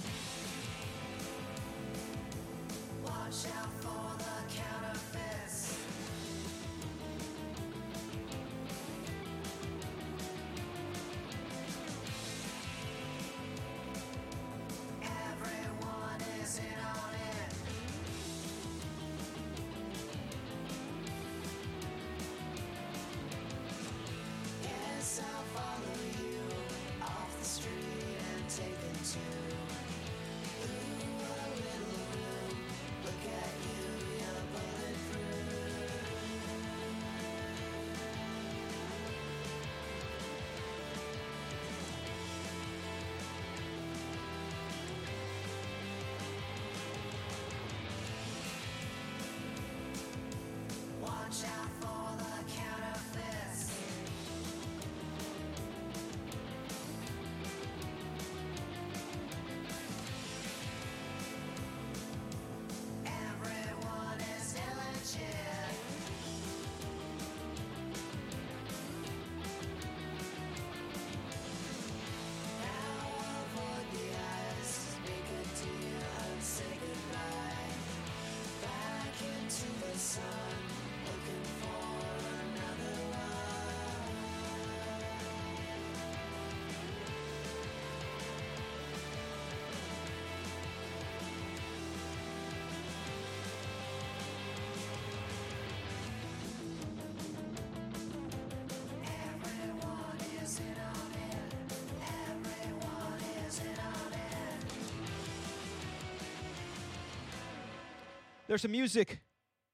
There's 108.52 108.60
some 108.60 108.72
music 108.72 109.22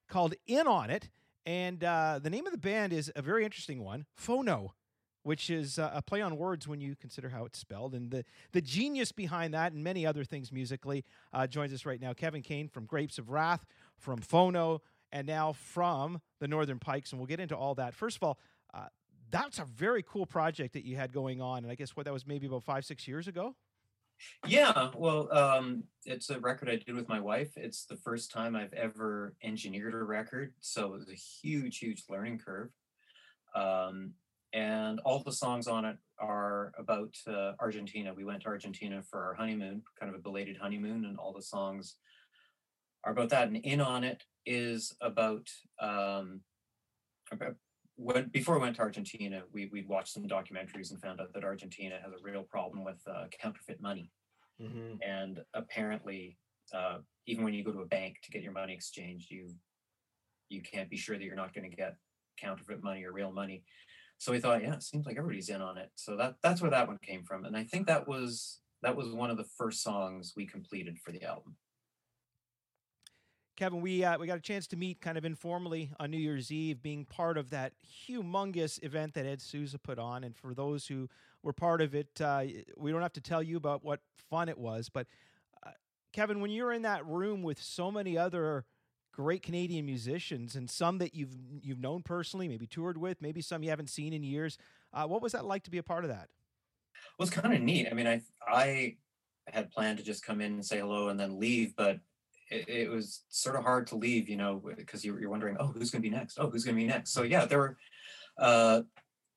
called 0.08 0.34
In 0.46 0.68
on 0.68 0.88
it, 0.88 1.10
and 1.44 1.82
uh, 1.82 2.20
the 2.22 2.30
name 2.30 2.46
of 2.46 2.52
the 2.52 2.58
band 2.58 2.92
is 2.92 3.10
a 3.16 3.22
very 3.22 3.44
interesting 3.44 3.82
one, 3.82 4.06
Fauxknow, 4.16 4.68
which 5.24 5.50
is 5.50 5.80
uh, 5.80 5.90
a 5.92 6.00
play 6.00 6.20
on 6.20 6.36
words 6.36 6.68
when 6.68 6.80
you 6.80 6.94
consider 6.94 7.30
how 7.30 7.44
it's 7.44 7.58
spelled. 7.58 7.92
And 7.92 8.12
the, 8.12 8.24
the 8.52 8.60
genius 8.60 9.10
behind 9.10 9.52
that 9.52 9.72
and 9.72 9.82
many 9.82 10.06
other 10.06 10.22
things 10.22 10.52
musically 10.52 11.04
uh, 11.32 11.48
joins 11.48 11.72
us 11.72 11.84
right 11.86 12.00
now. 12.00 12.12
Kevin 12.12 12.40
Kane 12.40 12.68
from 12.68 12.86
Grapes 12.86 13.18
of 13.18 13.30
Wrath, 13.30 13.66
from 13.96 14.20
Fauxknow, 14.20 14.78
and 15.10 15.26
now 15.26 15.54
from 15.54 16.20
the 16.38 16.46
Northern 16.46 16.78
Pikes. 16.78 17.10
And 17.10 17.18
we'll 17.18 17.26
get 17.26 17.40
into 17.40 17.56
all 17.56 17.74
that. 17.74 17.94
First 17.94 18.18
of 18.18 18.22
all, 18.22 18.38
uh, 18.72 18.86
that's 19.28 19.58
a 19.58 19.64
very 19.64 20.04
cool 20.04 20.24
project 20.24 20.74
that 20.74 20.84
you 20.84 20.94
had 20.94 21.12
going 21.12 21.42
on. 21.42 21.64
And 21.64 21.72
I 21.72 21.74
guess 21.74 21.96
what 21.96 22.04
that 22.04 22.12
was 22.12 22.28
maybe 22.28 22.46
about 22.46 22.62
five, 22.62 22.84
six 22.84 23.08
years 23.08 23.26
ago? 23.26 23.56
Yeah, 24.46 24.90
well, 24.96 25.32
um, 25.32 25.84
it's 26.04 26.30
a 26.30 26.40
record 26.40 26.68
I 26.68 26.76
did 26.76 26.94
with 26.94 27.08
my 27.08 27.20
wife. 27.20 27.56
It's 27.56 27.84
the 27.84 27.96
first 27.96 28.30
time 28.30 28.56
I've 28.56 28.72
ever 28.72 29.34
engineered 29.42 29.94
a 29.94 29.98
record, 29.98 30.54
so 30.60 30.86
it 30.86 30.98
was 30.98 31.08
a 31.08 31.14
huge, 31.14 31.78
huge 31.78 32.04
learning 32.08 32.38
curve. 32.38 32.70
Um, 33.54 34.12
and 34.52 35.00
all 35.00 35.22
the 35.22 35.32
songs 35.32 35.66
on 35.66 35.84
it 35.84 35.96
are 36.18 36.72
about 36.78 37.16
uh, 37.26 37.52
Argentina. 37.60 38.14
We 38.14 38.24
went 38.24 38.42
to 38.42 38.48
Argentina 38.48 39.02
for 39.02 39.22
our 39.22 39.34
honeymoon, 39.34 39.82
kind 39.98 40.12
of 40.12 40.18
a 40.18 40.22
belated 40.22 40.56
honeymoon, 40.56 41.04
and 41.04 41.18
all 41.18 41.32
the 41.32 41.42
songs 41.42 41.96
are 43.04 43.12
about 43.12 43.28
that. 43.30 43.48
And 43.48 43.56
in 43.58 43.80
on 43.80 44.04
it 44.04 44.24
is 44.46 44.94
about 45.00 45.48
um, 45.80 46.40
when 47.98 48.28
before 48.28 48.54
we 48.54 48.60
went 48.60 48.76
to 48.76 48.82
Argentina, 48.82 49.42
we 49.52 49.68
we 49.72 49.82
watched 49.82 50.12
some 50.14 50.22
documentaries 50.24 50.92
and 50.92 51.00
found 51.02 51.20
out 51.20 51.32
that 51.34 51.44
Argentina 51.44 51.96
has 52.02 52.12
a 52.12 52.22
real 52.22 52.44
problem 52.44 52.84
with 52.84 53.00
uh, 53.10 53.24
counterfeit 53.42 53.80
money, 53.80 54.10
and 55.02 55.40
apparently, 55.52 56.38
uh, 56.72 56.98
even 57.26 57.44
when 57.44 57.54
you 57.54 57.64
go 57.64 57.72
to 57.72 57.80
a 57.80 57.86
bank 57.86 58.16
to 58.22 58.30
get 58.30 58.42
your 58.42 58.52
money 58.52 58.72
exchanged, 58.72 59.30
you 59.30 59.50
you 60.48 60.62
can't 60.62 60.88
be 60.88 60.96
sure 60.96 61.18
that 61.18 61.24
you're 61.24 61.34
not 61.34 61.52
going 61.52 61.68
to 61.68 61.76
get 61.76 61.96
counterfeit 62.40 62.82
money 62.82 63.04
or 63.04 63.12
real 63.12 63.32
money. 63.32 63.64
So 64.18 64.32
we 64.32 64.40
thought, 64.40 64.62
yeah, 64.62 64.74
it 64.74 64.82
seems 64.82 65.04
like 65.04 65.16
everybody's 65.16 65.48
in 65.48 65.60
on 65.60 65.76
it. 65.76 65.90
So 65.96 66.16
that 66.16 66.36
that's 66.42 66.62
where 66.62 66.70
that 66.70 66.86
one 66.86 66.98
came 67.02 67.24
from, 67.24 67.44
and 67.44 67.56
I 67.56 67.64
think 67.64 67.88
that 67.88 68.06
was 68.06 68.60
that 68.82 68.96
was 68.96 69.10
one 69.10 69.30
of 69.30 69.36
the 69.36 69.50
first 69.58 69.82
songs 69.82 70.34
we 70.36 70.46
completed 70.46 70.98
for 71.04 71.10
the 71.10 71.24
album. 71.24 71.56
Kevin, 73.58 73.80
we 73.80 74.04
uh, 74.04 74.16
we 74.16 74.28
got 74.28 74.38
a 74.38 74.40
chance 74.40 74.68
to 74.68 74.76
meet 74.76 75.00
kind 75.00 75.18
of 75.18 75.24
informally 75.24 75.90
on 75.98 76.12
New 76.12 76.18
Year's 76.18 76.52
Eve, 76.52 76.80
being 76.80 77.04
part 77.04 77.36
of 77.36 77.50
that 77.50 77.72
humongous 78.08 78.80
event 78.84 79.14
that 79.14 79.26
Ed 79.26 79.42
Souza 79.42 79.80
put 79.80 79.98
on. 79.98 80.22
And 80.22 80.36
for 80.36 80.54
those 80.54 80.86
who 80.86 81.08
were 81.42 81.52
part 81.52 81.80
of 81.80 81.92
it, 81.92 82.20
uh, 82.20 82.44
we 82.76 82.92
don't 82.92 83.02
have 83.02 83.14
to 83.14 83.20
tell 83.20 83.42
you 83.42 83.56
about 83.56 83.84
what 83.84 83.98
fun 84.30 84.48
it 84.48 84.58
was. 84.58 84.88
But 84.88 85.08
uh, 85.66 85.70
Kevin, 86.12 86.40
when 86.40 86.52
you're 86.52 86.72
in 86.72 86.82
that 86.82 87.04
room 87.04 87.42
with 87.42 87.60
so 87.60 87.90
many 87.90 88.16
other 88.16 88.64
great 89.10 89.42
Canadian 89.42 89.84
musicians 89.84 90.54
and 90.54 90.70
some 90.70 90.98
that 90.98 91.12
you've 91.12 91.34
you've 91.60 91.80
known 91.80 92.04
personally, 92.04 92.46
maybe 92.46 92.68
toured 92.68 92.96
with, 92.96 93.20
maybe 93.20 93.40
some 93.40 93.64
you 93.64 93.70
haven't 93.70 93.90
seen 93.90 94.12
in 94.12 94.22
years, 94.22 94.56
uh, 94.92 95.04
what 95.04 95.20
was 95.20 95.32
that 95.32 95.44
like 95.44 95.64
to 95.64 95.70
be 95.72 95.78
a 95.78 95.82
part 95.82 96.04
of 96.04 96.10
that? 96.10 96.28
Well, 97.18 97.26
it's 97.26 97.36
kind 97.36 97.52
of 97.52 97.60
neat. 97.60 97.88
I 97.90 97.94
mean, 97.94 98.06
I 98.06 98.22
I 98.46 98.98
had 99.48 99.72
planned 99.72 99.98
to 99.98 100.04
just 100.04 100.24
come 100.24 100.40
in 100.40 100.52
and 100.52 100.64
say 100.64 100.78
hello 100.78 101.08
and 101.08 101.18
then 101.18 101.40
leave, 101.40 101.74
but 101.74 101.98
it, 102.50 102.68
it 102.68 102.90
was 102.90 103.24
sort 103.28 103.56
of 103.56 103.62
hard 103.62 103.86
to 103.88 103.96
leave, 103.96 104.28
you 104.28 104.36
know, 104.36 104.62
because 104.76 105.04
you're, 105.04 105.20
you're 105.20 105.30
wondering, 105.30 105.56
oh, 105.60 105.66
who's 105.66 105.90
going 105.90 106.02
to 106.02 106.08
be 106.08 106.14
next? 106.14 106.38
Oh, 106.38 106.50
who's 106.50 106.64
going 106.64 106.76
to 106.76 106.82
be 106.82 106.88
next? 106.88 107.12
So 107.12 107.22
yeah, 107.22 107.44
there 107.44 107.58
were, 107.58 107.76
uh, 108.38 108.82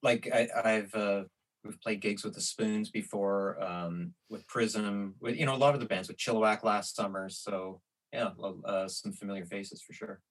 like 0.03 0.29
I, 0.33 0.47
I've 0.63 0.95
uh, 0.95 1.23
we've 1.63 1.81
played 1.81 2.01
gigs 2.01 2.23
with 2.23 2.33
the 2.33 2.41
Spoons 2.41 2.89
before, 2.89 3.61
um, 3.63 4.13
with 4.29 4.47
Prism, 4.47 5.15
with 5.19 5.37
you 5.37 5.45
know 5.45 5.55
a 5.55 5.57
lot 5.57 5.73
of 5.73 5.79
the 5.79 5.85
bands 5.85 6.07
with 6.07 6.17
Chilliwack 6.17 6.63
last 6.63 6.95
summer. 6.95 7.29
So 7.29 7.81
yeah, 8.11 8.29
uh, 8.65 8.87
some 8.87 9.13
familiar 9.13 9.45
faces 9.45 9.81
for 9.81 9.93
sure. 9.93 10.21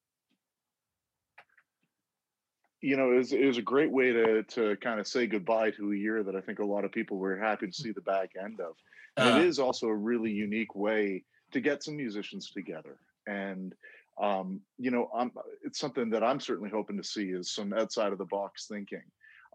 you 2.81 2.97
know, 2.97 3.13
it 3.13 3.17
was, 3.17 3.33
it 3.33 3.45
was 3.45 3.59
a 3.59 3.63
great 3.63 3.91
way 3.91 4.13
to 4.13 4.43
to 4.43 4.77
kind 4.77 5.01
of 5.01 5.07
say 5.07 5.27
goodbye 5.27 5.71
to 5.73 5.93
a 5.93 5.97
year 5.97 6.23
that 6.23 6.37
I 6.37 6.41
think 6.41 6.59
a 6.59 6.65
lot 6.65 6.85
of 6.85 6.93
people 6.93 7.19
were 7.19 7.39
happy 7.39 7.67
to 7.67 7.73
see 7.73 7.93
the 7.93 8.01
back 8.01 8.31
end 8.43 8.61
of. 8.61 8.75
And 9.17 9.35
Uh, 9.35 9.39
it 9.39 9.47
is 9.47 9.59
also 9.59 9.89
a 9.89 9.95
really 9.95 10.31
unique 10.31 10.75
way 10.75 11.25
to 11.53 11.61
get 11.61 11.83
some 11.83 11.97
musicians 11.97 12.51
together. 12.51 12.99
And 13.27 13.75
um, 14.21 14.61
you 14.79 14.91
know, 14.91 15.11
I'm 15.15 15.33
it's 15.65 15.79
something 15.79 16.11
that 16.11 16.23
I'm 16.23 16.41
certainly 16.41 16.71
hoping 16.71 16.97
to 16.99 17.05
see 17.05 17.31
is 17.31 17.51
some 17.51 17.73
outside 17.73 18.13
of 18.13 18.19
the 18.19 18.25
box 18.25 18.67
thinking. 18.67 19.03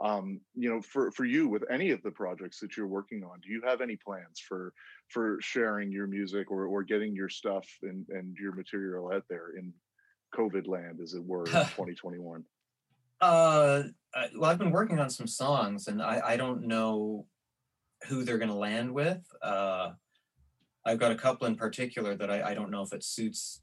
Um, 0.02 0.42
you 0.56 0.70
know, 0.70 0.82
for 0.82 1.12
for 1.12 1.24
you 1.24 1.48
with 1.48 1.64
any 1.70 1.92
of 1.92 2.02
the 2.04 2.12
projects 2.12 2.60
that 2.60 2.76
you're 2.76 2.88
working 2.88 3.24
on, 3.24 3.40
do 3.42 3.50
you 3.50 3.62
have 3.66 3.82
any 3.82 3.96
plans 3.96 4.40
for 4.40 4.74
for 5.10 5.38
sharing 5.40 5.92
your 5.92 6.08
music 6.08 6.52
or 6.52 6.66
or 6.66 6.84
getting 6.84 7.16
your 7.16 7.30
stuff 7.30 7.66
and 7.84 8.08
and 8.10 8.36
your 8.38 8.54
material 8.54 9.12
out 9.14 9.24
there 9.30 9.56
in 9.58 9.72
COVID 10.36 10.68
land, 10.68 11.00
as 11.02 11.14
it 11.14 11.24
were, 11.24 11.46
in 11.46 11.52
2021? 11.52 12.44
Uh, 13.22 13.84
well, 14.36 14.52
I've 14.52 14.58
been 14.58 14.72
working 14.72 15.00
on 15.00 15.10
some 15.10 15.28
songs, 15.28 15.88
and 15.88 16.02
I, 16.02 16.22
I 16.26 16.38
don't 16.38 16.68
know 16.68 17.26
who 18.08 18.24
they're 18.24 18.38
going 18.38 18.50
to 18.50 18.56
land 18.56 18.92
with. 18.92 19.24
Uh, 19.42 19.92
I've 20.86 21.00
got 21.00 21.12
a 21.12 21.16
couple 21.16 21.48
in 21.48 21.56
particular 21.56 22.16
that 22.16 22.30
I, 22.30 22.52
I 22.52 22.54
don't 22.54 22.72
know 22.72 22.84
if 22.84 22.94
it 22.94 23.04
suits 23.04 23.62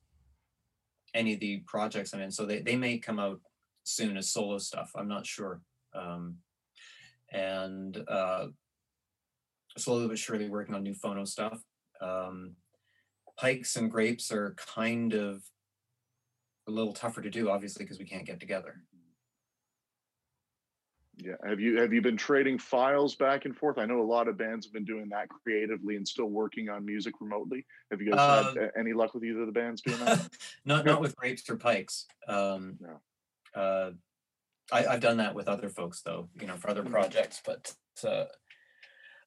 any 1.15 1.35
of 1.35 1.41
the 1.41 1.59
projects 1.67 2.13
I'm 2.13 2.21
in, 2.21 2.31
so 2.31 2.45
they, 2.45 2.61
they 2.61 2.77
may 2.77 2.99
come 2.99 3.19
out 3.19 3.41
soon 3.85 4.17
as 4.17 4.31
solo 4.31 4.59
stuff. 4.59 4.91
I'm 4.97 5.09
not 5.09 5.27
sure. 5.27 5.61
Um, 5.95 6.39
and 7.33 7.97
uh, 8.09 8.47
slowly 9.77 10.09
but 10.09 10.19
surely 10.19 10.49
working 10.49 10.75
on 10.75 10.83
new 10.83 10.95
Fauxknow 10.95 11.27
stuff. 11.27 11.63
Um, 12.01 12.57
Pikes 13.39 13.77
and 13.77 13.91
grapes 13.91 14.31
are 14.31 14.55
kind 14.59 15.15
of 15.15 15.43
a 16.69 16.71
little 16.71 16.93
tougher 16.93 17.23
to 17.23 17.31
do, 17.31 17.51
obviously, 17.51 17.85
because 17.85 17.99
we 17.99 18.05
can't 18.05 18.27
get 18.27 18.41
together. 18.41 18.83
Yeah. 21.25 21.35
Have 21.49 21.61
you 21.61 21.81
have 21.81 21.93
you 21.93 22.03
been 22.03 22.17
trading 22.17 22.59
files 22.59 23.15
back 23.15 23.45
and 23.45 23.57
forth? 23.57 23.79
I 23.79 23.87
know 23.87 24.01
a 24.01 24.03
lot 24.03 24.29
of 24.29 24.37
bands 24.37 24.67
have 24.67 24.73
been 24.73 24.85
doing 24.85 25.09
that 25.11 25.29
creatively 25.29 25.97
and 25.97 26.07
still 26.07 26.27
working 26.27 26.69
on 26.69 26.85
music 26.85 27.15
remotely. 27.21 27.65
Have 27.91 28.01
you 28.01 28.11
guys 28.11 28.21
had 28.47 28.59
Uh, 28.59 28.65
uh, 28.67 28.69
any 28.79 28.93
luck 28.93 29.15
with 29.15 29.25
either 29.25 29.41
of 29.41 29.47
the 29.47 29.53
bands 29.53 29.83
doing 29.83 29.99
that? 30.05 30.29
not 30.65 30.85
not 30.85 31.01
with 31.05 31.17
grapes 31.17 31.49
or 31.49 31.57
pikes. 31.57 32.07
Um, 32.29 32.79
No. 32.81 33.01
uh, 33.61 33.91
I, 34.71 34.87
I've 34.87 35.01
done 35.01 35.19
that 35.19 35.35
with 35.35 35.49
other 35.49 35.69
folks 35.69 36.03
though, 36.03 36.29
you 36.41 36.47
know, 36.47 36.57
for 36.57 36.71
other 36.71 36.85
projects. 36.85 37.41
But 37.45 37.73
uh, 38.05 38.25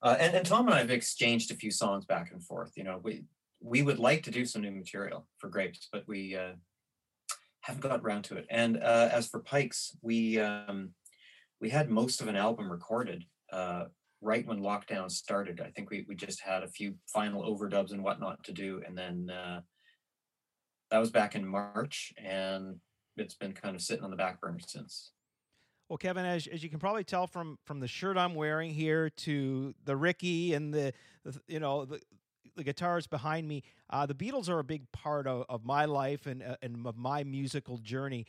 uh, 0.01 0.15
and, 0.19 0.36
and 0.36 0.45
Tom 0.45 0.65
and 0.67 0.75
I 0.75 0.79
have 0.79 0.91
exchanged 0.91 1.51
a 1.51 1.55
few 1.55 1.71
songs 1.71 2.05
back 2.05 2.31
and 2.31 2.43
forth. 2.43 2.71
You 2.75 2.84
know, 2.84 2.99
we 3.03 3.23
we 3.62 3.81
would 3.81 3.99
like 3.99 4.23
to 4.23 4.31
do 4.31 4.45
some 4.45 4.62
new 4.62 4.71
material 4.71 5.27
for 5.39 5.49
grapes, 5.49 5.88
but 5.91 6.08
we 6.08 6.36
uh, 6.36 6.53
haven't 7.62 7.81
got 7.81 8.01
around 8.01 8.23
to 8.25 8.38
it. 8.38 8.45
And 8.49 8.77
uh, 8.77 9.10
as 9.12 9.27
for 9.27 9.39
pikes, 9.39 9.97
we 10.01 10.39
um, 10.39 10.93
we 11.60 11.70
had 11.70 11.89
most 11.89 12.22
of 12.22 12.28
an 12.28 12.36
album 12.36 12.72
recorded 12.72 13.26
uh, 13.52 13.86
right 14.22 14.46
when 14.46 14.60
lockdown 14.60 15.10
started. 15.10 15.62
I 15.62 15.70
think 15.72 15.89
we 15.89 16.06
we 16.08 16.15
just 16.15 16.41
had 16.41 16.63
a 16.63 16.68
few 16.68 16.96
final 17.08 17.44
overdubs 17.44 17.91
and 17.91 18.04
whatnot 18.04 18.44
to 18.46 18.52
do, 18.52 18.82
and 18.86 18.98
then 18.98 19.30
uh, 19.30 19.62
that 20.91 21.00
was 21.00 21.12
back 21.12 21.36
in 21.36 21.48
March, 21.48 22.13
and 22.18 22.76
it's 23.18 23.36
been 23.36 23.54
kind 23.54 23.76
of 23.76 23.82
sitting 23.82 24.04
on 24.04 24.12
the 24.12 24.18
back 24.18 24.41
burner 24.41 24.60
since. 24.65 25.12
Well, 25.89 25.98
Kevin, 25.98 26.26
as, 26.26 26.48
as 26.48 26.63
you 26.63 26.70
can 26.70 26.80
probably 26.80 27.04
tell 27.04 27.28
from 27.28 27.60
from 27.65 27.80
the 27.80 27.88
shirt 27.88 28.18
I'm 28.18 28.36
wearing 28.36 28.72
here 28.72 29.10
to 29.10 29.74
the 29.86 29.96
Ricky 29.96 30.54
and 30.54 30.74
the, 30.74 30.94
the 31.24 31.39
you 31.48 31.60
know 31.60 31.86
the, 31.86 32.02
the 32.56 32.63
guitars 32.63 33.08
behind 33.08 33.48
me, 33.48 33.63
uh, 33.89 34.06
the 34.06 34.15
Beatles 34.15 34.50
are 34.50 34.60
a 34.60 34.63
big 34.63 34.91
part 34.91 35.28
of, 35.28 35.46
of 35.48 35.63
my 35.63 35.86
life 35.86 36.26
and 36.26 36.41
uh, 36.41 36.58
and 36.62 36.86
of 36.88 36.98
my 36.98 37.24
musical 37.24 37.78
journey. 37.78 38.26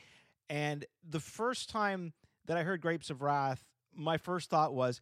And 0.49 0.85
the 1.09 1.19
first 1.19 1.69
time 1.69 2.13
that 2.47 2.57
I 2.57 2.63
heard 2.63 2.81
Grapes 2.81 3.09
of 3.09 3.21
Wrath, 3.21 3.67
my 3.95 4.17
first 4.17 4.49
thought 4.49 4.73
was, 4.73 5.01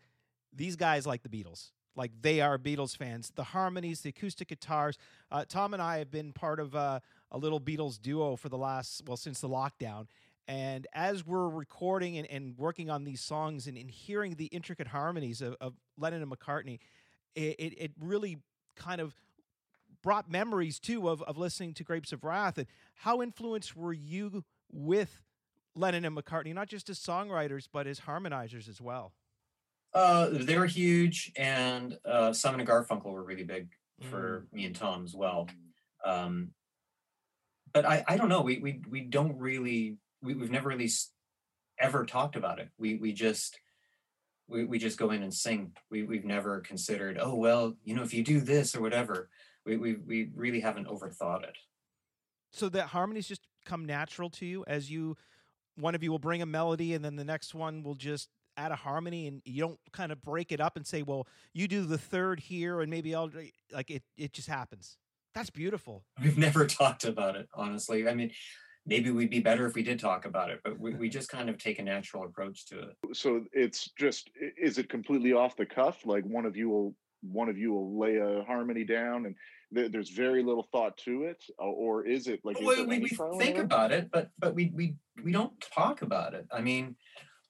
these 0.54 0.76
guys 0.76 1.06
like 1.06 1.24
the 1.24 1.30
Beatles. 1.30 1.72
Like 1.96 2.12
they 2.22 2.42
are 2.42 2.58
Beatles 2.58 2.96
fans. 2.96 3.32
The 3.36 3.44
harmonies, 3.44 4.02
the 4.02 4.10
acoustic 4.10 4.50
guitars. 4.50 4.98
Uh, 5.32 5.46
Tom 5.48 5.74
and 5.74 5.82
I 5.82 6.00
have 6.00 6.12
been 6.12 6.34
part 6.34 6.60
of 6.60 6.76
uh, 6.76 7.00
a 7.32 7.38
little 7.38 7.60
Beatles 7.60 8.02
duo 8.02 8.36
for 8.36 8.50
the 8.50 8.58
last 8.58 9.04
well 9.08 9.18
since 9.18 9.40
the 9.40 9.50
lockdown. 9.50 10.08
And 10.48 10.86
as 10.94 11.26
we're 11.26 11.48
recording 11.48 12.18
and, 12.18 12.30
and 12.30 12.58
working 12.58 12.90
on 12.90 13.04
these 13.04 13.22
songs 13.22 13.66
and, 13.66 13.78
and 13.78 13.90
hearing 13.90 14.36
the 14.36 14.46
intricate 14.46 14.88
harmonies 14.88 15.42
of, 15.42 15.56
of 15.60 15.74
Lennon 15.98 16.22
and 16.22 16.32
McCartney, 16.32 16.80
it, 17.34 17.56
it, 17.60 17.74
it 17.78 17.92
really 18.00 18.38
kind 18.76 19.02
of 19.02 19.16
brought 20.04 20.30
memories 20.30 20.80
too 20.80 21.10
of, 21.10 21.24
of 21.24 21.38
listening 21.38 21.74
to 21.76 21.84
Grapes 21.84 22.12
of 22.14 22.24
Wrath. 22.24 22.58
And 22.58 22.68
how 22.94 23.22
influenced 23.22 23.76
were 23.76 23.94
you 23.94 24.44
with 24.72 25.22
Lennon 25.76 26.06
and 26.06 26.16
McCartney, 26.18 26.54
not 26.54 26.68
just 26.70 26.90
as 26.90 27.00
songwriters, 27.00 27.68
but 27.72 27.86
as 27.88 28.00
harmonizers 28.02 28.68
as 28.70 28.80
well? 28.82 29.14
Uh, 29.94 30.30
they 30.32 30.58
were 30.58 30.66
huge, 30.66 31.32
and 31.38 31.98
uh, 32.06 32.34
Simon 32.34 32.60
and 32.62 32.68
Garfunkel 32.70 33.06
were 33.12 33.24
really 33.24 33.44
big 33.44 33.70
for 34.02 34.42
Mm. 34.52 34.54
me 34.54 34.66
and 34.66 34.76
Tom 34.76 35.06
as 35.06 35.14
well. 35.16 35.48
Um, 36.04 36.52
but 37.74 37.86
I, 37.86 38.04
I 38.08 38.18
don't 38.18 38.30
know. 38.30 38.42
We 38.42 38.60
we 38.60 38.82
we 38.90 39.02
don't 39.02 39.38
really 39.38 39.98
we, 40.22 40.34
we've 40.34 40.52
never 40.52 40.70
really 40.70 40.86
s- 40.86 41.12
ever 41.80 42.06
talked 42.06 42.36
about 42.36 42.60
it. 42.60 42.70
We 42.78 42.96
we 42.96 43.14
just 43.14 43.58
we, 44.48 44.66
we 44.66 44.78
just 44.80 44.98
go 44.98 45.12
in 45.12 45.24
and 45.24 45.34
sing. 45.34 45.72
We 45.90 46.04
we've 46.04 46.26
never 46.26 46.60
considered, 46.62 47.18
oh 47.22 47.36
well, 47.36 47.76
you 47.84 47.96
know, 47.96 48.04
if 48.04 48.14
you 48.14 48.24
do 48.24 48.40
this 48.42 48.76
or 48.76 48.82
whatever. 48.82 49.30
We 49.66 49.78
we 49.78 49.94
we 49.96 50.30
really 50.36 50.60
haven't 50.60 50.88
overthought 50.88 51.44
it. 51.44 51.58
so 52.52 52.70
that 52.70 52.88
harmonies 52.88 53.28
just 53.28 53.42
come 53.66 53.84
natural 53.86 54.30
to 54.32 54.46
you 54.46 54.64
as 54.68 54.92
you 54.92 55.18
one 55.76 55.96
of 55.96 56.04
you 56.04 56.12
will 56.12 56.20
bring 56.20 56.42
a 56.42 56.46
melody 56.46 56.94
and 56.94 57.04
then 57.04 57.16
the 57.16 57.26
next 57.26 57.54
one 57.54 57.84
will 57.84 57.96
just 57.96 58.30
add 58.58 58.72
a 58.72 58.76
harmony 58.76 59.28
and 59.28 59.42
you 59.44 59.62
don't 59.62 59.80
kind 59.92 60.12
of 60.12 60.22
break 60.22 60.52
it 60.54 60.62
up 60.62 60.78
and 60.78 60.88
say 60.88 61.02
well 61.04 61.28
you 61.54 61.68
do 61.68 61.84
the 61.86 61.98
third 61.98 62.40
here 62.40 62.80
and 62.80 62.90
maybe 62.90 63.14
i'll 63.14 63.30
like 63.74 63.92
it 63.92 64.02
it 64.18 64.32
just 64.32 64.48
happens 64.48 64.98
that's 65.36 65.50
beautiful 65.50 66.06
We've 66.24 66.38
never 66.38 66.66
talked 66.82 67.04
about 67.04 67.36
it, 67.36 67.50
honestly. 67.54 68.08
I 68.08 68.16
mean, 68.16 68.32
maybe 68.86 69.12
we'd 69.12 69.30
be 69.30 69.42
better 69.42 69.68
if 69.68 69.76
we 69.76 69.84
did 69.84 70.00
talk 70.00 70.26
about 70.26 70.50
it, 70.50 70.62
but 70.64 70.80
we, 70.80 70.94
we 70.96 71.10
just 71.10 71.30
kind 71.30 71.50
of 71.50 71.58
take 71.58 71.78
a 71.78 71.84
natural 71.84 72.24
approach 72.24 72.66
to 72.68 72.80
it. 72.80 72.96
so 73.14 73.44
it's 73.52 73.92
just 74.00 74.32
is 74.58 74.78
it 74.78 74.90
completely 74.90 75.34
off 75.34 75.58
the 75.58 75.66
cuff? 75.66 76.06
Like 76.06 76.24
one 76.24 76.46
of 76.46 76.56
you 76.56 76.70
will 76.70 76.96
one 77.22 77.50
of 77.50 77.58
you 77.58 77.74
will 77.74 78.00
lay 78.00 78.16
a 78.18 78.44
harmony 78.46 78.86
down 78.86 79.26
and 79.26 79.36
there, 79.72 79.90
there's 79.90 80.10
very 80.10 80.44
little 80.44 80.68
thought 80.72 80.98
to 81.00 81.24
it, 81.24 81.44
or, 81.58 82.06
is 82.06 82.28
it 82.28 82.42
like 82.44 82.60
Well, 82.62 82.76
there 82.76 82.86
we, 82.86 83.00
we 83.00 83.10
think 83.40 83.58
about 83.58 83.92
it, 83.92 84.10
but 84.12 84.30
but 84.40 84.54
we 84.54 84.72
we 84.74 84.96
we 85.24 85.32
don't 85.32 85.54
talk 85.74 86.02
about 86.02 86.34
it. 86.34 86.48
I 86.52 86.62
mean, 86.62 86.96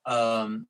um, 0.06 0.68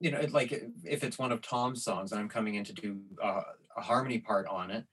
you 0.00 0.10
know, 0.10 0.20
like 0.30 0.52
if 0.84 1.04
it's 1.04 1.18
one 1.18 1.32
of 1.32 1.42
Tom's 1.42 1.84
songs 1.84 2.12
and 2.12 2.20
I'm 2.20 2.28
coming 2.28 2.54
in 2.54 2.64
to 2.64 2.72
do 2.72 3.00
uh, 3.22 3.42
a 3.76 3.80
harmony 3.80 4.18
part 4.18 4.46
on 4.46 4.70
it, 4.70 4.84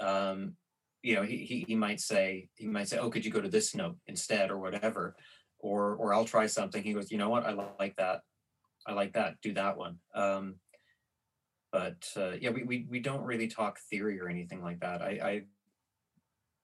um, 0.00 0.54
you 1.02 1.14
know, 1.14 1.22
he, 1.22 1.38
he 1.38 1.64
he 1.68 1.74
might 1.74 2.00
say 2.00 2.48
he 2.56 2.66
might 2.66 2.88
say, 2.88 2.98
"Oh, 2.98 3.10
could 3.10 3.24
you 3.24 3.30
go 3.30 3.40
to 3.40 3.48
this 3.48 3.74
note 3.74 3.96
instead 4.06 4.50
or 4.50 4.58
whatever," 4.58 5.16
or 5.58 5.94
or 5.94 6.14
I'll 6.14 6.24
try 6.24 6.46
something. 6.46 6.82
He 6.82 6.92
goes, 6.92 7.10
"You 7.10 7.18
know 7.18 7.28
what? 7.28 7.44
I 7.44 7.52
like 7.78 7.96
that. 7.96 8.22
I 8.86 8.92
like 8.92 9.12
that. 9.14 9.36
Do 9.42 9.54
that 9.54 9.76
one." 9.76 9.98
Um, 10.14 10.56
but 11.72 12.08
uh, 12.16 12.32
yeah, 12.40 12.50
we, 12.50 12.62
we 12.64 12.86
we 12.88 13.00
don't 13.00 13.24
really 13.24 13.48
talk 13.48 13.78
theory 13.90 14.20
or 14.20 14.28
anything 14.28 14.62
like 14.62 14.80
that. 14.80 15.02
I 15.02 15.08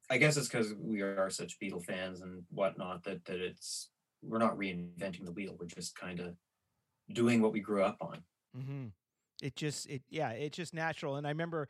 I, 0.09 0.14
I 0.14 0.19
guess 0.19 0.37
it's 0.37 0.49
because 0.49 0.75
we 0.79 1.03
are 1.03 1.31
such 1.31 1.59
Beatle 1.61 1.85
fans 1.85 2.21
and 2.21 2.43
whatnot 2.51 3.05
that 3.05 3.25
that 3.27 3.40
it's 3.40 3.90
we're 4.23 4.38
not 4.38 4.57
reinventing 4.57 5.25
the 5.25 5.33
wheel. 5.33 5.57
We're 5.59 5.67
just 5.67 5.95
kind 5.97 6.21
of 6.21 6.35
doing 7.12 7.43
what 7.43 7.53
we 7.53 7.61
grew 7.61 7.83
up 7.83 7.97
on. 8.01 8.23
mm-hmm. 8.57 8.87
it 9.43 9.57
just 9.57 9.88
it 9.88 10.03
yeah 10.09 10.31
it's 10.31 10.57
just 10.57 10.75
natural 10.75 11.17
and 11.17 11.27
i 11.27 11.31
remember 11.31 11.69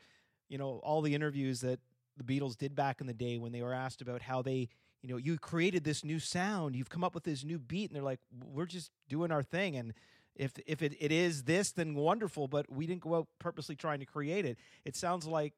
you 0.49 0.57
know 0.57 0.79
all 0.83 1.01
the 1.01 1.15
interviews 1.15 1.61
that 1.61 1.79
the 2.17 2.23
beatles 2.23 2.57
did 2.57 2.75
back 2.75 3.01
in 3.01 3.07
the 3.07 3.13
day 3.13 3.37
when 3.37 3.51
they 3.51 3.61
were 3.61 3.73
asked 3.73 4.01
about 4.01 4.21
how 4.21 4.41
they 4.41 4.69
you 5.01 5.09
know 5.09 5.17
you 5.17 5.37
created 5.37 5.83
this 5.83 6.03
new 6.03 6.19
sound 6.19 6.75
you've 6.75 6.89
come 6.89 7.03
up 7.03 7.13
with 7.13 7.23
this 7.23 7.43
new 7.43 7.59
beat 7.59 7.89
and 7.89 7.95
they're 7.95 8.03
like 8.03 8.19
we're 8.45 8.65
just 8.65 8.91
doing 9.09 9.31
our 9.31 9.43
thing 9.43 9.75
and 9.75 9.93
if 10.35 10.53
if 10.65 10.81
it, 10.81 10.95
it 10.99 11.11
is 11.11 11.43
this 11.43 11.71
then 11.71 11.95
wonderful 11.95 12.47
but 12.47 12.69
we 12.71 12.85
didn't 12.85 13.01
go 13.01 13.15
out 13.15 13.27
purposely 13.39 13.75
trying 13.75 13.99
to 13.99 14.05
create 14.05 14.45
it 14.45 14.57
it 14.83 14.95
sounds 14.95 15.25
like 15.25 15.53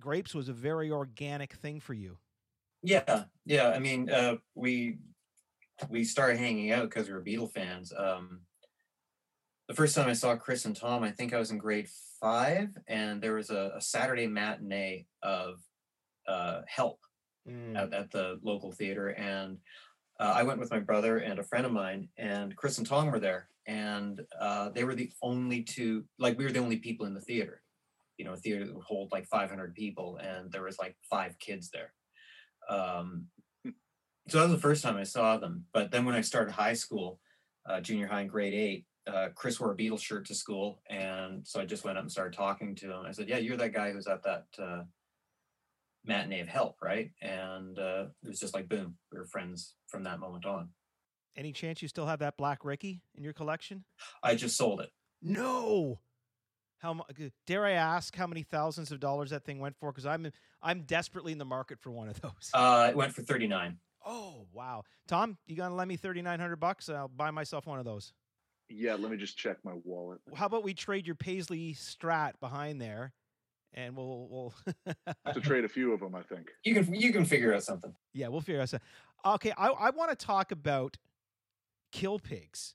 grapes 0.00 0.34
was 0.34 0.48
a 0.48 0.52
very 0.52 0.90
organic 0.90 1.54
thing 1.54 1.80
for 1.80 1.94
you 1.94 2.18
Yeah, 2.82 3.24
yeah. 3.44 3.70
I 3.70 3.78
mean, 3.78 4.08
uh, 4.10 4.36
we 4.54 4.98
we 5.88 6.04
started 6.04 6.38
hanging 6.38 6.72
out 6.72 6.84
because 6.84 7.08
we 7.08 7.14
were 7.14 7.22
Beatle 7.22 7.50
fans. 7.52 7.92
Um, 7.96 8.40
the 9.68 9.74
first 9.74 9.94
time 9.94 10.08
I 10.08 10.14
saw 10.14 10.34
Chris 10.36 10.64
and 10.64 10.76
Tom, 10.76 11.02
I 11.02 11.10
think 11.10 11.34
I 11.34 11.38
was 11.38 11.50
in 11.50 11.58
grade 11.58 11.88
five, 12.20 12.70
and 12.86 13.20
there 13.20 13.34
was 13.34 13.50
a, 13.50 13.72
a 13.76 13.80
Saturday 13.80 14.26
matinee 14.26 15.06
of 15.22 15.60
uh, 16.26 16.62
Help 16.66 17.00
at, 17.74 17.92
at 17.92 18.10
the 18.10 18.38
local 18.42 18.72
theater, 18.72 19.08
and 19.08 19.58
uh, 20.20 20.32
I 20.34 20.42
went 20.42 20.60
with 20.60 20.70
my 20.70 20.80
brother 20.80 21.18
and 21.18 21.38
a 21.38 21.44
friend 21.44 21.66
of 21.66 21.72
mine, 21.72 22.08
and 22.16 22.54
Chris 22.56 22.78
and 22.78 22.86
Tom 22.86 23.10
were 23.10 23.20
there, 23.20 23.48
and 23.68 24.22
uh, 24.40 24.70
they 24.70 24.82
were 24.82 24.94
the 24.94 25.12
only 25.22 25.62
two, 25.62 26.04
like 26.18 26.38
we 26.38 26.44
were 26.44 26.50
the 26.50 26.58
only 26.58 26.78
people 26.78 27.06
in 27.06 27.14
the 27.14 27.20
theater. 27.20 27.62
You 28.16 28.24
know, 28.24 28.32
a 28.32 28.36
theater 28.36 28.64
that 28.64 28.74
would 28.74 28.84
hold 28.84 29.12
like 29.12 29.26
500 29.26 29.74
people, 29.74 30.18
and 30.20 30.50
there 30.50 30.64
was 30.64 30.78
like 30.78 30.96
five 31.08 31.38
kids 31.38 31.70
there. 31.70 31.92
Um, 32.68 33.26
so 34.28 34.38
that 34.38 34.44
was 34.44 34.52
the 34.52 34.58
first 34.58 34.82
time 34.82 34.96
I 34.96 35.04
saw 35.04 35.36
them. 35.36 35.66
But 35.72 35.90
then 35.90 36.04
when 36.04 36.14
I 36.14 36.22
started 36.22 36.52
high 36.52 36.72
school, 36.72 37.20
uh, 37.66 37.80
junior 37.80 38.08
high 38.08 38.22
in 38.22 38.28
grade 38.28 38.54
eight, 38.54 38.86
uh, 39.06 39.28
Chris 39.34 39.60
wore 39.60 39.72
a 39.72 39.76
Beatles 39.76 40.00
shirt 40.00 40.26
to 40.26 40.34
school, 40.34 40.82
and 40.88 41.46
so 41.46 41.60
I 41.60 41.66
just 41.66 41.84
went 41.84 41.98
up 41.98 42.04
and 42.04 42.10
started 42.10 42.36
talking 42.36 42.74
to 42.76 42.86
him. 42.86 43.04
I 43.06 43.12
said, 43.12 43.28
"Yeah, 43.28 43.38
you're 43.38 43.56
that 43.58 43.74
guy 43.74 43.92
who's 43.92 44.06
at 44.06 44.22
that 44.24 44.46
uh, 44.58 44.82
matinee 46.04 46.40
of 46.40 46.48
Help, 46.48 46.76
right?" 46.82 47.10
And 47.20 47.78
uh, 47.78 48.06
it 48.22 48.28
was 48.28 48.40
just 48.40 48.54
like 48.54 48.68
boom, 48.68 48.96
we 49.12 49.18
were 49.18 49.26
friends 49.26 49.74
from 49.88 50.04
that 50.04 50.20
moment 50.20 50.46
on. 50.46 50.70
Any 51.38 51.52
chance 51.52 51.80
you 51.80 51.88
still 51.88 52.04
have 52.06 52.18
that 52.18 52.36
black 52.36 52.64
ricky 52.64 53.00
in 53.14 53.22
your 53.24 53.32
collection 53.32 53.84
I 54.22 54.34
just 54.34 54.56
sold 54.56 54.80
it. 54.80 54.90
No. 55.22 56.00
How 56.80 57.00
dare 57.46 57.64
I 57.64 57.72
ask 57.72 58.14
how 58.14 58.26
many 58.26 58.42
thousands 58.42 58.92
of 58.92 59.00
dollars 59.00 59.30
that 59.30 59.44
thing 59.44 59.58
went 59.58 59.76
for? 59.80 59.90
Because 59.90 60.06
I'm 60.06 60.30
I'm 60.62 60.82
desperately 60.82 61.32
in 61.32 61.38
the 61.38 61.44
market 61.44 61.78
for 61.80 61.90
one 61.90 62.08
of 62.08 62.20
those. 62.20 62.50
Uh, 62.54 62.88
it 62.90 62.96
went 62.96 63.14
for 63.14 63.22
thirty 63.22 63.46
nine. 63.48 63.78
oh 64.06 64.46
wow, 64.52 64.82
Tom, 65.08 65.38
you 65.46 65.56
gonna 65.56 65.74
lend 65.74 65.88
me 65.88 65.96
thirty 65.96 66.22
nine 66.22 66.38
hundred 66.38 66.56
bucks? 66.60 66.88
I'll 66.88 67.08
buy 67.08 67.30
myself 67.32 67.66
one 67.66 67.78
of 67.80 67.84
those. 67.84 68.12
Yeah, 68.68 68.94
let 68.94 69.10
me 69.10 69.16
just 69.16 69.36
check 69.36 69.56
my 69.64 69.72
wallet. 69.84 70.20
How 70.34 70.46
about 70.46 70.62
we 70.62 70.72
trade 70.74 71.06
your 71.06 71.16
Paisley 71.16 71.74
Strat 71.74 72.34
behind 72.38 72.80
there, 72.80 73.12
and 73.74 73.96
we'll 73.96 74.28
we'll 74.30 74.54
have 75.24 75.34
to 75.34 75.40
trade 75.50 75.64
a 75.64 75.68
few 75.68 75.92
of 75.92 75.98
them, 76.00 76.14
I 76.14 76.22
think. 76.22 76.50
You 76.64 76.74
can 76.74 76.94
you 76.94 77.12
can 77.12 77.24
figure 77.24 77.52
out 77.54 77.64
something. 77.64 77.92
yeah 78.12 78.28
we'll 78.28 78.40
figure 78.40 78.60
out. 78.60 78.68
something. 78.68 78.86
Okay, 79.26 79.52
I 79.58 79.68
I 79.70 79.90
want 79.90 80.16
to 80.16 80.26
talk 80.26 80.52
about 80.52 80.96
kill 81.92 82.18
pigs. 82.18 82.74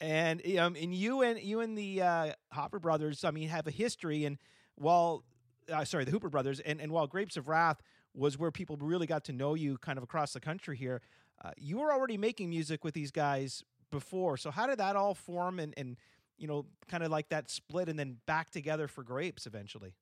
And 0.00 0.42
um, 0.58 0.74
and 0.74 0.92
you 0.94 1.22
and 1.22 1.40
you 1.40 1.60
and 1.60 1.78
the 1.78 2.02
uh, 2.02 2.32
Hopper 2.50 2.80
brothers, 2.80 3.24
I 3.24 3.30
mean, 3.30 3.48
have 3.48 3.66
a 3.68 3.70
history. 3.70 4.24
And 4.24 4.36
while 4.74 5.24
uh, 5.72 5.84
sorry, 5.84 6.04
the 6.04 6.10
Hooper 6.10 6.28
brothers, 6.28 6.60
and 6.60 6.80
and 6.80 6.90
while 6.90 7.06
Grapes 7.06 7.36
of 7.36 7.48
Wrath 7.48 7.80
was 8.14 8.38
where 8.38 8.50
people 8.50 8.76
really 8.80 9.06
got 9.06 9.24
to 9.24 9.32
know 9.32 9.54
you, 9.54 9.78
kind 9.78 9.98
of 9.98 10.04
across 10.04 10.32
the 10.32 10.40
country 10.40 10.76
here, 10.76 11.00
uh, 11.44 11.50
you 11.56 11.78
were 11.78 11.92
already 11.92 12.16
making 12.16 12.50
music 12.50 12.84
with 12.84 12.94
these 12.94 13.10
guys 13.10 13.62
before. 13.90 14.36
So 14.36 14.50
how 14.50 14.66
did 14.66 14.78
that 14.78 14.96
all 14.96 15.14
form, 15.14 15.58
and 15.58 15.72
and 15.76 15.96
you 16.36 16.48
know, 16.48 16.66
kind 16.88 17.02
of 17.04 17.10
like 17.10 17.28
that 17.28 17.50
split, 17.50 17.88
and 17.88 17.98
then 17.98 18.16
back 18.26 18.50
together 18.50 18.88
for 18.88 19.04
Grapes 19.04 19.46
eventually? 19.46 19.94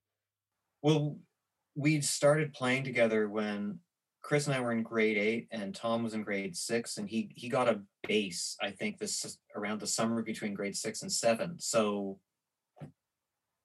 Well, 0.83 1.19
we'd 1.75 2.05
started 2.05 2.55
playing 2.55 2.85
together 2.85 3.29
when 3.29 3.81
Chris 4.23 4.47
and 4.47 4.55
I 4.55 4.61
were 4.61 4.73
in 4.73 4.83
grade 4.83 5.17
eight, 5.17 5.49
and 5.51 5.75
Tom 5.75 6.03
was 6.03 6.15
in 6.15 6.23
grade 6.23 6.57
six, 6.57 6.99
and 6.99 7.09
he 7.09 7.33
he 7.35 7.49
got 7.49 7.69
a 7.69 7.81
bass. 8.07 8.57
I 8.61 8.71
think 8.71 8.99
this 8.99 9.39
around 9.57 9.81
the 9.81 9.87
summer 9.87 10.23
between 10.23 10.55
grade 10.55 10.77
six 10.77 11.03
and 11.03 11.11
seven. 11.11 11.59
So, 11.59 12.19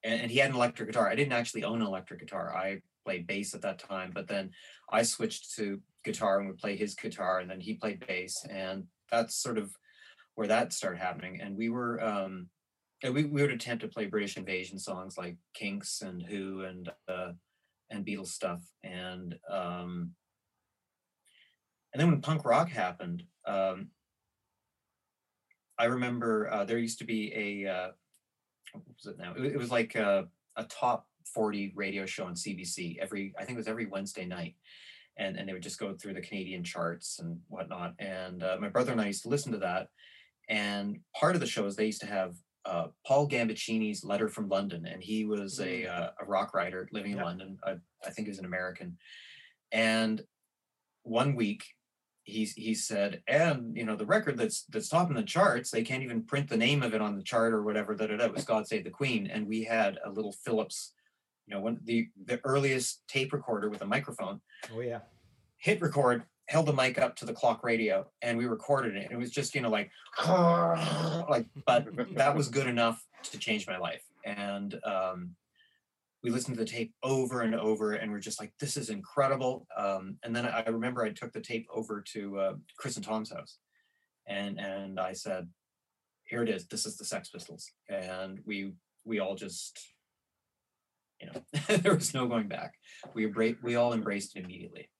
and, 0.02 0.22
and 0.22 0.30
he 0.30 0.38
had 0.38 0.50
an 0.50 0.56
electric 0.56 0.88
guitar. 0.88 1.08
I 1.08 1.14
didn't 1.14 1.34
actually 1.34 1.64
own 1.64 1.80
an 1.82 1.86
electric 1.86 2.20
guitar. 2.20 2.54
I 2.56 2.80
played 3.04 3.26
bass 3.26 3.54
at 3.54 3.62
that 3.62 3.78
time, 3.78 4.10
but 4.14 4.28
then 4.28 4.50
I 4.90 5.02
switched 5.02 5.54
to 5.56 5.80
guitar 6.04 6.38
and 6.38 6.48
would 6.48 6.58
play 6.58 6.76
his 6.76 6.94
guitar, 6.94 7.40
and 7.40 7.50
then 7.50 7.60
he 7.60 7.74
played 7.74 8.04
bass, 8.06 8.44
and 8.48 8.84
that's 9.10 9.36
sort 9.36 9.58
of 9.58 9.70
where 10.36 10.48
that 10.48 10.72
started 10.72 10.98
happening. 10.98 11.40
And 11.40 11.56
we 11.56 11.68
were 11.68 12.02
um, 12.02 12.48
we, 13.02 13.24
we 13.24 13.42
would 13.42 13.52
attempt 13.52 13.82
to 13.82 13.88
play 13.88 14.06
British 14.06 14.36
invasion 14.36 14.78
songs 14.78 15.18
like 15.18 15.36
Kinks 15.54 16.00
and 16.02 16.22
Who 16.22 16.62
and 16.62 16.90
uh, 17.08 17.32
and 17.90 18.06
Beatles 18.06 18.28
stuff, 18.28 18.62
and 18.82 19.36
um, 19.50 20.12
and 21.96 22.00
then 22.02 22.10
when 22.10 22.20
punk 22.20 22.44
rock 22.44 22.68
happened, 22.68 23.22
um, 23.46 23.88
I 25.78 25.86
remember 25.86 26.52
uh, 26.52 26.62
there 26.66 26.76
used 26.76 26.98
to 26.98 27.06
be 27.06 27.32
a 27.34 27.70
uh, 27.70 27.88
what 28.72 28.84
was 28.86 29.06
it 29.06 29.18
now? 29.18 29.32
It, 29.34 29.54
it 29.54 29.56
was 29.56 29.70
like 29.70 29.94
a, 29.94 30.28
a, 30.56 30.64
top 30.64 31.06
forty 31.24 31.72
radio 31.74 32.04
show 32.04 32.26
on 32.26 32.34
CBC 32.34 32.98
every 32.98 33.32
I 33.38 33.46
think 33.46 33.56
it 33.56 33.60
was 33.60 33.66
every 33.66 33.86
Wednesday 33.86 34.26
night, 34.26 34.56
and 35.16 35.38
and 35.38 35.48
they 35.48 35.54
would 35.54 35.62
just 35.62 35.78
go 35.78 35.94
through 35.94 36.12
the 36.12 36.20
Canadian 36.20 36.62
charts 36.62 37.18
and 37.18 37.40
whatnot. 37.48 37.94
And 37.98 38.42
uh, 38.42 38.58
my 38.60 38.68
brother 38.68 38.92
and 38.92 39.00
I 39.00 39.06
used 39.06 39.22
to 39.22 39.30
listen 39.30 39.52
to 39.52 39.58
that. 39.60 39.88
And 40.50 40.98
part 41.18 41.34
of 41.34 41.40
the 41.40 41.46
show 41.46 41.64
is 41.64 41.76
they 41.76 41.86
used 41.86 42.02
to 42.02 42.06
have 42.06 42.34
uh, 42.66 42.88
Paul 43.06 43.26
Gambaccini's 43.26 44.04
Letter 44.04 44.28
from 44.28 44.50
London, 44.50 44.84
and 44.84 45.02
he 45.02 45.24
was 45.24 45.60
a, 45.60 45.84
mm. 45.84 45.98
uh, 45.98 46.10
a 46.20 46.26
rock 46.26 46.52
writer 46.52 46.90
living 46.92 47.12
in 47.12 47.20
London. 47.20 47.56
I, 47.64 47.76
I 48.06 48.10
think 48.10 48.26
he 48.26 48.30
was 48.30 48.38
an 48.38 48.44
American. 48.44 48.98
And 49.72 50.20
one 51.02 51.34
week 51.34 51.64
he 52.26 52.44
he 52.56 52.74
said, 52.74 53.22
and 53.28 53.76
you 53.76 53.84
know 53.84 53.94
the 53.94 54.04
record 54.04 54.36
that's 54.36 54.64
that's 54.64 54.88
top 54.88 55.08
in 55.08 55.14
the 55.14 55.22
charts, 55.22 55.70
they 55.70 55.82
can't 55.82 56.02
even 56.02 56.24
print 56.24 56.48
the 56.48 56.56
name 56.56 56.82
of 56.82 56.92
it 56.92 57.00
on 57.00 57.16
the 57.16 57.22
chart 57.22 57.54
or 57.54 57.62
whatever. 57.62 57.94
That 57.94 58.10
it 58.10 58.34
was 58.34 58.44
God 58.44 58.66
Save 58.66 58.82
the 58.82 58.90
Queen, 58.90 59.28
and 59.28 59.46
we 59.46 59.62
had 59.62 59.98
a 60.04 60.10
little 60.10 60.32
Philips, 60.32 60.92
you 61.46 61.54
know, 61.54 61.60
one 61.60 61.78
the 61.84 62.08
the 62.26 62.40
earliest 62.44 63.06
tape 63.06 63.32
recorder 63.32 63.70
with 63.70 63.80
a 63.82 63.86
microphone. 63.86 64.40
Oh 64.74 64.80
yeah, 64.80 65.00
hit 65.58 65.80
record, 65.80 66.24
held 66.46 66.66
the 66.66 66.72
mic 66.72 66.98
up 66.98 67.14
to 67.16 67.26
the 67.26 67.32
clock 67.32 67.62
radio, 67.62 68.04
and 68.22 68.36
we 68.36 68.46
recorded 68.46 68.96
it. 68.96 69.08
It 69.12 69.16
was 69.16 69.30
just 69.30 69.54
you 69.54 69.60
know 69.60 69.70
like 69.70 69.92
like, 70.28 71.46
but 71.64 71.86
that 72.16 72.34
was 72.34 72.48
good 72.48 72.66
enough 72.66 73.06
to 73.30 73.38
change 73.38 73.68
my 73.68 73.78
life, 73.78 74.02
and 74.24 74.74
um, 74.84 75.36
we 76.26 76.32
listened 76.32 76.58
to 76.58 76.64
the 76.64 76.70
tape 76.70 76.92
over 77.02 77.42
and 77.42 77.54
over 77.54 77.92
and 77.92 78.10
we're 78.10 78.18
just 78.18 78.40
like 78.40 78.52
this 78.58 78.76
is 78.76 78.90
incredible. 78.90 79.66
Um, 79.76 80.16
and 80.22 80.34
then 80.34 80.44
i 80.44 80.64
remember 80.68 81.02
i 81.02 81.10
took 81.10 81.32
the 81.32 81.40
tape 81.40 81.66
over 81.72 82.02
to 82.12 82.38
uh, 82.38 82.54
chris 82.76 82.96
and 82.96 83.04
tom's 83.04 83.32
house 83.32 83.58
and 84.26 84.58
and 84.58 84.98
i 84.98 85.12
said 85.12 85.48
here 86.26 86.42
it 86.42 86.48
is. 86.48 86.66
This 86.66 86.86
is 86.86 86.96
the 86.96 87.04
sex 87.04 87.30
pistols. 87.30 87.70
And 87.88 88.40
we 88.44 88.72
we 89.04 89.20
all 89.20 89.34
just 89.34 89.80
you 91.20 91.28
know 91.28 91.42
there 91.78 91.94
was 91.94 92.12
no 92.12 92.26
going 92.26 92.48
back. 92.48 92.74
We 93.14 93.24
embraced 93.24 93.62
we 93.62 93.76
all 93.76 93.94
embraced 93.94 94.36
it 94.36 94.44
immediately. 94.44 94.90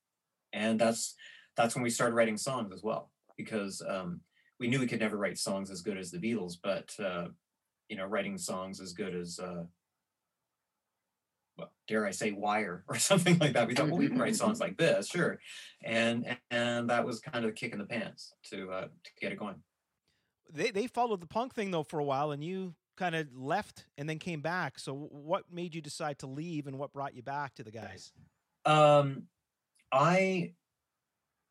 And 0.53 0.79
that's 0.79 1.15
that's 1.55 1.75
when 1.75 1.83
we 1.83 1.89
started 1.89 2.15
writing 2.15 2.37
songs 2.37 2.73
as 2.73 2.81
well 2.81 3.11
because 3.37 3.83
um, 3.87 4.21
we 4.59 4.67
knew 4.67 4.79
we 4.79 4.87
could 4.87 4.99
never 4.99 5.17
write 5.17 5.37
songs 5.37 5.69
as 5.69 5.81
good 5.81 5.97
as 5.97 6.09
the 6.09 6.17
beatles 6.17 6.53
but 6.61 6.91
uh, 7.03 7.27
you 7.89 7.97
know 7.97 8.05
writing 8.05 8.37
songs 8.37 8.79
as 8.79 8.93
good 8.93 9.13
as 9.13 9.39
uh, 9.39 9.63
well, 11.57 11.71
dare 11.87 12.05
I 12.05 12.11
say, 12.11 12.31
Wire 12.31 12.83
or 12.87 12.95
something 12.99 13.37
like 13.39 13.53
that. 13.53 13.67
We 13.67 13.75
thought, 13.75 13.89
well, 13.89 13.97
we 13.97 14.07
can 14.07 14.19
write 14.19 14.35
songs 14.43 14.59
like 14.59 14.77
this, 14.77 15.07
sure, 15.07 15.39
and 15.83 16.37
and 16.51 16.89
that 16.89 17.05
was 17.05 17.19
kind 17.19 17.45
of 17.45 17.51
a 17.51 17.53
kick 17.53 17.73
in 17.73 17.79
the 17.79 17.85
pants 17.85 18.33
to 18.51 18.71
uh, 18.71 18.81
to 18.85 19.11
get 19.21 19.31
it 19.31 19.39
going. 19.39 19.55
They 20.51 20.71
they 20.71 20.87
followed 20.87 21.21
the 21.21 21.27
punk 21.27 21.53
thing 21.53 21.71
though 21.71 21.83
for 21.83 21.99
a 21.99 22.03
while, 22.03 22.31
and 22.31 22.43
you 22.43 22.75
kind 22.97 23.15
of 23.15 23.27
left 23.35 23.85
and 23.97 24.09
then 24.09 24.19
came 24.19 24.41
back. 24.41 24.79
So, 24.79 24.93
what 24.93 25.45
made 25.51 25.75
you 25.75 25.81
decide 25.81 26.19
to 26.19 26.27
leave, 26.27 26.67
and 26.67 26.77
what 26.77 26.93
brought 26.93 27.15
you 27.15 27.23
back 27.23 27.55
to 27.55 27.63
the 27.63 27.71
guys? 27.71 28.11
Um, 28.65 29.23
I 29.91 30.53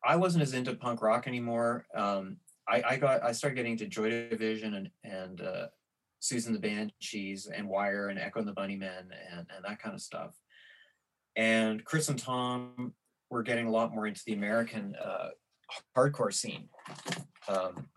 I 0.03 0.15
wasn't 0.15 0.43
as 0.43 0.53
into 0.53 0.73
punk 0.75 1.01
rock 1.01 1.27
anymore. 1.27 1.85
Um, 1.93 2.37
I, 2.67 2.83
I 2.89 2.97
got 2.97 3.23
I 3.23 3.31
started 3.31 3.55
getting 3.55 3.73
into 3.73 3.87
Joy 3.87 4.09
Division 4.29 4.73
and 4.75 4.89
and 5.03 5.41
uh, 5.41 5.67
And 6.31 6.55
the 6.55 6.59
Banshees 6.59 7.47
and 7.47 7.69
Wire 7.69 8.09
and 8.09 8.19
Echo 8.19 8.39
and 8.39 8.47
the 8.47 8.53
Bunnymen 8.53 9.11
and, 9.31 9.47
and 9.55 9.65
that 9.65 9.79
kind 9.81 9.95
of 9.95 10.01
stuff. 10.01 10.35
And 11.35 11.85
Chris 11.85 12.09
and 12.09 12.19
Tom 12.19 12.93
were 13.29 13.43
getting 13.43 13.67
a 13.67 13.71
lot 13.71 13.93
more 13.93 14.07
into 14.07 14.21
the 14.25 14.33
American 14.33 14.95
uh, 14.95 15.29
hardcore 15.95 16.33
scene. 16.33 16.69
Um, 17.47 17.87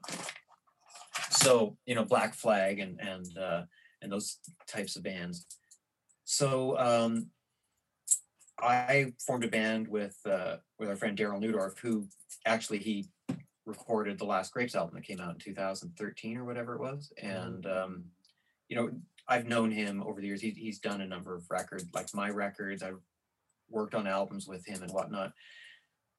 so 1.30 1.76
you 1.86 1.94
know, 1.94 2.04
Black 2.04 2.34
Flag 2.34 2.78
and 2.78 3.00
and 3.00 3.38
uh, 3.38 3.62
and 4.02 4.12
those 4.12 4.38
types 4.68 4.96
of 4.96 5.02
bands. 5.02 5.46
So 6.24 6.78
um, 6.78 7.30
I 8.60 9.12
formed 9.26 9.44
a 9.44 9.48
band 9.48 9.88
with 9.88 10.16
uh, 10.26 10.56
with 10.78 10.88
our 10.88 10.96
friend 10.96 11.16
Daryl 11.16 11.42
Neudorf, 11.42 11.78
who 11.78 12.06
actually 12.46 12.78
he 12.78 13.06
recorded 13.70 14.18
the 14.18 14.24
last 14.24 14.52
Grapes 14.52 14.74
album 14.74 14.94
that 14.94 15.04
came 15.04 15.20
out 15.20 15.32
in 15.32 15.38
2013 15.38 16.36
or 16.36 16.44
whatever 16.44 16.74
it 16.74 16.80
was. 16.80 17.12
And, 17.20 17.64
mm-hmm. 17.64 17.84
um, 17.84 18.04
you 18.68 18.76
know, 18.76 18.90
I've 19.28 19.46
known 19.46 19.70
him 19.70 20.02
over 20.02 20.20
the 20.20 20.26
years. 20.26 20.40
He, 20.40 20.50
he's 20.50 20.80
done 20.80 21.00
a 21.00 21.06
number 21.06 21.34
of 21.34 21.50
records, 21.50 21.86
like 21.94 22.14
my 22.14 22.30
records. 22.30 22.82
I've 22.82 23.00
worked 23.68 23.94
on 23.94 24.06
albums 24.06 24.46
with 24.46 24.66
him 24.66 24.82
and 24.82 24.92
whatnot. 24.92 25.32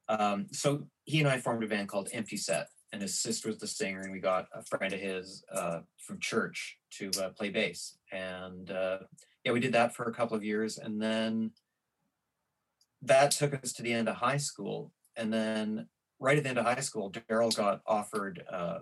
Um, 0.08 0.48
so 0.52 0.88
he 1.06 1.20
and 1.20 1.28
I 1.28 1.38
formed 1.40 1.64
a 1.64 1.68
band 1.68 1.88
called 1.88 2.10
Empty 2.12 2.38
Set, 2.38 2.68
and 2.92 3.02
his 3.02 3.20
sister 3.20 3.48
was 3.48 3.60
the 3.60 3.68
singer, 3.68 4.02
and 4.02 4.12
we 4.12 4.20
got 4.20 4.48
a 4.54 4.64
friend 4.64 4.94
of 4.94 5.00
his 5.00 5.44
uh, 5.54 5.80
from 5.98 6.20
church 6.20 6.78
to 6.98 7.12
uh, 7.22 7.30
play 7.30 7.50
bass. 7.50 7.98
And 8.12 8.72
uh, 8.72 9.00
yeah, 9.44 9.52
we 9.52 9.60
did 9.60 9.74
that 9.74 9.96
for 9.96 10.04
a 10.06 10.14
couple 10.14 10.36
of 10.36 10.44
years, 10.44 10.78
and 10.78 11.02
then 11.02 11.52
that 13.02 13.32
took 13.32 13.54
us 13.54 13.74
to 13.74 13.84
the 13.84 13.94
end 13.94 14.10
of 14.10 14.16
high 14.16 14.38
school. 14.38 14.92
And 15.16 15.34
then 15.34 15.88
right 16.22 16.38
at 16.38 16.44
the 16.44 16.50
end 16.50 16.60
of 16.60 16.66
high 16.66 16.80
school, 16.80 17.12
Daryl 17.12 17.54
got 17.54 17.82
offered 17.86 18.44
uh, 18.50 18.80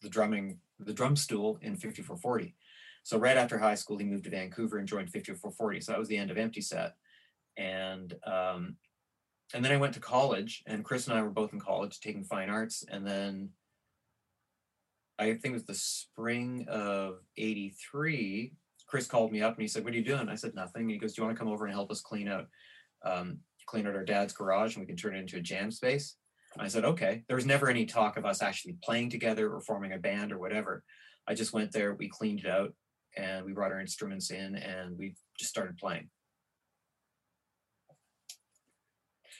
the 0.00 0.08
drumming, 0.08 0.60
the 0.78 0.94
drum 0.94 1.16
stool 1.16 1.58
in 1.60 1.72
5440. 1.72 2.54
So 3.02 3.18
right 3.18 3.36
after 3.36 3.58
high 3.58 3.74
school, 3.74 3.98
he 3.98 4.06
moved 4.06 4.24
to 4.24 4.30
Vancouver 4.30 4.78
and 4.78 4.88
joined 4.88 5.10
5440. 5.10 5.80
So 5.80 5.92
that 5.92 5.98
was 5.98 6.08
the 6.08 6.16
end 6.16 6.30
of 6.30 6.38
Empty 6.38 6.62
Set. 6.62 6.94
And 7.58 8.14
um, 8.24 8.76
and 9.52 9.64
then 9.64 9.72
I 9.72 9.76
went 9.76 9.94
to 9.94 10.00
college, 10.00 10.62
and 10.66 10.84
Chris 10.84 11.06
and 11.06 11.16
I 11.16 11.22
were 11.22 11.30
both 11.30 11.52
in 11.52 11.60
college 11.60 12.00
taking 12.00 12.24
fine 12.24 12.48
arts. 12.48 12.84
And 12.90 13.06
then 13.06 13.50
I 15.18 15.34
think 15.34 15.46
it 15.46 15.52
was 15.52 15.64
the 15.64 15.74
spring 15.74 16.66
of 16.68 17.18
83. 17.36 18.52
Chris 18.86 19.06
called 19.06 19.32
me 19.32 19.42
up 19.42 19.54
and 19.54 19.62
he 19.62 19.68
said, 19.68 19.84
What 19.84 19.92
are 19.92 19.96
you 19.96 20.04
doing? 20.04 20.28
I 20.28 20.34
said, 20.34 20.54
Nothing. 20.54 20.88
he 20.88 20.98
goes, 20.98 21.14
Do 21.14 21.22
you 21.22 21.26
want 21.26 21.36
to 21.36 21.38
come 21.38 21.52
over 21.52 21.66
and 21.66 21.74
help 21.74 21.90
us 21.90 22.00
clean 22.00 22.28
out 22.28 22.46
um, 23.04 23.38
clean 23.66 23.86
out 23.86 23.96
our 23.96 24.04
dad's 24.04 24.32
garage 24.32 24.76
and 24.76 24.82
we 24.82 24.86
can 24.86 24.96
turn 24.96 25.14
it 25.14 25.20
into 25.20 25.36
a 25.36 25.40
jam 25.40 25.70
space? 25.70 26.16
I 26.58 26.68
said, 26.68 26.84
okay. 26.84 27.24
There 27.26 27.36
was 27.36 27.46
never 27.46 27.68
any 27.68 27.86
talk 27.86 28.16
of 28.16 28.24
us 28.24 28.42
actually 28.42 28.76
playing 28.82 29.10
together 29.10 29.52
or 29.52 29.60
forming 29.60 29.92
a 29.92 29.98
band 29.98 30.32
or 30.32 30.38
whatever. 30.38 30.82
I 31.26 31.34
just 31.34 31.52
went 31.52 31.72
there, 31.72 31.94
we 31.94 32.08
cleaned 32.08 32.40
it 32.40 32.46
out, 32.46 32.74
and 33.16 33.44
we 33.44 33.52
brought 33.52 33.72
our 33.72 33.80
instruments 33.80 34.30
in 34.30 34.56
and 34.56 34.96
we 34.98 35.14
just 35.38 35.50
started 35.50 35.76
playing. 35.76 36.08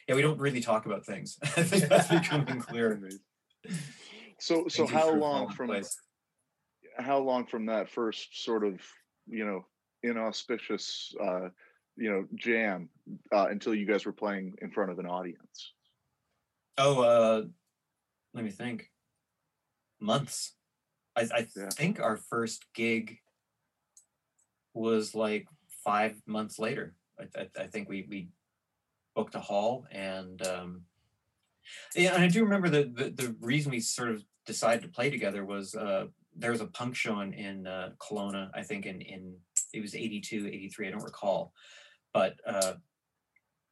Yeah, 0.09 0.17
we 0.17 0.23
don't 0.23 0.39
really 0.39 0.61
talk 0.61 0.87
about 0.87 1.07
things. 1.07 1.39
I 1.43 1.63
think 1.63 1.89
that's 1.89 2.09
becoming 2.09 2.61
clear. 2.61 3.01
So, 4.41 4.67
so 4.69 4.87
how 4.87 5.15
long 5.15 5.49
from 5.49 5.69
place. 5.69 5.97
how 6.99 7.19
long 7.19 7.47
from 7.47 7.67
that 7.67 7.89
first 7.89 8.45
sort 8.45 8.65
of 8.65 8.81
you 9.27 9.47
know 9.47 9.65
inauspicious 10.03 11.15
uh, 11.23 11.49
you 11.97 12.11
know 12.11 12.27
jam 12.35 12.91
uh, 13.33 13.47
until 13.47 13.75
you 13.75 13.87
guys 13.87 14.05
were 14.05 14.13
playing 14.13 14.55
in 14.61 14.71
front 14.71 14.91
of 14.91 14.99
an 14.99 15.07
audience? 15.07 15.73
Oh, 16.77 17.03
uh, 17.03 17.43
let 18.33 18.45
me 18.45 18.51
think. 18.51 18.91
Months. 20.01 20.55
I, 21.17 21.23
I 21.23 21.47
yeah. 21.57 21.69
think 21.71 22.01
our 22.01 22.17
first 22.17 22.65
gig 22.75 23.19
was 24.75 25.15
like 25.15 25.47
five 25.85 26.17
months 26.27 26.59
later. 26.59 26.95
I, 27.19 27.41
I, 27.41 27.63
I 27.63 27.67
think 27.69 27.89
we 27.89 28.07
we 28.09 28.29
booked 29.15 29.37
a 29.37 29.41
hall 29.41 29.87
and 29.93 30.45
um, 30.47 30.83
yeah, 31.95 32.15
and 32.15 32.25
I 32.25 32.29
do 32.29 32.43
remember 32.43 32.69
the, 32.69 32.91
the, 32.93 33.11
the 33.11 33.37
reason 33.41 33.71
we 33.71 33.81
sort 33.81 34.11
of 34.11 34.25
decided 34.45 34.83
to 34.83 34.89
play 34.89 35.09
together 35.11 35.45
was 35.45 35.75
uh, 35.75 36.07
there 36.37 36.51
was 36.51 36.61
a 36.61 36.67
punk 36.67 36.97
show 36.97 37.21
in, 37.21 37.33
in 37.33 37.67
uh, 37.67 37.91
Kelowna. 37.99 38.51
I 38.53 38.63
think 38.63 38.87
in 38.87 39.01
in 39.01 39.37
it 39.73 39.81
was 39.81 39.95
82, 39.95 40.49
83, 40.49 40.89
I 40.89 40.91
don't 40.91 41.03
recall. 41.03 41.53
but 42.13 42.35
uh, 42.47 42.75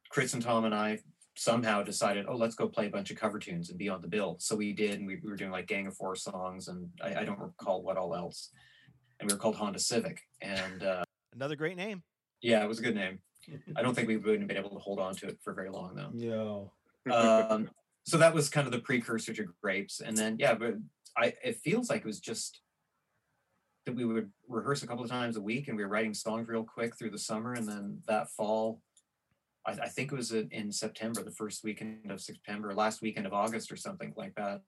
Chris 0.09 0.33
and 0.33 0.43
Tom 0.43 0.65
and 0.65 0.75
I 0.75 0.99
somehow 1.35 1.81
decided, 1.83 2.25
oh, 2.27 2.35
let's 2.35 2.55
go 2.55 2.67
play 2.67 2.87
a 2.87 2.89
bunch 2.89 3.11
of 3.11 3.17
cover 3.17 3.39
tunes 3.39 3.69
and 3.69 3.77
be 3.79 3.89
on 3.89 4.01
the 4.01 4.07
bill. 4.07 4.37
So 4.39 4.55
we 4.55 4.73
did, 4.73 4.99
and 4.99 5.07
we, 5.07 5.19
we 5.23 5.29
were 5.29 5.35
doing 5.35 5.51
like 5.51 5.67
Gang 5.67 5.87
of 5.87 5.95
Four 5.95 6.15
songs, 6.15 6.67
and 6.67 6.89
I, 7.01 7.21
I 7.21 7.23
don't 7.23 7.39
recall 7.39 7.81
what 7.81 7.97
all 7.97 8.15
else. 8.15 8.49
And 9.19 9.29
we 9.29 9.33
were 9.33 9.39
called 9.39 9.55
Honda 9.55 9.79
Civic, 9.79 10.21
and 10.41 10.83
uh, 10.83 11.03
Another 11.33 11.55
great 11.55 11.77
name. 11.77 12.03
yeah, 12.41 12.63
it 12.63 12.67
was 12.67 12.79
a 12.79 12.83
good 12.83 12.95
name. 12.95 13.19
I 13.75 13.81
don't 13.81 13.93
think 13.93 14.07
we 14.07 14.17
would 14.17 14.39
have 14.39 14.47
been 14.47 14.57
able 14.57 14.69
to 14.69 14.79
hold 14.79 14.99
on 14.99 15.15
to 15.15 15.27
it 15.27 15.37
for 15.43 15.53
very 15.53 15.69
long 15.69 15.95
though. 15.95 16.11
No. 16.13 16.71
um, 17.13 17.69
so 18.05 18.17
that 18.17 18.33
was 18.33 18.47
kind 18.49 18.67
of 18.67 18.71
the 18.71 18.79
precursor 18.79 19.33
to 19.33 19.45
grapes 19.61 19.99
and 19.99 20.17
then 20.17 20.37
yeah 20.39 20.53
but 20.53 20.75
i 21.17 21.33
it 21.43 21.57
feels 21.57 21.89
like 21.89 21.99
it 22.01 22.05
was 22.05 22.19
just 22.21 22.61
that 23.85 23.93
we 23.95 24.05
would 24.05 24.29
rehearse 24.47 24.83
a 24.83 24.87
couple 24.87 25.03
of 25.03 25.09
times 25.09 25.35
a 25.35 25.41
week 25.41 25.67
and 25.67 25.75
we 25.75 25.83
were 25.83 25.89
writing 25.89 26.13
songs 26.13 26.47
real 26.47 26.63
quick 26.63 26.97
through 26.97 27.09
the 27.09 27.17
summer 27.17 27.53
and 27.53 27.67
then 27.67 27.97
that 28.07 28.29
fall 28.29 28.79
i, 29.65 29.71
I 29.71 29.87
think 29.89 30.11
it 30.11 30.15
was 30.15 30.31
in 30.31 30.71
september 30.71 31.23
the 31.23 31.31
first 31.31 31.63
weekend 31.63 32.11
of 32.11 32.21
september 32.21 32.73
last 32.73 33.01
weekend 33.01 33.25
of 33.27 33.33
august 33.33 33.71
or 33.71 33.75
something 33.75 34.13
like 34.15 34.35
that 34.35 34.61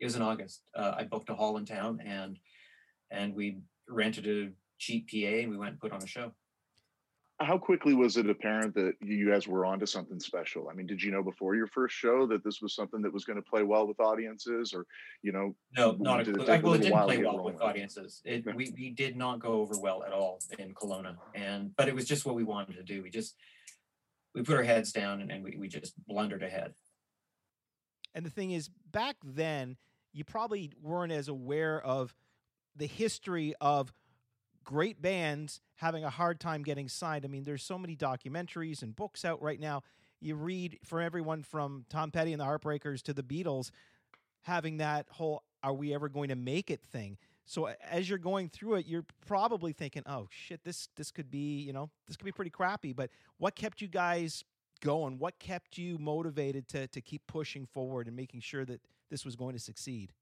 it 0.00 0.04
was 0.04 0.16
in 0.16 0.22
august 0.22 0.62
uh, 0.74 0.94
i 0.96 1.04
booked 1.04 1.30
a 1.30 1.34
hall 1.34 1.56
in 1.56 1.64
town 1.64 2.00
and 2.04 2.38
and 3.10 3.34
we 3.34 3.58
rented 3.88 4.26
a 4.26 4.50
cheap 4.78 5.08
pa 5.10 5.40
and 5.42 5.50
we 5.50 5.56
went 5.56 5.72
and 5.72 5.80
put 5.80 5.92
on 5.92 6.02
a 6.02 6.06
show 6.06 6.32
How 7.38 7.58
quickly 7.58 7.92
was 7.94 8.16
it 8.16 8.30
apparent 8.30 8.74
that 8.74 8.94
you 9.02 9.30
guys 9.30 9.46
were 9.46 9.66
onto 9.66 9.84
something 9.84 10.18
special? 10.18 10.70
I 10.70 10.74
mean, 10.74 10.86
did 10.86 11.02
you 11.02 11.12
know 11.12 11.22
before 11.22 11.54
your 11.54 11.66
first 11.66 11.94
show 11.94 12.26
that 12.28 12.42
this 12.42 12.62
was 12.62 12.74
something 12.74 13.02
that 13.02 13.12
was 13.12 13.26
going 13.26 13.36
to 13.36 13.48
play 13.52 13.62
well 13.62 13.86
with 13.86 14.00
audiences, 14.00 14.72
or 14.72 14.86
you 15.22 15.32
know, 15.32 15.54
No, 15.76 15.96
not 16.00 16.20
a 16.20 16.24
did 16.24 16.36
it 16.36 16.44
clue. 16.46 16.54
a 16.54 16.60
Well, 16.62 16.74
it 16.74 16.82
didn't 16.84 17.02
play 17.02 17.18
well 17.22 17.44
with 17.44 17.60
audiences. 17.60 18.22
It, 18.24 18.46
we 18.58 18.64
we 18.80 18.88
did 19.02 19.14
not 19.16 19.38
go 19.38 19.52
over 19.62 19.76
well 19.78 20.02
at 20.08 20.12
all 20.18 20.40
in 20.58 20.72
Kelowna, 20.72 21.14
and 21.34 21.76
but 21.76 21.88
it 21.88 21.94
was 21.94 22.06
just 22.12 22.24
what 22.24 22.36
we 22.40 22.44
wanted 22.54 22.76
to 22.80 22.82
do. 22.82 23.02
We 23.02 23.10
just 23.10 23.36
we 24.36 24.42
put 24.42 24.56
our 24.56 24.62
heads 24.62 24.92
down 24.92 25.22
and, 25.22 25.32
and 25.32 25.42
we, 25.42 25.56
we 25.58 25.66
just 25.66 25.94
blundered 26.06 26.42
ahead. 26.42 26.74
And 28.14 28.24
the 28.24 28.30
thing 28.30 28.50
is, 28.50 28.68
back 28.92 29.16
then, 29.24 29.76
you 30.12 30.24
probably 30.24 30.70
weren't 30.80 31.12
as 31.12 31.28
aware 31.28 31.80
of 31.80 32.14
the 32.76 32.86
history 32.86 33.54
of 33.60 33.92
great 34.62 35.00
bands 35.00 35.60
having 35.76 36.04
a 36.04 36.10
hard 36.10 36.38
time 36.38 36.62
getting 36.62 36.88
signed. 36.88 37.24
I 37.24 37.28
mean, 37.28 37.44
there's 37.44 37.62
so 37.62 37.78
many 37.78 37.96
documentaries 37.96 38.82
and 38.82 38.94
books 38.94 39.24
out 39.24 39.40
right 39.40 39.58
now. 39.58 39.82
You 40.20 40.34
read 40.34 40.78
from 40.84 41.00
everyone 41.00 41.42
from 41.42 41.86
Tom 41.88 42.10
Petty 42.10 42.32
and 42.32 42.40
the 42.40 42.44
Heartbreakers 42.44 43.02
to 43.02 43.14
the 43.14 43.22
Beatles 43.22 43.70
having 44.42 44.76
that 44.76 45.06
whole 45.10 45.42
are 45.62 45.74
we 45.74 45.94
ever 45.94 46.08
going 46.08 46.28
to 46.28 46.36
make 46.36 46.70
it 46.70 46.82
thing. 46.82 47.16
So 47.46 47.68
as 47.88 48.08
you're 48.08 48.18
going 48.18 48.48
through 48.48 48.74
it, 48.74 48.86
you're 48.86 49.06
probably 49.26 49.72
thinking, 49.72 50.02
"Oh 50.04 50.26
shit, 50.30 50.64
this 50.64 50.88
this 50.96 51.12
could 51.12 51.30
be, 51.30 51.60
you 51.60 51.72
know, 51.72 51.90
this 52.06 52.16
could 52.16 52.24
be 52.24 52.32
pretty 52.32 52.50
crappy." 52.50 52.92
But 52.92 53.10
what 53.38 53.54
kept 53.54 53.80
you 53.80 53.88
guys 53.88 54.44
going? 54.82 55.18
What 55.18 55.38
kept 55.38 55.78
you 55.78 55.96
motivated 55.98 56.68
to 56.68 56.88
to 56.88 57.00
keep 57.00 57.22
pushing 57.28 57.64
forward 57.66 58.08
and 58.08 58.16
making 58.16 58.40
sure 58.40 58.64
that 58.64 58.80
this 59.10 59.24
was 59.24 59.36
going 59.36 59.54
to 59.54 59.60
succeed? 59.60 60.12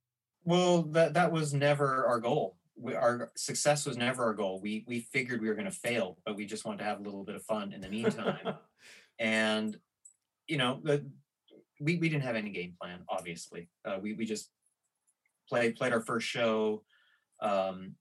Well, 0.45 0.83
that 0.83 1.15
that 1.15 1.33
was 1.33 1.55
never 1.55 2.07
our 2.07 2.21
goal. 2.21 2.59
We, 2.77 2.95
our 2.95 3.31
success 3.37 3.87
was 3.87 3.97
never 3.97 4.25
our 4.25 4.35
goal. 4.35 4.61
We 4.61 4.85
we 4.87 5.01
figured 5.01 5.41
we 5.41 5.49
were 5.49 5.55
going 5.55 5.65
to 5.65 5.71
fail, 5.71 6.19
but 6.27 6.37
we 6.37 6.45
just 6.45 6.67
wanted 6.67 6.79
to 6.79 6.85
have 6.85 7.01
a 7.01 7.03
little 7.03 7.25
bit 7.25 7.37
of 7.37 7.43
fun 7.43 7.73
in 7.73 7.81
the 7.81 7.89
meantime. 7.89 8.55
and 9.19 9.75
you 10.47 10.59
know, 10.59 10.81
the, 10.83 11.07
we 11.81 11.97
we 11.97 12.11
didn't 12.11 12.25
have 12.25 12.37
any 12.37 12.51
game 12.51 12.75
plan. 12.79 13.01
Obviously, 13.09 13.71
uh, 13.87 13.97
we 14.03 14.13
we 14.13 14.27
just 14.27 14.51
played 15.49 15.77
played 15.77 15.95
our 15.95 16.03
first 16.03 16.27
show. 16.27 16.83
Um, 17.45 17.95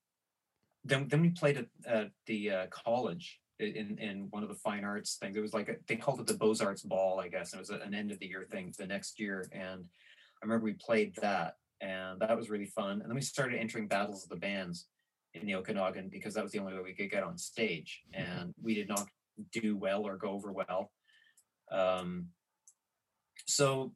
then 0.86 1.08
then 1.10 1.21
we 1.21 1.29
played 1.29 1.58
at, 1.58 1.67
at 1.86 2.12
the 2.25 2.49
uh, 2.49 2.67
college 2.69 3.39
in 3.60 3.97
in 3.99 4.27
one 4.32 4.43
of 4.43 4.49
the 4.49 4.56
fine 4.56 4.84
arts 4.84 5.15
things. 5.15 5.38
It 5.38 5.41
was 5.41 5.53
like 5.53 5.69
a, 5.69 5.75
they 5.88 5.95
called 5.95 6.19
it 6.19 6.27
the 6.27 6.34
Beaux 6.34 6.56
Arts 6.62 6.82
Ball, 6.82 7.19
I 7.19 7.27
guess. 7.27 7.53
It 7.53 7.60
was 7.60 7.69
an 7.69 7.93
end 7.93 8.12
of 8.12 8.19
the 8.19 8.27
year 8.27 8.45
thing 8.49 8.73
the 8.77 8.88
next 8.88 9.19
year, 9.19 9.45
and 9.51 9.84
I 10.41 10.45
remember 10.45 10.65
we 10.65 10.73
played 10.73 11.15
that, 11.21 11.58
and 11.82 12.19
that 12.19 12.36
was 12.36 12.49
really 12.49 12.65
fun. 12.65 13.01
And 13.01 13.10
then 13.10 13.15
we 13.15 13.21
started 13.21 13.60
entering 13.60 13.88
battles 13.88 14.23
of 14.23 14.29
the 14.29 14.36
bands 14.36 14.88
in 15.34 15.45
the 15.45 15.56
Okanagan 15.56 16.10
because 16.10 16.34
that 16.34 16.43
was 16.43 16.51
the 16.51 16.60
only 16.60 16.73
way 16.73 16.82
we 16.84 16.93
could 16.93 17.12
get 17.12 17.23
on 17.23 17.38
stage, 17.38 18.01
and 18.13 18.53
we 18.62 18.73
did 18.73 18.89
not 18.89 19.08
do 19.51 19.75
well 19.75 20.08
or 20.08 20.17
go 20.17 20.29
over 20.29 20.51
well. 20.51 20.91
Um, 21.71 22.27
so, 23.45 23.93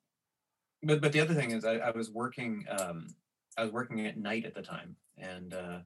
but 0.84 1.02
but 1.02 1.12
the 1.12 1.22
other 1.22 1.34
thing 1.34 1.52
is, 1.52 1.66
I, 1.66 1.76
I 1.78 1.92
was 1.92 2.12
working. 2.12 2.66
Um, 2.70 3.08
I 3.58 3.64
was 3.64 3.72
working 3.72 4.06
at 4.06 4.18
night 4.18 4.46
at 4.46 4.54
the 4.54 4.62
time, 4.62 4.96
and 5.18 5.54
uh, 5.54 5.80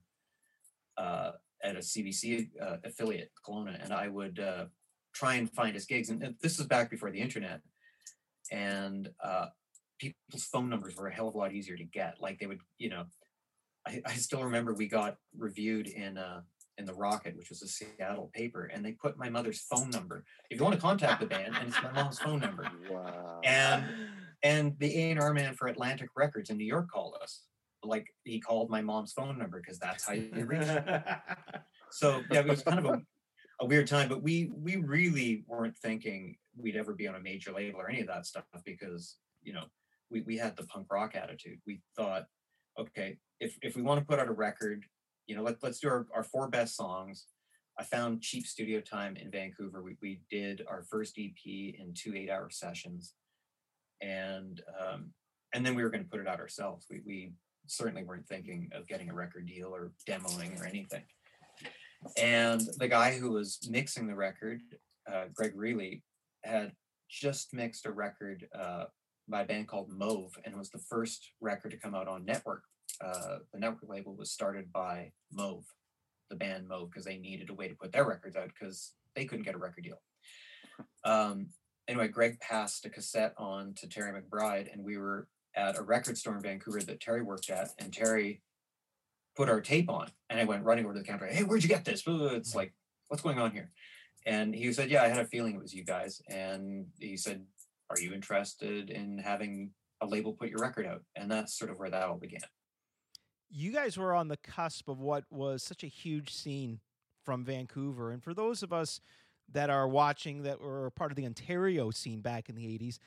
uh, 0.98 1.32
at 1.64 1.76
a 1.76 1.80
CBC 1.80 2.50
uh, 2.62 2.78
affiliate, 2.84 3.32
Kelowna, 3.46 3.82
and 3.82 3.94
I 3.94 4.08
would 4.08 4.40
uh, 4.40 4.66
try 5.14 5.36
and 5.36 5.52
find 5.52 5.76
us 5.76 5.86
gigs. 5.86 6.10
And 6.10 6.36
this 6.42 6.58
was 6.58 6.68
back 6.68 6.90
before 6.90 7.12
the 7.12 7.20
internet, 7.20 7.62
and 8.52 9.10
uh, 9.24 9.48
people's 10.00 10.44
phone 10.44 10.70
numbers 10.70 10.96
were 10.96 11.08
a 11.08 11.14
hell 11.14 11.28
of 11.28 11.36
a 11.36 11.38
lot 11.38 11.54
easier 11.54 11.78
to 11.78 11.84
get. 11.84 12.16
Like 12.20 12.40
they 12.40 12.48
would, 12.48 12.60
you 12.78 12.90
know, 12.90 13.06
I, 13.88 14.02
I 14.06 14.14
still 14.14 14.44
remember 14.44 14.74
we 14.74 14.88
got 14.88 15.18
reviewed 15.38 15.88
in 15.88 16.18
uh, 16.18 16.42
in 16.78 16.86
the 16.86 16.94
Rocket, 16.94 17.38
which 17.38 17.50
was 17.50 17.62
a 17.62 17.68
Seattle 17.68 18.32
paper, 18.34 18.66
and 18.66 18.84
they 18.84 18.94
put 18.94 19.18
my 19.18 19.30
mother's 19.30 19.60
phone 19.62 19.90
number. 19.92 20.24
If 20.50 20.60
you 20.60 20.64
want 20.64 20.76
to 20.76 20.82
contact 20.82 21.22
the 21.22 21.28
band, 21.28 21.56
and 21.58 21.68
it's 21.70 21.82
my 21.82 21.92
mom's 21.92 22.20
phone 22.20 22.40
number. 22.40 22.70
Wow. 22.92 23.40
And 23.44 23.86
and 24.44 24.74
the 24.80 24.98
A 24.98 25.12
and 25.12 25.20
R 25.20 25.34
man 25.34 25.54
for 25.54 25.68
Atlantic 25.68 26.10
Records 26.16 26.50
in 26.50 26.58
New 26.58 26.66
York 26.66 26.90
called 26.92 27.16
us. 27.22 27.44
Like 27.84 28.08
he 28.24 28.40
called 28.40 28.70
my 28.70 28.82
mom's 28.82 29.14
phone 29.14 29.38
number 29.38 29.60
because 29.60 29.80
that's 29.80 30.06
how 30.06 30.14
you 30.14 30.30
reach. 30.34 30.68
So 31.92 32.24
yeah, 32.32 32.40
it 32.40 32.48
was 32.48 32.64
kind 32.64 32.80
of 32.80 32.86
a, 32.86 33.02
a 33.60 33.66
weird 33.66 33.88
time, 33.88 34.10
but 34.10 34.24
we 34.24 34.50
we 34.56 34.78
really 34.78 35.44
weren't 35.48 35.78
thinking 35.78 36.38
we'd 36.58 36.76
ever 36.76 36.94
be 36.94 37.08
on 37.08 37.16
a 37.16 37.20
major 37.20 37.52
label 37.52 37.80
or 37.80 37.90
any 37.90 38.02
of 38.02 38.08
that 38.08 38.26
stuff 38.26 38.46
because 38.66 39.18
you 39.44 39.54
know 39.54 39.66
we 40.10 40.22
we 40.22 40.38
had 40.38 40.56
the 40.56 40.66
punk 40.68 40.88
rock 40.92 41.16
attitude. 41.16 41.60
We 41.68 41.82
thought, 41.96 42.26
okay, 42.80 43.18
if 43.40 43.58
if 43.62 43.76
we 43.76 43.82
want 43.82 44.00
to 44.00 44.06
put 44.06 44.20
out 44.20 44.30
a 44.30 44.34
record, 44.34 44.86
you 45.28 45.36
know, 45.36 45.44
let 45.44 45.62
let's 45.62 45.80
do 45.80 45.90
our, 45.90 46.08
our 46.16 46.24
four 46.24 46.48
best 46.48 46.76
songs. 46.76 47.28
I 47.80 47.84
found 47.84 48.22
cheap 48.22 48.46
studio 48.46 48.82
time 48.82 49.16
in 49.16 49.32
Vancouver. 49.32 49.82
We 49.82 49.98
we 50.02 50.22
did 50.30 50.64
our 50.70 50.84
first 50.84 51.18
EP 51.20 51.46
in 51.46 51.94
two 51.94 52.16
eight 52.16 52.30
hour 52.30 52.50
sessions, 52.50 53.14
and 54.02 54.62
um, 54.80 55.12
and 55.54 55.66
then 55.66 55.76
we 55.76 55.84
were 55.84 55.90
going 55.90 56.04
to 56.04 56.10
put 56.10 56.20
it 56.20 56.28
out 56.28 56.40
ourselves. 56.40 56.86
We 56.90 57.02
we 57.06 57.34
certainly 57.68 58.04
weren't 58.04 58.28
thinking 58.28 58.70
of 58.74 58.88
getting 58.88 59.10
a 59.10 59.14
record 59.14 59.46
deal 59.48 59.74
or 59.74 59.92
demoing 60.08 60.60
or 60.60 60.66
anything. 60.66 61.04
And 62.18 62.62
the 62.78 62.88
guy 62.88 63.18
who 63.18 63.32
was 63.32 63.60
mixing 63.70 64.08
the 64.08 64.16
record, 64.16 64.62
uh, 65.12 65.26
Greg 65.34 65.54
Reely, 65.56 66.02
had 66.44 66.72
just 67.10 67.54
mixed 67.54 67.86
a 67.86 67.92
record 67.92 68.48
uh, 68.58 68.86
by 69.28 69.42
a 69.42 69.46
band 69.46 69.68
called 69.68 69.90
Mauve, 69.90 70.38
and 70.44 70.56
was 70.56 70.70
the 70.70 70.80
first 70.90 71.32
record 71.40 71.72
to 71.72 71.78
come 71.78 71.94
out 71.94 72.08
on 72.08 72.26
Nettwerk. 72.26 72.62
Uh, 73.04 73.38
the 73.54 73.60
Nettwerk 73.60 73.88
label 73.88 74.16
was 74.16 74.32
started 74.32 74.72
by 74.72 75.12
Mauve, 75.32 75.66
the 76.30 76.36
band 76.36 76.68
Mauve, 76.68 76.90
because 76.90 77.06
they 77.06 77.18
needed 77.18 77.50
a 77.50 77.54
way 77.54 77.68
to 77.68 77.76
put 77.76 77.92
their 77.92 78.08
records 78.08 78.36
out 78.36 78.48
because 78.48 78.94
they 79.16 79.26
couldn't 79.26 79.46
get 79.46 79.56
a 79.56 79.60
record 79.60 79.84
deal. 79.84 80.02
Um, 81.04 81.50
anyway, 81.88 82.08
Greg 82.08 82.40
passed 82.40 82.86
a 82.86 82.90
cassette 82.90 83.34
on 83.38 83.74
to 83.76 83.88
Terry 83.88 84.20
McBride, 84.20 84.72
and 84.72 84.84
we 84.84 84.98
were 84.98 85.28
at 85.56 85.78
a 85.78 85.82
record 85.82 86.18
store 86.18 86.36
in 86.36 86.42
Vancouver 86.42 86.82
that 86.82 87.00
Terry 87.00 87.22
worked 87.22 87.50
at, 87.50 87.70
and 87.80 87.92
Terry 87.94 88.42
put 89.36 89.50
our 89.50 89.62
tape 89.62 89.90
on, 89.90 90.10
and 90.30 90.40
I 90.40 90.44
went 90.46 90.64
running 90.64 90.86
over 90.86 90.94
to 90.94 91.00
the 91.00 91.06
counter. 91.06 91.28
Hey, 91.28 91.44
where'd 91.44 91.64
you 91.64 91.70
get 91.70 91.86
this? 91.86 92.04
It's 92.06 92.56
like, 92.56 92.74
what's 93.08 93.24
going 93.24 93.40
on 93.40 93.52
here? 93.52 93.72
And 94.26 94.54
he 94.54 94.72
said, 94.74 94.90
Yeah, 94.90 95.04
I 95.04 95.08
had 95.08 95.20
a 95.20 95.26
feeling 95.26 95.56
it 95.56 95.62
was 95.62 95.74
you 95.74 95.84
guys. 95.84 96.22
And 96.30 96.88
he 97.00 97.18
said, 97.18 97.44
Are 97.90 98.00
you 98.00 98.14
interested 98.14 98.90
in 98.90 99.18
having 99.18 99.72
a 100.00 100.06
label 100.06 100.34
put 100.34 100.50
your 100.50 100.60
record 100.60 100.86
out? 100.86 101.02
And 101.16 101.30
that's 101.32 101.58
sort 101.58 101.72
of 101.72 101.80
where 101.80 101.90
that 101.90 102.08
all 102.08 102.18
began. 102.18 102.42
you 103.50 103.72
guys 103.72 103.98
were 103.98 104.14
on 104.14 104.28
the 104.28 104.38
cusp 104.38 104.88
of 104.88 105.00
what 105.00 105.26
was 105.30 105.64
such 105.64 105.84
a 105.84 105.88
huge 105.88 106.34
scene 106.34 106.80
from 107.24 107.44
Vancouver. 107.44 108.12
And 108.12 108.24
for 108.24 108.34
those 108.34 108.64
of 108.64 108.72
us 108.72 109.02
that 109.52 109.70
are 109.70 109.88
watching 109.88 110.44
that 110.44 110.62
were 110.62 110.90
part 110.92 111.12
of 111.12 111.16
the 111.18 111.26
Ontario 111.26 111.92
scene 111.92 112.22
back 112.22 112.48
in 112.48 112.56
the 112.56 112.66
80s, 112.66 113.00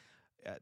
uh, 0.46 0.54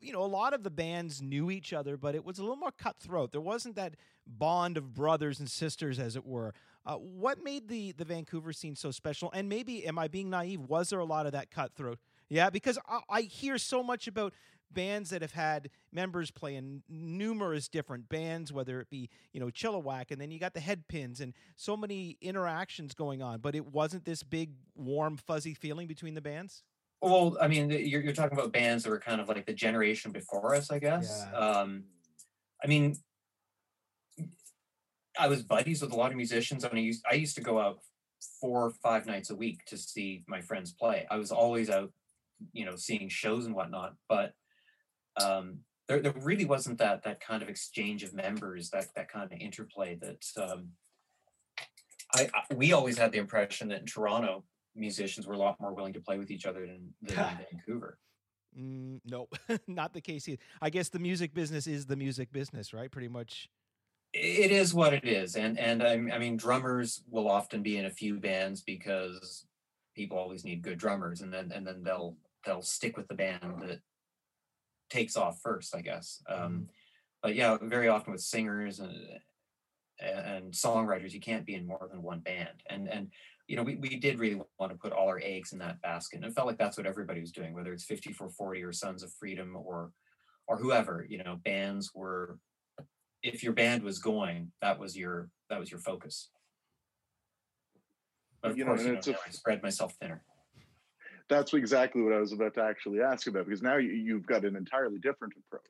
you 0.00 0.12
know, 0.12 0.22
a 0.22 0.26
lot 0.26 0.54
of 0.54 0.62
the 0.62 0.70
bands 0.70 1.20
knew 1.20 1.50
each 1.50 1.72
other, 1.72 1.96
but 1.96 2.14
it 2.14 2.24
was 2.24 2.38
a 2.38 2.42
little 2.42 2.56
more 2.56 2.72
cutthroat. 2.72 3.32
There 3.32 3.40
wasn't 3.40 3.76
that 3.76 3.94
bond 4.26 4.76
of 4.76 4.94
brothers 4.94 5.40
and 5.40 5.50
sisters, 5.50 5.98
as 5.98 6.16
it 6.16 6.24
were. 6.24 6.54
Uh, 6.86 6.94
what 6.94 7.42
made 7.42 7.68
the, 7.68 7.92
the 7.92 8.04
Vancouver 8.04 8.52
scene 8.52 8.76
so 8.76 8.90
special? 8.90 9.30
And 9.32 9.48
maybe, 9.48 9.86
am 9.86 9.98
I 9.98 10.08
being 10.08 10.30
naive? 10.30 10.60
Was 10.60 10.90
there 10.90 11.00
a 11.00 11.04
lot 11.04 11.26
of 11.26 11.32
that 11.32 11.50
cutthroat? 11.50 11.98
Yeah, 12.28 12.50
because 12.50 12.78
I, 12.88 13.00
I 13.08 13.20
hear 13.22 13.58
so 13.58 13.82
much 13.82 14.06
about 14.06 14.34
bands 14.70 15.10
that 15.10 15.22
have 15.22 15.32
had 15.32 15.70
members 15.92 16.30
play 16.30 16.54
in 16.54 16.82
numerous 16.88 17.68
different 17.68 18.08
bands, 18.08 18.52
whether 18.52 18.80
it 18.80 18.90
be 18.90 19.08
you 19.32 19.40
know 19.40 19.46
Chilliwack, 19.46 20.10
and 20.10 20.20
then 20.20 20.30
you 20.30 20.38
got 20.38 20.54
the 20.54 20.60
headpins, 20.60 21.20
and 21.20 21.34
so 21.56 21.76
many 21.76 22.16
interactions 22.20 22.94
going 22.94 23.22
on. 23.22 23.40
But 23.40 23.54
it 23.54 23.66
wasn't 23.72 24.04
this 24.04 24.22
big, 24.22 24.50
warm, 24.76 25.16
fuzzy 25.16 25.54
feeling 25.54 25.86
between 25.86 26.14
the 26.14 26.20
bands. 26.20 26.62
Well, 27.00 27.36
I 27.40 27.46
mean, 27.46 27.70
you're, 27.70 28.02
you're 28.02 28.12
talking 28.12 28.36
about 28.36 28.52
bands 28.52 28.84
that 28.84 28.90
were 28.90 28.98
kind 28.98 29.20
of 29.20 29.28
like 29.28 29.46
the 29.46 29.52
generation 29.52 30.10
before 30.10 30.54
us, 30.54 30.70
I 30.70 30.78
guess. 30.78 31.24
Yeah. 31.32 31.38
Um, 31.38 31.84
I 32.62 32.66
mean, 32.66 32.96
I 35.18 35.28
was 35.28 35.42
buddies 35.42 35.80
with 35.80 35.92
a 35.92 35.96
lot 35.96 36.10
of 36.10 36.16
musicians. 36.16 36.64
and 36.64 36.74
I 36.74 36.80
used, 36.80 37.04
I 37.10 37.14
used 37.14 37.36
to 37.36 37.40
go 37.40 37.60
out 37.60 37.78
four 38.40 38.66
or 38.66 38.70
five 38.82 39.06
nights 39.06 39.30
a 39.30 39.36
week 39.36 39.64
to 39.66 39.76
see 39.76 40.24
my 40.26 40.40
friends 40.40 40.72
play. 40.72 41.06
I 41.10 41.16
was 41.16 41.30
always 41.30 41.70
out, 41.70 41.92
you 42.52 42.64
know, 42.64 42.76
seeing 42.76 43.08
shows 43.08 43.46
and 43.46 43.54
whatnot, 43.54 43.94
but 44.08 44.32
um, 45.20 45.58
there, 45.88 46.00
there 46.00 46.14
really 46.20 46.44
wasn't 46.44 46.78
that 46.78 47.02
that 47.04 47.20
kind 47.20 47.42
of 47.42 47.48
exchange 47.48 48.02
of 48.02 48.14
members, 48.14 48.70
that 48.70 48.86
that 48.94 49.10
kind 49.10 49.24
of 49.24 49.38
interplay 49.38 49.96
that 49.96 50.24
um, 50.40 50.68
I, 52.14 52.28
I 52.34 52.54
we 52.54 52.72
always 52.72 52.98
had 52.98 53.12
the 53.12 53.18
impression 53.18 53.68
that 53.68 53.80
in 53.80 53.86
Toronto 53.86 54.44
musicians 54.74 55.26
were 55.26 55.34
a 55.34 55.38
lot 55.38 55.60
more 55.60 55.74
willing 55.74 55.92
to 55.94 56.00
play 56.00 56.18
with 56.18 56.30
each 56.30 56.46
other 56.46 56.66
than, 56.66 56.94
than 57.02 57.18
in 57.18 57.46
Vancouver. 57.52 57.98
Mm, 58.58 59.00
no, 59.04 59.28
not 59.66 59.92
the 59.92 60.00
case. 60.00 60.28
Either. 60.28 60.42
I 60.60 60.70
guess 60.70 60.88
the 60.88 60.98
music 60.98 61.34
business 61.34 61.66
is 61.66 61.86
the 61.86 61.96
music 61.96 62.32
business, 62.32 62.72
right? 62.72 62.90
Pretty 62.90 63.08
much. 63.08 63.48
It 64.14 64.50
is 64.50 64.72
what 64.72 64.94
it 64.94 65.04
is, 65.04 65.36
and 65.36 65.58
and 65.58 65.82
I, 65.82 65.92
I 65.92 66.18
mean 66.18 66.38
drummers 66.38 67.02
will 67.10 67.28
often 67.28 67.62
be 67.62 67.76
in 67.76 67.84
a 67.84 67.90
few 67.90 68.18
bands 68.18 68.62
because 68.62 69.46
people 69.94 70.16
always 70.16 70.44
need 70.44 70.62
good 70.62 70.78
drummers, 70.78 71.20
and 71.20 71.32
then 71.32 71.52
and 71.54 71.66
then 71.66 71.82
they'll 71.82 72.16
they'll 72.46 72.62
stick 72.62 72.96
with 72.96 73.06
the 73.08 73.14
band 73.14 73.60
that 73.60 73.80
takes 74.88 75.16
off 75.16 75.40
first, 75.42 75.76
I 75.76 75.82
guess. 75.82 76.22
Um, 76.26 76.68
but 77.22 77.34
yeah, 77.34 77.58
very 77.60 77.88
often 77.88 78.12
with 78.12 78.22
singers 78.22 78.80
and 78.80 78.94
and 80.00 80.52
songwriters, 80.52 81.12
you 81.12 81.20
can't 81.20 81.44
be 81.44 81.54
in 81.54 81.66
more 81.66 81.88
than 81.90 82.02
one 82.02 82.20
band, 82.20 82.62
and 82.70 82.88
and 82.88 83.10
you 83.48 83.56
know, 83.56 83.62
we, 83.62 83.76
we 83.76 83.96
did 83.96 84.18
really 84.18 84.40
want 84.60 84.70
to 84.70 84.78
put 84.78 84.92
all 84.92 85.08
our 85.08 85.20
eggs 85.24 85.52
in 85.52 85.58
that 85.58 85.80
basket. 85.80 86.16
And 86.16 86.26
it 86.26 86.34
felt 86.34 86.46
like 86.46 86.58
that's 86.58 86.76
what 86.76 86.86
everybody 86.86 87.20
was 87.20 87.32
doing, 87.32 87.54
whether 87.54 87.72
it's 87.72 87.84
5440 87.84 88.62
or 88.62 88.72
Sons 88.72 89.02
of 89.02 89.12
Freedom 89.14 89.56
or 89.56 89.90
or 90.46 90.56
whoever, 90.56 91.06
you 91.08 91.22
know, 91.22 91.38
bands 91.44 91.90
were 91.94 92.38
if 93.22 93.42
your 93.42 93.52
band 93.52 93.82
was 93.82 93.98
going, 93.98 94.52
that 94.60 94.78
was 94.78 94.96
your 94.96 95.30
that 95.48 95.58
was 95.58 95.70
your 95.70 95.80
focus. 95.80 96.28
But 98.42 98.52
of 98.52 98.58
You 98.58 98.64
know, 98.64 98.72
course, 98.72 98.80
and 98.82 98.88
you 98.88 99.12
know, 99.12 99.18
it's 99.26 99.36
a 99.36 99.38
spread 99.38 99.62
myself 99.62 99.94
thinner. 100.00 100.22
That's 101.28 101.52
exactly 101.54 102.02
what 102.02 102.12
I 102.12 102.20
was 102.20 102.32
about 102.32 102.54
to 102.54 102.62
actually 102.62 103.02
ask 103.02 103.26
about 103.26 103.46
because 103.46 103.62
now 103.62 103.76
you, 103.76 103.90
you've 103.90 104.26
got 104.26 104.44
an 104.44 104.56
entirely 104.56 104.98
different 104.98 105.34
approach. 105.36 105.64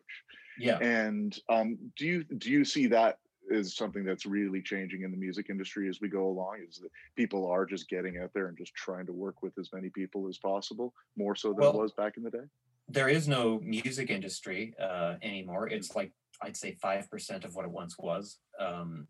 Yeah. 0.59 0.79
And 0.79 1.37
um, 1.49 1.79
do 1.97 2.07
you 2.07 2.25
do 2.25 2.51
you 2.51 2.65
see 2.65 2.89
that 2.89 3.19
as 3.55 3.77
something 3.77 4.05
that's 4.05 4.27
really 4.27 4.63
changing 4.63 5.03
in 5.03 5.11
the 5.11 5.17
music 5.17 5.47
industry 5.51 5.89
as 5.89 6.01
we 6.01 6.09
go 6.09 6.27
along? 6.27 6.59
Is 6.69 6.79
that 6.79 6.91
people 7.17 7.51
are 7.51 7.67
just 7.67 7.89
getting 7.89 8.19
out 8.19 8.31
there 8.35 8.49
and 8.49 8.57
just 8.57 8.75
trying 8.75 9.07
to 9.07 9.13
work 9.13 9.43
with 9.43 9.59
as 9.59 9.71
many 9.73 9.91
people 9.91 10.29
as 10.29 10.39
possible, 10.39 10.95
more 11.17 11.35
so 11.35 11.53
than 11.53 11.69
it 11.69 11.75
was 11.75 11.93
back 11.93 12.17
in 12.17 12.23
the 12.23 12.31
day? 12.31 12.45
there 12.89 13.09
is 13.09 13.29
no 13.29 13.61
music 13.63 14.11
industry 14.11 14.75
uh, 14.83 15.15
anymore. 15.23 15.69
It's 15.69 15.95
like 15.95 16.13
I'd 16.43 16.57
say 16.57 16.73
five 16.81 17.11
percent 17.11 17.45
of 17.45 17.55
what 17.55 17.65
it 17.65 17.71
once 17.71 17.99
was. 17.99 18.39
Um, 18.59 19.07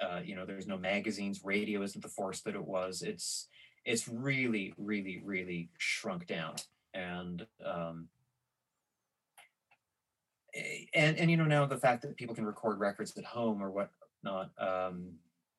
uh, 0.00 0.20
you 0.24 0.34
know, 0.34 0.44
there's 0.44 0.66
no 0.66 0.76
magazines. 0.76 1.40
Radio 1.44 1.82
isn't 1.82 2.02
the 2.02 2.08
force 2.08 2.42
that 2.42 2.54
it 2.54 2.64
was. 2.64 3.02
It's 3.02 3.48
it's 3.84 4.08
really, 4.08 4.74
really, 4.76 5.22
really 5.24 5.70
shrunk 5.78 6.26
down. 6.26 6.56
And 6.92 7.46
um, 7.64 8.08
and 10.94 11.16
and 11.16 11.30
you 11.30 11.36
know 11.36 11.44
now 11.44 11.66
the 11.66 11.78
fact 11.78 12.02
that 12.02 12.16
people 12.16 12.34
can 12.34 12.44
record 12.44 12.78
records 12.78 13.16
at 13.16 13.24
home 13.24 13.62
or 13.62 13.70
whatnot. 13.70 14.50
Um, 14.58 15.12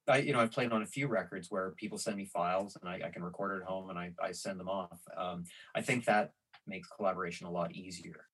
I 0.08 0.18
you 0.20 0.34
know 0.34 0.40
I've 0.40 0.52
played 0.52 0.72
on 0.72 0.82
a 0.82 0.86
few 0.86 1.08
records 1.08 1.50
where 1.50 1.72
people 1.72 1.98
send 1.98 2.18
me 2.18 2.26
files 2.26 2.78
and 2.82 2.90
I, 2.90 3.08
I 3.08 3.10
can 3.10 3.24
record 3.24 3.62
at 3.62 3.68
home 3.68 3.90
and 3.90 4.00
I, 4.00 4.12
I 4.22 4.32
send 4.32 4.60
them 4.60 4.70
off. 4.70 5.00
Um, 5.16 5.44
I 5.76 5.82
think 5.82 6.06
that 6.06 6.32
makes 6.66 6.88
collaboration 6.90 7.48
a 7.48 7.52
lot 7.52 7.74
easier. 7.74 8.26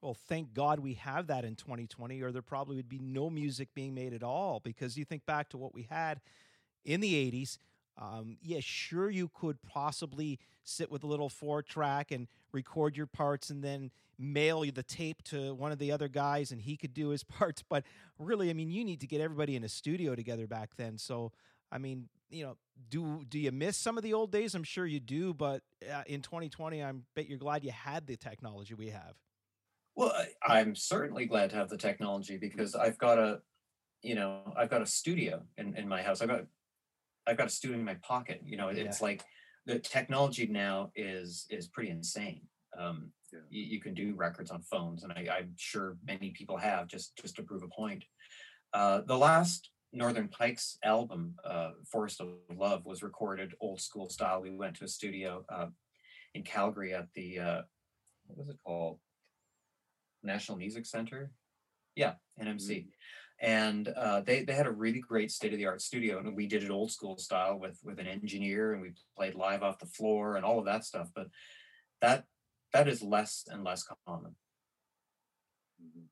Well, 0.00 0.16
thank 0.28 0.52
God 0.52 0.80
we 0.80 0.94
have 0.94 1.28
that 1.28 1.46
in 1.46 1.56
2020, 1.56 2.20
or 2.20 2.30
there 2.30 2.42
probably 2.42 2.76
would 2.76 2.90
be 2.90 2.98
no 2.98 3.30
music 3.30 3.70
being 3.74 3.94
made 3.94 4.12
at 4.12 4.22
all. 4.22 4.60
Because 4.60 4.98
you 4.98 5.04
think 5.04 5.24
back 5.24 5.48
to 5.50 5.56
what 5.56 5.74
we 5.74 5.86
had 5.90 6.20
in 6.84 7.00
the 7.00 7.14
80s. 7.14 7.58
Um, 7.96 8.36
yeah, 8.42 8.58
sure, 8.60 9.08
you 9.08 9.30
could 9.32 9.62
possibly 9.62 10.38
sit 10.62 10.90
with 10.90 11.04
a 11.04 11.06
little 11.06 11.28
four 11.28 11.62
track 11.62 12.10
and 12.10 12.26
record 12.52 12.96
your 12.96 13.06
parts 13.06 13.50
and 13.50 13.62
then 13.62 13.90
mail 14.18 14.64
the 14.72 14.82
tape 14.82 15.22
to 15.24 15.54
one 15.54 15.72
of 15.72 15.78
the 15.78 15.92
other 15.92 16.08
guys 16.08 16.52
and 16.52 16.60
he 16.60 16.76
could 16.76 16.94
do 16.94 17.08
his 17.10 17.24
parts. 17.24 17.62
But 17.68 17.84
really, 18.18 18.50
I 18.50 18.52
mean, 18.52 18.70
you 18.70 18.84
need 18.84 19.00
to 19.00 19.06
get 19.06 19.20
everybody 19.20 19.56
in 19.56 19.64
a 19.64 19.68
studio 19.68 20.14
together 20.14 20.46
back 20.46 20.76
then. 20.76 20.98
So, 20.98 21.32
I 21.70 21.78
mean, 21.78 22.08
you 22.30 22.44
know, 22.44 22.56
do 22.88 23.24
do 23.28 23.38
you 23.38 23.52
miss 23.52 23.76
some 23.76 23.96
of 23.96 24.02
the 24.02 24.14
old 24.14 24.32
days? 24.32 24.54
I'm 24.54 24.64
sure 24.64 24.86
you 24.86 25.00
do, 25.00 25.32
but 25.34 25.62
uh, 25.82 26.02
in 26.06 26.22
2020, 26.22 26.82
I 26.82 26.92
bet 27.14 27.28
you're 27.28 27.38
glad 27.38 27.64
you 27.64 27.70
had 27.70 28.06
the 28.06 28.16
technology 28.16 28.74
we 28.74 28.88
have. 28.88 29.14
Well, 29.96 30.12
I, 30.12 30.58
I'm 30.58 30.74
certainly 30.74 31.26
glad 31.26 31.50
to 31.50 31.56
have 31.56 31.68
the 31.68 31.76
technology 31.76 32.36
because 32.36 32.74
I've 32.74 32.98
got 32.98 33.18
a, 33.18 33.40
you 34.02 34.16
know, 34.16 34.52
I've 34.56 34.70
got 34.70 34.82
a 34.82 34.86
studio 34.86 35.42
in, 35.56 35.76
in 35.76 35.88
my 35.88 36.02
house. 36.02 36.20
I've 36.20 36.28
got, 36.28 36.46
I've 37.26 37.36
got 37.36 37.46
a 37.46 37.50
studio 37.50 37.78
in 37.78 37.84
my 37.84 37.94
pocket. 37.94 38.40
You 38.44 38.56
know, 38.56 38.68
it's 38.68 39.00
like 39.00 39.22
the 39.66 39.78
technology 39.78 40.46
now 40.46 40.90
is 40.96 41.46
is 41.50 41.68
pretty 41.68 41.90
insane. 41.90 42.42
Um, 42.78 43.12
Yeah. 43.34 43.40
you, 43.50 43.64
you 43.64 43.80
can 43.80 43.94
do 43.94 44.14
records 44.14 44.50
on 44.50 44.62
phones, 44.62 45.02
and 45.02 45.12
I, 45.12 45.26
I'm 45.38 45.54
sure 45.56 45.96
many 46.06 46.30
people 46.30 46.56
have 46.56 46.86
just 46.86 47.16
just 47.16 47.36
to 47.36 47.42
prove 47.42 47.62
a 47.62 47.68
point. 47.68 48.04
Uh, 48.72 49.02
the 49.06 49.16
last 49.16 49.70
Northern 49.92 50.28
Pikes 50.28 50.78
album, 50.84 51.34
uh, 51.44 51.70
Forest 51.90 52.20
of 52.20 52.28
Love, 52.56 52.84
was 52.84 53.02
recorded 53.02 53.54
old 53.60 53.80
school 53.80 54.08
style. 54.08 54.40
We 54.40 54.50
went 54.50 54.76
to 54.76 54.84
a 54.84 54.88
studio 54.88 55.44
uh, 55.48 55.66
in 56.34 56.42
Calgary 56.42 56.94
at 56.94 57.08
the 57.14 57.38
uh, 57.38 57.62
what 58.26 58.38
was 58.38 58.48
it 58.48 58.58
called? 58.64 58.98
National 60.22 60.58
Music 60.58 60.86
Center. 60.86 61.30
Yeah, 61.94 62.14
NMC. 62.42 62.86
And 63.40 63.88
uh, 63.88 64.20
they 64.20 64.44
they 64.44 64.54
had 64.54 64.66
a 64.66 64.72
really 64.72 65.00
great 65.00 65.30
state 65.30 65.52
of 65.52 65.58
the 65.58 65.66
art 65.66 65.82
studio, 65.82 66.18
and 66.18 66.36
we 66.36 66.46
did 66.46 66.64
it 66.64 66.70
old 66.70 66.90
school 66.90 67.18
style 67.18 67.58
with 67.58 67.78
with 67.84 67.98
an 67.98 68.06
engineer, 68.06 68.72
and 68.72 68.80
we 68.80 68.92
played 69.16 69.34
live 69.34 69.62
off 69.62 69.78
the 69.78 69.86
floor 69.86 70.36
and 70.36 70.44
all 70.44 70.58
of 70.58 70.64
that 70.66 70.84
stuff. 70.84 71.08
But 71.14 71.28
that 72.00 72.24
that 72.74 72.88
is 72.88 73.02
less 73.02 73.46
and 73.50 73.64
less 73.64 73.88
common. 74.06 74.36
Mhm. 75.82 76.08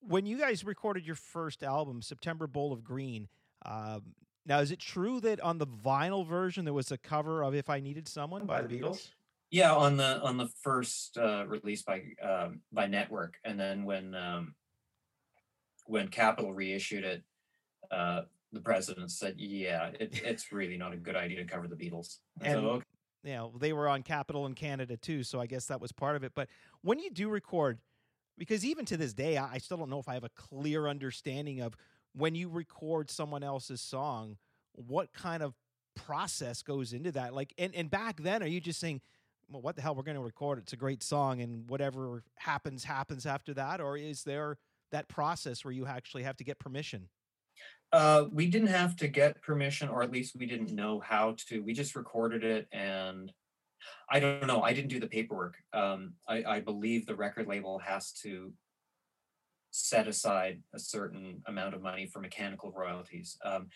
when 0.00 0.24
you 0.24 0.38
guys 0.38 0.64
recorded 0.64 1.04
your 1.04 1.16
first 1.16 1.64
album, 1.64 2.00
September 2.00 2.46
Bowl 2.46 2.72
of 2.72 2.84
Green, 2.84 3.28
um, 3.64 4.14
now 4.44 4.60
is 4.60 4.70
it 4.70 4.78
true 4.78 5.20
that 5.20 5.40
on 5.40 5.58
the 5.58 5.66
vinyl 5.66 6.24
version 6.24 6.64
there 6.64 6.72
was 6.74 6.92
a 6.92 6.98
cover 6.98 7.42
of 7.42 7.54
"If 7.54 7.68
I 7.68 7.80
Needed 7.80 8.06
Someone" 8.06 8.46
by 8.46 8.62
the 8.62 8.68
Beatles? 8.68 9.10
Yeah, 9.50 9.74
on 9.74 9.96
the 9.96 10.20
on 10.22 10.36
the 10.36 10.48
first 10.62 11.18
uh, 11.18 11.44
release 11.48 11.82
by 11.82 12.02
um, 12.22 12.62
by 12.72 12.86
Nettwerk, 12.86 13.34
and 13.44 13.58
then 13.58 13.84
when 13.84 14.14
um, 14.14 14.54
when 15.86 16.08
Capitol 16.08 16.54
reissued 16.54 17.04
it, 17.04 17.24
uh, 17.90 18.22
the 18.52 18.60
president 18.60 19.10
said, 19.10 19.34
"Yeah, 19.38 19.88
it, 19.98 20.22
it's 20.24 20.52
really 20.52 20.76
not 20.76 20.92
a 20.92 20.96
good 20.96 21.16
idea 21.16 21.38
to 21.38 21.44
cover 21.44 21.66
the 21.68 21.76
Beatles." 21.76 22.18
And 22.40 22.60
so, 22.60 22.68
okay, 22.70 22.84
You 23.26 23.32
know, 23.32 23.52
they 23.58 23.72
were 23.72 23.88
on 23.88 24.04
Capitol 24.04 24.46
in 24.46 24.54
Canada 24.54 24.96
too, 24.96 25.24
so 25.24 25.40
I 25.40 25.46
guess 25.46 25.66
that 25.66 25.80
was 25.80 25.90
part 25.90 26.14
of 26.14 26.22
it. 26.22 26.32
But 26.34 26.48
when 26.82 27.00
you 27.00 27.10
do 27.10 27.28
record, 27.28 27.78
because 28.38 28.64
even 28.64 28.84
to 28.84 28.96
this 28.96 29.12
day, 29.12 29.36
I 29.36 29.58
still 29.58 29.76
don't 29.76 29.90
know 29.90 29.98
if 29.98 30.08
I 30.08 30.14
have 30.14 30.22
a 30.22 30.28
clear 30.28 30.86
understanding 30.86 31.60
of 31.60 31.74
when 32.14 32.36
you 32.36 32.48
record 32.48 33.10
someone 33.10 33.42
else's 33.42 33.80
song, 33.80 34.36
what 34.74 35.12
kind 35.12 35.42
of 35.42 35.54
process 35.96 36.62
goes 36.62 36.92
into 36.92 37.10
that. 37.12 37.34
Like, 37.34 37.52
and 37.58 37.74
and 37.74 37.90
back 37.90 38.22
then, 38.22 38.44
are 38.44 38.46
you 38.46 38.60
just 38.60 38.78
saying? 38.78 39.00
Well, 39.50 39.62
what 39.62 39.76
the 39.76 39.82
hell? 39.82 39.94
We're 39.94 40.02
going 40.02 40.16
to 40.16 40.22
record. 40.22 40.58
It's 40.58 40.72
a 40.72 40.76
great 40.76 41.02
song, 41.02 41.40
and 41.40 41.68
whatever 41.68 42.22
happens, 42.36 42.84
happens 42.84 43.26
after 43.26 43.54
that. 43.54 43.80
Or 43.80 43.96
is 43.96 44.24
there 44.24 44.58
that 44.92 45.08
process 45.08 45.64
where 45.64 45.72
you 45.72 45.86
actually 45.86 46.24
have 46.24 46.36
to 46.36 46.44
get 46.44 46.58
permission? 46.58 47.08
Uh, 47.92 48.24
we 48.32 48.46
didn't 48.48 48.68
have 48.68 48.96
to 48.96 49.08
get 49.08 49.42
permission, 49.42 49.88
or 49.88 50.02
at 50.02 50.10
least 50.10 50.36
we 50.36 50.46
didn't 50.46 50.72
know 50.72 51.00
how 51.00 51.36
to. 51.48 51.60
We 51.60 51.72
just 51.72 51.94
recorded 51.94 52.44
it, 52.44 52.66
and 52.72 53.32
I 54.10 54.20
don't 54.20 54.46
know. 54.46 54.62
I 54.62 54.72
didn't 54.72 54.90
do 54.90 55.00
the 55.00 55.06
paperwork. 55.06 55.56
Um, 55.72 56.14
I, 56.28 56.44
I 56.44 56.60
believe 56.60 57.06
the 57.06 57.14
record 57.14 57.46
label 57.46 57.78
has 57.78 58.12
to 58.22 58.52
set 59.70 60.08
aside 60.08 60.62
a 60.74 60.78
certain 60.78 61.42
amount 61.46 61.74
of 61.74 61.82
money 61.82 62.06
for 62.06 62.20
mechanical 62.20 62.72
royalties. 62.74 63.36
Um, 63.44 63.68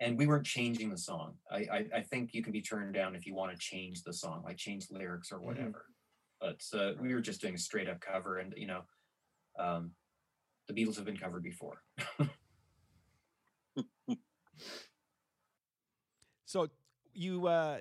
and 0.00 0.16
we 0.16 0.26
weren't 0.26 0.46
changing 0.46 0.90
the 0.90 0.98
song. 0.98 1.34
I, 1.50 1.56
I, 1.56 1.86
I 1.96 2.00
think 2.02 2.34
you 2.34 2.42
can 2.42 2.52
be 2.52 2.60
turned 2.60 2.94
down 2.94 3.16
if 3.16 3.26
you 3.26 3.34
want 3.34 3.52
to 3.52 3.58
change 3.58 4.02
the 4.02 4.12
song, 4.12 4.42
like 4.44 4.56
change 4.56 4.86
lyrics 4.90 5.32
or 5.32 5.40
whatever. 5.40 5.86
But 6.40 6.62
uh, 6.72 6.92
we 7.00 7.14
were 7.14 7.20
just 7.20 7.40
doing 7.40 7.54
a 7.54 7.58
straight 7.58 7.88
up 7.88 8.00
cover, 8.00 8.38
and 8.38 8.54
you 8.56 8.68
know, 8.68 8.82
um, 9.58 9.90
the 10.68 10.74
Beatles 10.74 10.94
have 10.96 11.04
been 11.04 11.16
covered 11.16 11.42
before. 11.42 11.82
So 16.48 16.68
you 17.12 17.46
uh, 17.46 17.78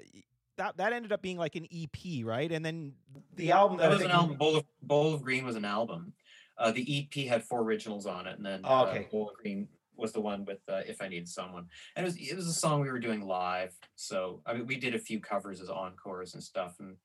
that 0.58 0.76
that 0.76 0.92
ended 0.92 1.14
up 1.14 1.22
being 1.22 1.38
like 1.38 1.56
an 1.56 1.68
EP, 1.74 2.26
right? 2.26 2.52
And 2.52 2.64
then 2.66 2.94
the 3.36 3.46
Yeah, 3.46 3.60
album 3.60 3.78
that 3.78 3.90
was 3.90 4.02
an 4.02 4.12
album. 4.12 4.36
Bowl 4.36 4.58
of, 4.58 4.66
Bowl 4.82 5.14
of 5.14 5.24
Green 5.24 5.46
was 5.46 5.56
an 5.56 5.64
album. 5.64 6.12
Uh, 6.58 6.72
the 6.72 7.08
EP 7.16 7.28
had 7.28 7.46
four 7.46 7.62
originals 7.62 8.06
on 8.06 8.28
it, 8.28 8.36
and 8.36 8.46
then 8.46 8.62
Oh, 8.66 8.84
uh. 8.84 9.04
Bowl 9.10 9.30
of 9.30 9.38
Green 9.38 9.70
was 9.96 10.12
the 10.12 10.20
one 10.20 10.44
with 10.44 10.60
uh, 10.68 10.82
"If 10.86 11.02
I 11.02 11.08
Need 11.08 11.30
Someone," 11.30 11.68
and 11.96 12.06
it 12.06 12.08
was 12.10 12.18
it 12.18 12.36
was 12.36 12.48
a 12.48 12.54
song 12.54 12.82
we 12.82 12.92
were 12.92 13.00
doing 13.00 13.26
live. 13.26 13.74
So 13.96 14.42
I 14.46 14.54
mean, 14.54 14.68
we 14.68 14.76
did 14.76 14.94
a 14.96 15.00
few 15.00 15.22
covers 15.22 15.62
as 15.62 15.70
encores 15.70 16.34
and 16.34 16.44
stuff, 16.44 16.76
and 16.80 16.98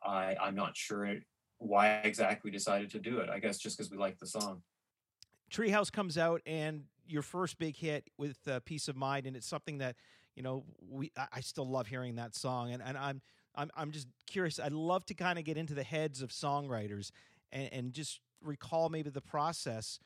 I 0.00 0.36
I'm 0.40 0.54
not 0.54 0.76
sure 0.76 1.12
why 1.58 1.88
exactly 2.04 2.50
we 2.50 2.56
decided 2.56 2.90
to 2.92 3.00
do 3.00 3.18
it. 3.18 3.30
I 3.30 3.40
guess 3.40 3.58
just 3.58 3.76
because 3.76 3.90
we 3.90 3.98
liked 3.98 4.20
the 4.20 4.28
song. 4.28 4.62
Treehouse 5.50 5.90
comes 5.90 6.16
out 6.16 6.40
and 6.46 6.84
your 7.08 7.22
first 7.22 7.58
big 7.58 7.76
hit 7.76 8.08
with 8.16 8.38
uh, 8.46 8.60
Peace 8.60 8.86
of 8.86 8.94
Mind, 8.96 9.26
and 9.26 9.36
it's 9.36 9.48
something 9.48 9.78
that 9.78 9.96
you 10.40 10.42
know 10.42 10.64
we 10.88 11.12
I, 11.34 11.42
still 11.42 11.68
love 11.68 11.86
hearing 11.86 12.14
that 12.14 12.34
song, 12.34 12.72
and 12.72 12.82
and 12.82 12.96
I'm 12.96 13.20
I'm 13.54 13.70
I'm 13.76 13.90
just 13.90 14.08
curious. 14.26 14.58
I'd 14.58 14.72
love 14.72 15.04
to 15.06 15.14
kind 15.14 15.38
of 15.38 15.44
get 15.44 15.58
into 15.58 15.74
the 15.74 15.82
heads 15.82 16.22
of 16.22 16.30
songwriters 16.30 17.10
and, 17.52 17.68
and 17.70 17.92
just 17.92 18.20
recall 18.42 18.88
maybe 18.88 19.10
the 19.10 19.20
process 19.20 19.98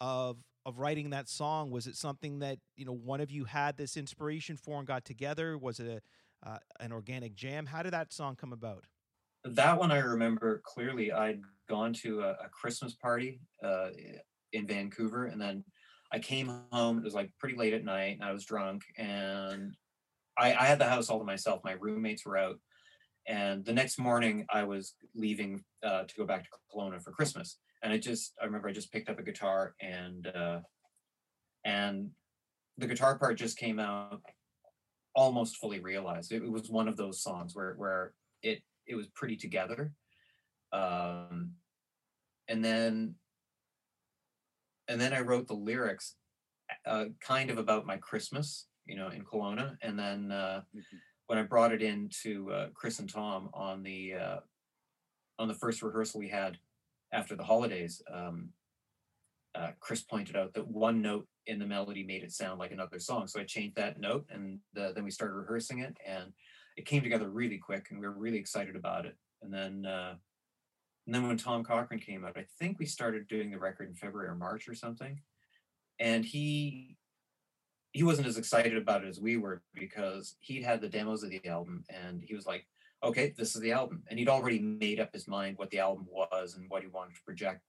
of 0.00 0.38
of 0.64 0.78
writing 0.78 1.10
that 1.10 1.28
song. 1.28 1.70
Was 1.70 1.86
it 1.86 1.94
something 1.94 2.38
that 2.38 2.58
you 2.74 2.86
know 2.86 2.94
one 2.94 3.20
of 3.20 3.30
you 3.30 3.44
had 3.44 3.76
this 3.76 3.98
inspiration 3.98 4.56
for 4.56 4.78
and 4.78 4.86
got 4.86 5.04
together? 5.04 5.58
Was 5.58 5.78
it 5.78 6.02
a 6.42 6.48
uh, 6.48 6.58
an 6.80 6.90
organic 6.90 7.34
jam? 7.34 7.66
How 7.66 7.82
did 7.82 7.92
that 7.92 8.14
song 8.14 8.34
come 8.34 8.54
about? 8.54 8.86
That 9.44 9.78
one 9.78 9.92
I 9.92 9.98
remember 9.98 10.62
clearly. 10.64 11.12
I'd 11.12 11.42
gone 11.68 11.92
to 12.04 12.22
a, 12.22 12.30
a 12.30 12.48
Christmas 12.50 12.94
party 12.94 13.40
uh, 13.62 13.88
in 14.54 14.66
Vancouver, 14.66 15.26
and 15.26 15.38
then 15.38 15.62
I 16.12 16.18
came 16.18 16.48
home. 16.70 16.98
It 16.98 17.04
was 17.04 17.14
like 17.14 17.30
pretty 17.38 17.56
late 17.56 17.74
at 17.74 17.84
night, 17.84 18.18
and 18.20 18.24
I 18.24 18.32
was 18.32 18.46
drunk, 18.46 18.82
and 18.96 19.74
I, 20.38 20.54
I 20.54 20.64
had 20.64 20.78
the 20.78 20.88
house 20.88 21.08
all 21.08 21.18
to 21.18 21.24
myself. 21.24 21.60
My 21.64 21.72
roommates 21.72 22.24
were 22.24 22.36
out, 22.36 22.58
and 23.26 23.64
the 23.64 23.72
next 23.72 23.98
morning 23.98 24.46
I 24.50 24.64
was 24.64 24.94
leaving 25.14 25.62
uh, 25.84 26.04
to 26.04 26.14
go 26.16 26.26
back 26.26 26.44
to 26.44 26.48
Kelowna 26.74 27.02
for 27.02 27.12
Christmas, 27.12 27.58
and 27.82 27.92
I 27.92 27.98
just 27.98 28.34
I 28.40 28.44
remember 28.44 28.68
I 28.68 28.72
just 28.72 28.92
picked 28.92 29.08
up 29.08 29.18
a 29.18 29.22
guitar 29.22 29.74
and 29.80 30.26
uh, 30.26 30.60
and 31.64 32.10
the 32.78 32.86
guitar 32.86 33.18
part 33.18 33.38
just 33.38 33.58
came 33.58 33.78
out 33.78 34.22
almost 35.14 35.56
fully 35.56 35.80
realized. 35.80 36.32
It, 36.32 36.42
it 36.42 36.50
was 36.50 36.70
one 36.70 36.88
of 36.88 36.96
those 36.96 37.22
songs 37.22 37.54
where 37.54 37.74
where 37.74 38.12
it 38.42 38.62
it 38.86 38.94
was 38.94 39.08
pretty 39.08 39.36
together. 39.36 39.92
Um, 40.72 41.52
and 42.48 42.64
then 42.64 43.14
and 44.88 45.00
then 45.00 45.12
I 45.12 45.20
wrote 45.20 45.46
the 45.46 45.54
lyrics 45.54 46.16
uh, 46.86 47.06
kind 47.20 47.50
of 47.50 47.58
about 47.58 47.86
my 47.86 47.96
Christmas, 47.98 48.66
you 48.86 48.96
know, 48.96 49.08
in 49.08 49.24
Kelowna. 49.24 49.76
And 49.82 49.98
then 49.98 50.32
uh, 50.32 50.62
Mhm. 50.74 51.00
when 51.26 51.38
I 51.38 51.42
brought 51.42 51.72
it 51.72 51.82
in 51.82 52.08
to 52.22 52.52
uh, 52.52 52.68
Chris 52.70 52.98
and 52.98 53.08
Tom 53.08 53.50
on 53.54 53.82
the 53.82 54.14
uh, 54.14 54.40
on 55.38 55.48
the 55.48 55.54
first 55.54 55.82
rehearsal 55.82 56.20
we 56.20 56.28
had 56.28 56.58
after 57.12 57.34
the 57.36 57.44
holidays, 57.44 58.02
um, 58.10 58.52
uh, 59.54 59.72
Chris 59.80 60.02
pointed 60.02 60.36
out 60.36 60.54
that 60.54 60.66
one 60.66 61.02
note 61.02 61.28
in 61.46 61.58
the 61.58 61.66
melody 61.66 62.02
made 62.04 62.22
it 62.22 62.32
sound 62.32 62.58
like 62.58 62.72
another 62.72 62.98
song. 62.98 63.26
So 63.26 63.40
I 63.40 63.44
changed 63.44 63.76
that 63.76 63.98
note, 64.00 64.26
and 64.30 64.60
uh, 64.76 64.92
then 64.92 65.04
we 65.04 65.10
started 65.10 65.34
rehearsing 65.34 65.80
it, 65.80 65.96
and 66.06 66.32
it 66.76 66.86
came 66.86 67.02
together 67.02 67.28
really 67.28 67.58
quick, 67.58 67.90
and 67.90 68.00
we 68.00 68.06
were 68.06 68.12
really 68.18 68.38
excited 68.38 68.76
about 68.76 69.04
it. 69.06 69.16
And 69.42 69.52
then 69.52 69.84
uh, 69.86 70.16
and 71.06 71.14
then 71.14 71.26
when 71.26 71.36
Tom 71.36 71.64
Cochrane 71.64 72.00
came 72.00 72.24
out, 72.24 72.38
I 72.38 72.46
think 72.58 72.78
we 72.78 72.86
started 72.86 73.26
doing 73.26 73.50
the 73.50 73.58
record 73.58 73.88
in 73.88 73.94
February 73.94 74.28
or 74.28 74.36
March 74.36 74.68
or 74.68 74.74
something. 74.74 75.20
And 75.98 76.24
he 76.24 76.96
he 77.92 78.02
wasn't 78.02 78.26
as 78.26 78.38
excited 78.38 78.76
about 78.76 79.04
it 79.04 79.08
as 79.08 79.20
we 79.20 79.36
were 79.36 79.62
because 79.74 80.36
he'd 80.40 80.64
had 80.64 80.80
the 80.80 80.88
demos 80.88 81.22
of 81.22 81.30
the 81.30 81.46
album 81.46 81.84
and 81.90 82.22
he 82.24 82.34
was 82.34 82.46
like, 82.46 82.66
okay, 83.04 83.34
this 83.36 83.54
is 83.54 83.60
the 83.60 83.72
album. 83.72 84.02
And 84.08 84.18
he'd 84.18 84.28
already 84.28 84.58
made 84.58 84.98
up 84.98 85.12
his 85.12 85.28
mind 85.28 85.58
what 85.58 85.70
the 85.70 85.80
album 85.80 86.06
was 86.10 86.56
and 86.56 86.70
what 86.70 86.82
he 86.82 86.88
wanted 86.88 87.16
to 87.16 87.22
project, 87.22 87.60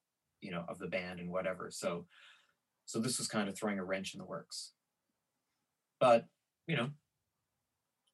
you 0.41 0.51
know, 0.51 0.63
of 0.69 0.80
the 0.80 0.88
band 0.88 1.19
and 1.19 1.30
whatever. 1.30 1.69
So 1.71 2.05
so 2.86 2.99
this 2.99 3.17
was 3.17 3.28
kind 3.28 3.47
of 3.47 3.57
throwing 3.57 3.80
a 3.80 3.84
wrench 3.84 4.13
in 4.13 4.19
the 4.19 4.26
works. 4.26 4.71
But, 5.99 6.26
you 6.67 6.76
know, 6.76 6.89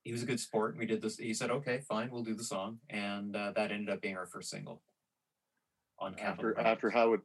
he 0.04 0.12
was 0.12 0.24
a 0.24 0.28
good 0.28 0.40
sport. 0.40 0.72
and 0.72 0.80
We 0.80 0.86
did 0.86 1.02
this. 1.02 1.18
He 1.18 1.34
said, 1.34 1.50
okay, 1.50 1.80
fine, 1.88 2.10
we'll 2.12 2.24
do 2.24 2.36
the 2.36 2.44
song. 2.44 2.80
And 2.90 3.36
uh, 3.36 3.54
that 3.56 3.72
ended 3.72 3.90
up 3.90 4.02
being 4.02 4.18
our 4.18 4.28
first 4.28 4.50
single 4.50 4.82
on 6.00 6.14
Capitol. 6.14 6.54
after 6.56 6.60
after 6.60 6.90
how 6.90 7.14
it 7.14 7.22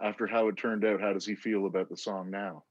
after 0.00 0.26
how 0.26 0.48
it 0.48 0.56
turned 0.56 0.84
out 0.84 1.00
how 1.00 1.12
does 1.12 1.26
he 1.26 1.34
feel 1.34 1.66
about 1.66 1.88
the 1.88 1.96
song 1.96 2.30
now 2.30 2.62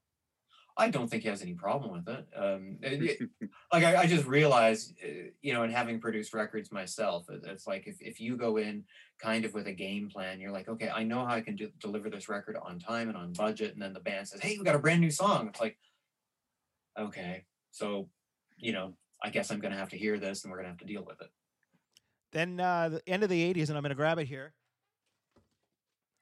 I 0.76 0.90
don't 0.90 1.08
think 1.08 1.22
he 1.22 1.28
has 1.28 1.40
any 1.40 1.54
problem 1.54 1.92
with 1.92 2.08
it. 2.08 2.26
Um, 2.36 2.78
it- 2.82 3.20
it- 3.20 3.50
like 3.72 3.84
I, 3.84 4.02
I 4.02 4.06
just 4.06 4.26
realized, 4.26 4.94
uh, 5.04 5.30
you 5.40 5.52
know, 5.52 5.62
in 5.62 5.70
having 5.70 6.00
produced 6.00 6.34
records 6.34 6.72
myself, 6.72 7.30
it- 7.30 7.44
it's 7.44 7.66
like 7.66 7.86
if, 7.86 8.00
if 8.00 8.20
you 8.20 8.36
go 8.36 8.56
in 8.56 8.84
kind 9.20 9.44
of 9.44 9.54
with 9.54 9.66
a 9.68 9.72
game 9.72 10.08
plan, 10.10 10.40
you're 10.40 10.50
like, 10.50 10.68
okay, 10.68 10.88
I 10.90 11.04
know 11.04 11.24
how 11.24 11.34
I 11.34 11.40
can 11.42 11.54
do, 11.54 11.70
deliver 11.78 12.10
this 12.10 12.28
record 12.28 12.56
on 12.60 12.78
time 12.80 13.08
and 13.08 13.16
on 13.16 13.32
budget, 13.32 13.72
and 13.74 13.80
then 13.82 13.92
the 13.92 14.00
band 14.00 14.26
says, 14.28 14.40
hey, 14.40 14.58
we 14.58 14.64
got 14.64 14.74
a 14.74 14.80
brand 14.80 15.00
new 15.00 15.10
song. 15.10 15.46
It's 15.48 15.60
like, 15.60 15.78
okay, 16.98 17.44
so 17.70 18.08
you 18.56 18.72
know, 18.72 18.94
I 19.22 19.30
guess 19.30 19.50
I'm 19.50 19.60
gonna 19.60 19.76
have 19.76 19.90
to 19.90 19.98
hear 19.98 20.18
this, 20.18 20.42
and 20.42 20.50
we're 20.50 20.58
gonna 20.58 20.68
have 20.70 20.78
to 20.78 20.84
deal 20.86 21.04
with 21.04 21.20
it. 21.20 21.30
Then 22.32 22.58
uh, 22.58 22.88
the 22.88 23.08
end 23.08 23.22
of 23.22 23.28
the 23.28 23.54
'80s, 23.54 23.68
and 23.68 23.76
I'm 23.76 23.82
going 23.82 23.90
to 23.90 23.94
grab 23.96 24.18
it 24.18 24.26
here 24.26 24.54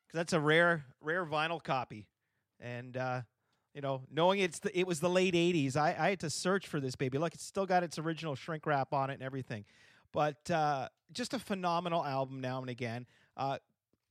because 0.07 0.19
that's 0.19 0.33
a 0.35 0.41
rare, 0.41 0.85
rare 1.01 1.25
vinyl 1.25 1.63
copy. 1.63 2.07
And 2.61 2.97
uh, 2.99 3.23
you 3.75 3.81
know, 3.81 4.03
knowing 4.11 4.41
it's 4.41 4.59
the, 4.59 4.79
it 4.79 4.87
was 4.87 5.01
the 5.01 5.09
late 5.09 5.35
'80s, 5.35 5.77
I, 5.77 5.97
I 5.99 6.11
had 6.11 6.21
to 6.21 6.31
search 6.31 6.67
for 6.67 6.81
this 6.81 6.95
baby. 6.95 7.19
Look, 7.19 7.35
it's 7.35 7.45
still 7.45 7.67
got 7.67 7.83
its 7.83 7.99
original 7.99 8.35
shrink 8.35 8.67
wrap 8.67 8.93
on 8.93 9.11
it 9.11 9.15
and 9.15 9.23
everything. 9.23 9.65
But 10.13 10.51
uh, 10.51 10.89
just 11.13 11.33
a 11.35 11.39
phenomenal 11.39 12.05
album 12.05 12.41
now 12.41 12.61
and 12.61 12.69
again. 12.69 13.07
Uh, 13.37 13.59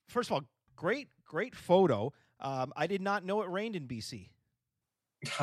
first 0.07 0.29
of 0.29 0.33
all, 0.33 0.43
great, 0.75 1.09
great 1.25 1.55
photo. 1.55 2.11
Um, 2.39 2.73
I 2.75 2.87
did 2.87 3.01
not 3.01 3.23
know 3.23 3.43
it 3.43 3.49
rained 3.49 3.75
in 3.75 3.87
BC. 3.87 4.29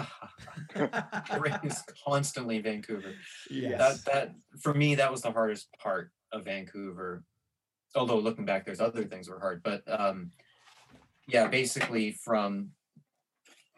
it 0.75 1.41
rains 1.41 1.85
constantly 2.05 2.57
in 2.57 2.63
Vancouver. 2.63 3.15
Yes. 3.49 4.03
That 4.03 4.13
that 4.13 4.35
for 4.61 4.75
me 4.75 4.97
that 4.97 5.11
was 5.11 5.23
the 5.23 5.31
hardest 5.31 5.69
part 5.79 6.11
of 6.33 6.45
Vancouver. 6.45 7.23
Although 7.95 8.19
looking 8.19 8.45
back, 8.45 8.67
there's 8.67 8.81
other 8.81 9.05
things 9.05 9.29
were 9.29 9.39
hard, 9.39 9.63
but 9.63 9.83
um, 9.87 10.33
yeah, 11.29 11.47
basically 11.47 12.11
from 12.11 12.71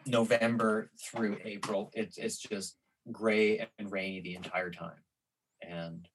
November 0.07 0.91
through 1.03 1.39
April, 1.45 1.91
it's 1.95 2.19
it's 2.19 2.39
just 2.39 2.77
gray 3.11 3.67
and 3.79 3.91
rainy 3.91 4.21
the 4.21 4.35
entire 4.35 4.71
time, 4.71 5.03
and 5.63 6.09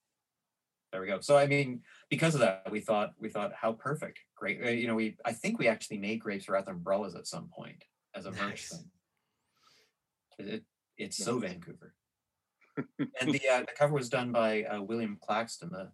there 0.91 1.01
we 1.01 1.07
go. 1.07 1.19
So 1.19 1.37
I 1.37 1.47
mean, 1.47 1.81
because 2.09 2.35
of 2.35 2.41
that, 2.41 2.69
we 2.71 2.79
thought 2.79 3.13
we 3.19 3.29
thought 3.29 3.53
how 3.53 3.73
perfect, 3.73 4.19
great. 4.35 4.63
uh, 4.63 4.69
You 4.69 4.87
know, 4.87 4.95
we 4.95 5.17
I 5.25 5.33
think 5.33 5.59
we 5.59 5.67
actually 5.67 5.97
made 5.97 6.19
grapes 6.21 6.47
wrath 6.49 6.67
umbrellas 6.67 7.15
at 7.15 7.27
some 7.27 7.49
point 7.49 7.83
as 8.15 8.25
a 8.25 8.31
merch 8.31 8.67
thing. 8.67 8.91
It, 10.39 10.47
it- 10.47 10.63
it's 10.97 11.17
so 11.17 11.39
Vancouver 11.39 11.93
and 13.19 13.33
the 13.33 13.41
uh, 13.49 13.59
the 13.59 13.67
cover 13.77 13.93
was 13.93 14.07
done 14.09 14.31
by 14.31 14.63
uh, 14.63 14.81
William 14.81 15.17
Claxton, 15.21 15.69
the 15.71 15.91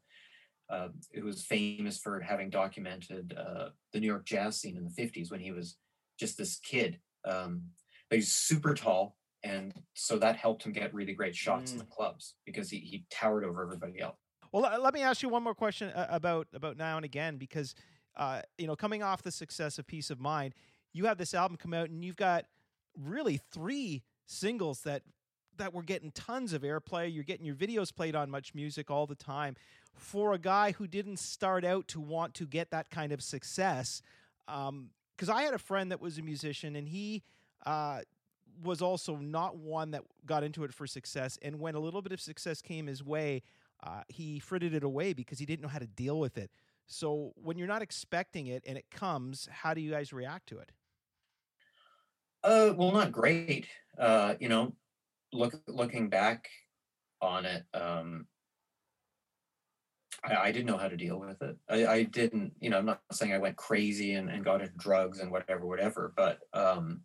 uh, 0.73 0.89
who 1.15 1.25
was 1.25 1.43
famous 1.43 1.97
for 1.99 2.19
having 2.19 2.49
documented 2.51 3.35
uh, 3.37 3.69
the 3.93 3.99
New 3.99 4.05
York 4.07 4.25
jazz 4.25 4.59
scene 4.59 4.77
in 4.77 4.83
the 4.83 4.91
'50s 4.91 5.31
when 5.31 5.39
he 5.39 5.51
was 5.51 5.77
just 6.19 6.37
this 6.37 6.57
kid. 6.59 6.99
Um, 7.25 7.63
but 8.11 8.17
he's 8.17 8.33
super 8.33 8.75
tall, 8.75 9.15
and 9.41 9.73
so 9.93 10.19
that 10.19 10.35
helped 10.35 10.63
him 10.63 10.73
get 10.73 10.93
really 10.93 11.13
great 11.13 11.35
shots 11.35 11.71
in 11.71 11.77
the 11.79 11.85
clubs 11.85 12.35
because 12.45 12.69
he 12.69 12.77
he 12.79 13.05
towered 13.09 13.45
over 13.45 13.63
everybody 13.63 14.01
else. 14.01 14.17
Well, 14.51 14.81
let 14.81 14.93
me 14.93 15.01
ask 15.01 15.23
you 15.23 15.29
one 15.29 15.43
more 15.43 15.55
question 15.55 15.89
uh, 15.89 16.07
about 16.09 16.47
about 16.53 16.77
now 16.77 16.97
and 16.97 17.05
again 17.05 17.37
because 17.37 17.73
uh, 18.17 18.41
you 18.57 18.67
know, 18.67 18.75
coming 18.75 19.01
off 19.01 19.21
the 19.21 19.31
success 19.31 19.79
of 19.79 19.87
Peace 19.87 20.09
of 20.09 20.19
Mind, 20.19 20.53
you 20.93 21.05
have 21.05 21.17
this 21.17 21.33
album 21.33 21.57
come 21.57 21.73
out 21.73 21.89
and 21.89 22.03
you've 22.03 22.17
got 22.17 22.45
really 22.99 23.39
three 23.51 24.03
singles 24.25 24.81
that 24.81 25.03
that 25.57 25.73
were 25.73 25.83
getting 25.83 26.11
tons 26.11 26.53
of 26.53 26.63
airplay. 26.63 27.13
You're 27.13 27.23
getting 27.23 27.45
your 27.45 27.55
videos 27.55 27.95
played 27.95 28.15
on 28.15 28.29
Much 28.29 28.53
Music 28.53 28.91
all 28.91 29.07
the 29.07 29.15
time. 29.15 29.55
For 29.93 30.33
a 30.33 30.37
guy 30.37 30.73
who 30.73 30.87
didn't 30.87 31.19
start 31.19 31.63
out 31.63 31.87
to 31.89 31.99
want 31.99 32.33
to 32.35 32.45
get 32.45 32.71
that 32.71 32.89
kind 32.89 33.11
of 33.11 33.21
success, 33.21 34.01
because 34.45 35.29
I 35.29 35.43
had 35.43 35.53
a 35.53 35.59
friend 35.59 35.91
that 35.91 36.01
was 36.01 36.17
a 36.17 36.21
musician 36.21 36.75
and 36.75 36.89
he 36.89 37.23
uh, 37.65 38.01
was 38.63 38.81
also 38.81 39.15
not 39.15 39.57
one 39.57 39.91
that 39.91 40.03
got 40.25 40.43
into 40.43 40.63
it 40.63 40.73
for 40.73 40.85
success. 40.85 41.37
And 41.41 41.59
when 41.59 41.75
a 41.75 41.79
little 41.79 42.01
bit 42.01 42.11
of 42.11 42.21
success 42.21 42.61
came 42.61 42.87
his 42.87 43.03
way, 43.03 43.43
uh, 43.83 44.01
he 44.07 44.39
frittered 44.39 44.73
it 44.73 44.83
away 44.83 45.13
because 45.13 45.39
he 45.39 45.45
didn't 45.45 45.61
know 45.61 45.67
how 45.67 45.79
to 45.79 45.87
deal 45.87 46.19
with 46.19 46.37
it. 46.37 46.51
So 46.87 47.31
when 47.35 47.57
you're 47.57 47.67
not 47.67 47.81
expecting 47.81 48.47
it 48.47 48.63
and 48.67 48.77
it 48.77 48.85
comes, 48.91 49.47
how 49.51 49.73
do 49.73 49.81
you 49.81 49.91
guys 49.91 50.13
react 50.13 50.47
to 50.49 50.59
it? 50.59 50.71
Uh, 52.43 52.73
well, 52.75 52.91
not 52.91 53.11
great. 53.11 53.67
Uh, 53.97 54.35
you 54.39 54.49
know, 54.49 54.73
look 55.31 55.53
looking 55.67 56.09
back 56.09 56.49
on 57.21 57.45
it, 57.45 57.63
um, 57.73 58.25
I, 60.23 60.35
I 60.35 60.51
didn't 60.51 60.65
know 60.65 60.77
how 60.77 60.87
to 60.87 60.97
deal 60.97 61.19
with 61.19 61.41
it. 61.41 61.55
I, 61.69 61.85
I 61.85 62.03
didn't, 62.03 62.53
you 62.59 62.69
know, 62.69 62.77
I'm 62.79 62.85
not 62.85 63.01
saying 63.11 63.33
I 63.33 63.37
went 63.37 63.55
crazy 63.55 64.13
and, 64.13 64.29
and 64.29 64.43
got 64.43 64.61
into 64.61 64.73
drugs 64.77 65.19
and 65.19 65.31
whatever, 65.31 65.65
whatever, 65.65 66.13
but 66.15 66.39
um, 66.53 67.01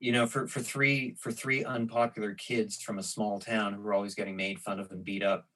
you 0.00 0.12
know, 0.12 0.26
for, 0.26 0.46
for 0.46 0.60
three 0.60 1.14
for 1.18 1.32
three 1.32 1.64
unpopular 1.64 2.34
kids 2.34 2.82
from 2.82 2.98
a 2.98 3.02
small 3.02 3.38
town 3.38 3.72
who 3.72 3.80
were 3.80 3.94
always 3.94 4.14
getting 4.14 4.36
made 4.36 4.60
fun 4.60 4.80
of 4.80 4.90
and 4.90 5.04
beat 5.04 5.22
up 5.22 5.46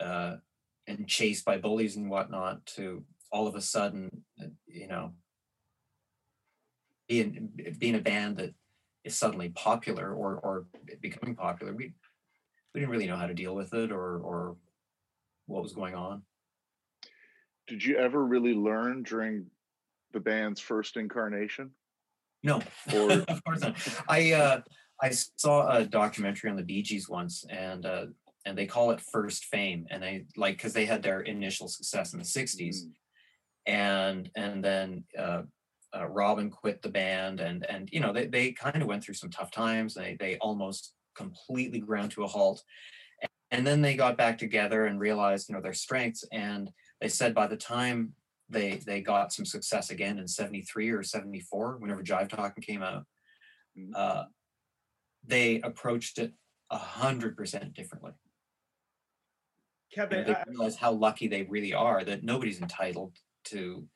uh, 0.00 0.36
and 0.86 1.08
chased 1.08 1.44
by 1.44 1.56
bullies 1.58 1.96
and 1.96 2.10
whatnot, 2.10 2.64
to 2.66 3.04
all 3.32 3.46
of 3.46 3.54
a 3.54 3.60
sudden, 3.60 4.24
uh, 4.40 4.46
you 4.66 4.88
know, 4.88 5.12
being 7.08 7.50
being 7.78 7.94
a 7.94 8.00
band 8.00 8.36
that 8.36 8.54
is 9.04 9.16
suddenly 9.16 9.50
popular 9.50 10.12
or 10.12 10.36
or 10.36 10.66
becoming 11.00 11.34
popular, 11.34 11.72
we 11.72 11.92
we 12.74 12.80
didn't 12.80 12.90
really 12.90 13.06
know 13.06 13.16
how 13.16 13.26
to 13.26 13.34
deal 13.34 13.54
with 13.54 13.72
it 13.74 13.92
or 13.92 14.18
or 14.18 14.56
what 15.46 15.62
was 15.62 15.72
going 15.72 15.94
on. 15.94 16.22
Did 17.66 17.84
you 17.84 17.96
ever 17.96 18.24
really 18.24 18.54
learn 18.54 19.02
during 19.02 19.46
the 20.12 20.20
band's 20.20 20.60
first 20.60 20.96
incarnation? 20.96 21.70
No, 22.44 22.60
Or- 22.94 23.10
of 23.28 23.42
course 23.44 23.60
not. 23.62 23.76
I 24.06 24.32
uh, 24.32 24.60
I 25.02 25.10
saw 25.10 25.68
a 25.76 25.84
documentary 25.84 26.50
on 26.50 26.56
the 26.56 26.62
Bee 26.62 26.82
Gees 26.82 27.08
once, 27.08 27.44
and 27.50 27.84
uh, 27.86 28.06
and 28.44 28.56
they 28.56 28.66
call 28.66 28.90
it 28.92 29.00
First 29.00 29.46
Fame, 29.46 29.86
and 29.90 30.02
they 30.02 30.26
like 30.36 30.56
because 30.58 30.74
they 30.74 30.84
had 30.84 31.02
their 31.02 31.22
initial 31.22 31.66
success 31.68 32.12
in 32.12 32.18
the 32.20 32.24
'60s, 32.24 32.84
Mm. 32.84 32.90
and 33.66 34.30
and 34.36 34.62
then 34.62 35.04
uh, 35.18 35.42
uh, 35.96 36.06
Robin 36.06 36.50
quit 36.50 36.82
the 36.82 36.90
band, 36.90 37.40
and 37.40 37.64
and 37.66 37.88
you 37.90 38.00
know 38.00 38.12
they 38.12 38.26
they 38.26 38.52
kind 38.52 38.82
of 38.82 38.86
went 38.88 39.02
through 39.02 39.14
some 39.14 39.30
tough 39.30 39.50
times. 39.50 39.94
They 39.94 40.16
they 40.20 40.36
almost 40.38 40.92
completely 41.16 41.80
ground 41.80 42.10
to 42.12 42.24
a 42.24 42.28
halt, 42.28 42.62
and 43.50 43.66
then 43.66 43.80
they 43.80 43.96
got 43.96 44.18
back 44.18 44.36
together 44.36 44.84
and 44.84 45.00
realized 45.00 45.48
you 45.48 45.54
know 45.54 45.62
their 45.62 45.72
strengths, 45.72 46.24
and 46.30 46.70
they 47.00 47.08
said 47.08 47.34
by 47.34 47.46
the 47.46 47.56
time 47.56 48.12
they 48.48 48.76
they 48.76 49.00
got 49.00 49.32
some 49.32 49.44
success 49.44 49.90
again 49.90 50.18
in 50.18 50.28
73 50.28 50.90
or 50.90 51.02
74 51.02 51.78
whenever 51.78 52.02
jive 52.02 52.28
talking 52.28 52.62
came 52.62 52.82
out. 52.82 53.04
Mhm. 53.76 53.90
uh, 53.94 54.24
they 55.26 55.60
approached 55.62 56.18
it 56.18 56.32
a 56.70 56.76
hundred 56.78 57.36
percent 57.36 57.72
differently. 57.74 58.12
You 59.90 60.02
know, 60.02 60.08
Kevin, 60.08 60.26
they 60.26 60.34
I- 60.34 60.44
realize 60.46 60.76
how 60.76 60.92
lucky 60.92 61.28
they 61.28 61.42
really 61.44 61.72
are 61.72 62.04
that 62.04 62.22
nobody's 62.22 62.60
entitled 62.60 63.16
to 63.46 63.88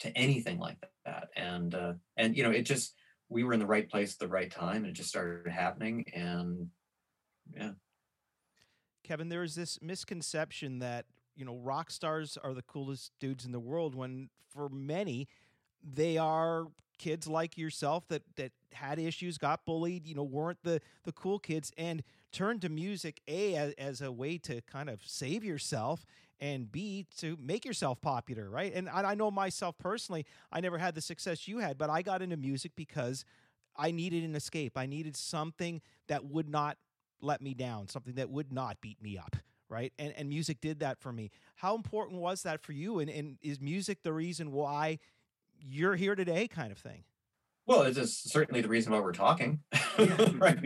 to 0.00 0.10
anything 0.16 0.58
like 0.58 0.78
that. 1.04 1.28
And 1.36 1.74
uh 1.74 1.94
and 2.16 2.36
you 2.36 2.42
know 2.42 2.50
it 2.50 2.62
just 2.62 2.94
we 3.28 3.44
were 3.44 3.52
in 3.52 3.60
the 3.60 3.66
right 3.66 3.88
place 3.88 4.12
at 4.14 4.18
the 4.18 4.28
right 4.28 4.50
time 4.50 4.78
and 4.84 4.86
it 4.86 4.92
just 4.94 5.08
started 5.08 5.50
happening 5.50 6.04
and 6.12 6.70
yeah. 7.54 7.72
Kevin, 9.04 9.28
there 9.28 9.42
is 9.42 9.54
this 9.54 9.78
misconception 9.82 10.78
that 10.80 11.04
you 11.36 11.44
know 11.44 11.56
rock 11.56 11.90
stars 11.90 12.38
are 12.42 12.54
the 12.54 12.62
coolest 12.62 13.12
dudes 13.20 13.44
in 13.44 13.52
the 13.52 13.60
world 13.60 13.94
when 13.94 14.28
for 14.52 14.68
many 14.68 15.28
they 15.82 16.16
are 16.16 16.66
kids 16.96 17.26
like 17.26 17.58
yourself 17.58 18.06
that 18.08 18.22
that 18.36 18.52
had 18.72 18.98
issues 18.98 19.36
got 19.36 19.64
bullied 19.64 20.06
you 20.06 20.14
know 20.14 20.22
weren't 20.22 20.58
the 20.62 20.80
the 21.04 21.12
cool 21.12 21.38
kids 21.38 21.72
and 21.76 22.02
turned 22.32 22.62
to 22.62 22.68
music 22.68 23.20
a 23.28 23.54
as, 23.54 23.72
as 23.74 24.00
a 24.00 24.10
way 24.10 24.38
to 24.38 24.60
kind 24.62 24.88
of 24.88 25.00
save 25.04 25.44
yourself 25.44 26.04
and 26.40 26.70
b 26.70 27.06
to 27.16 27.36
make 27.40 27.64
yourself 27.64 28.00
popular 28.00 28.48
right? 28.50 28.74
And 28.74 28.88
I, 28.88 29.12
I 29.12 29.14
know 29.14 29.30
myself 29.30 29.76
personally 29.78 30.24
i 30.52 30.60
never 30.60 30.78
had 30.78 30.94
the 30.94 31.00
success 31.00 31.48
you 31.48 31.58
had 31.58 31.78
but 31.78 31.90
i 31.90 32.02
got 32.02 32.22
into 32.22 32.36
music 32.36 32.72
because 32.76 33.24
i 33.76 33.90
needed 33.90 34.24
an 34.24 34.34
escape. 34.36 34.78
I 34.78 34.86
needed 34.86 35.16
something 35.16 35.80
that 36.08 36.24
would 36.24 36.48
not 36.48 36.76
let 37.20 37.40
me 37.40 37.54
down, 37.54 37.88
something 37.88 38.14
that 38.14 38.30
would 38.30 38.52
not 38.52 38.80
beat 38.80 39.02
me 39.02 39.18
up, 39.18 39.36
right? 39.74 39.92
And 39.98 40.14
and 40.16 40.28
music 40.28 40.60
did 40.60 40.78
that 40.80 41.00
for 41.00 41.12
me. 41.12 41.30
How 41.56 41.74
important 41.74 42.20
was 42.20 42.42
that 42.44 42.62
for 42.62 42.72
you? 42.72 43.00
And 43.00 43.10
and 43.10 43.36
is 43.42 43.60
music 43.60 44.02
the 44.02 44.12
reason 44.12 44.52
why 44.52 44.98
you're 45.60 45.96
here 45.96 46.14
today, 46.14 46.48
kind 46.48 46.72
of 46.72 46.78
thing? 46.78 47.04
well 47.66 47.82
it 47.82 47.96
is 47.96 48.18
certainly 48.18 48.60
the 48.60 48.68
reason 48.68 48.92
why 48.92 49.00
we're 49.00 49.12
talking 49.12 49.60
right 50.34 50.58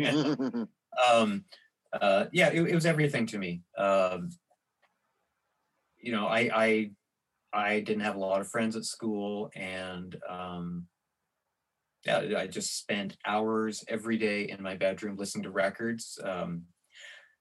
um 1.09 1.45
uh 2.01 2.27
yeah 2.33 2.49
it, 2.49 2.63
it 2.63 2.75
was 2.75 2.87
everything 2.87 3.27
to 3.27 3.39
me 3.39 3.63
um 3.77 4.29
you 6.01 6.13
know 6.13 6.27
i 6.27 6.51
i 6.55 6.91
i 7.53 7.81
didn't 7.81 8.03
have 8.03 8.17
a 8.17 8.21
lot 8.21 8.41
of 8.41 8.49
friends 8.49 8.77
at 8.77 8.85
school 8.85 9.51
and 9.55 10.17
um 10.29 10.87
yeah 12.05 12.23
i 12.37 12.47
just 12.47 12.79
spent 12.79 13.17
hours 13.25 13.85
every 13.89 14.17
day 14.17 14.49
in 14.49 14.63
my 14.63 14.75
bedroom 14.75 15.17
listening 15.17 15.45
to 15.45 15.51
records 15.51 16.19
um 16.25 16.63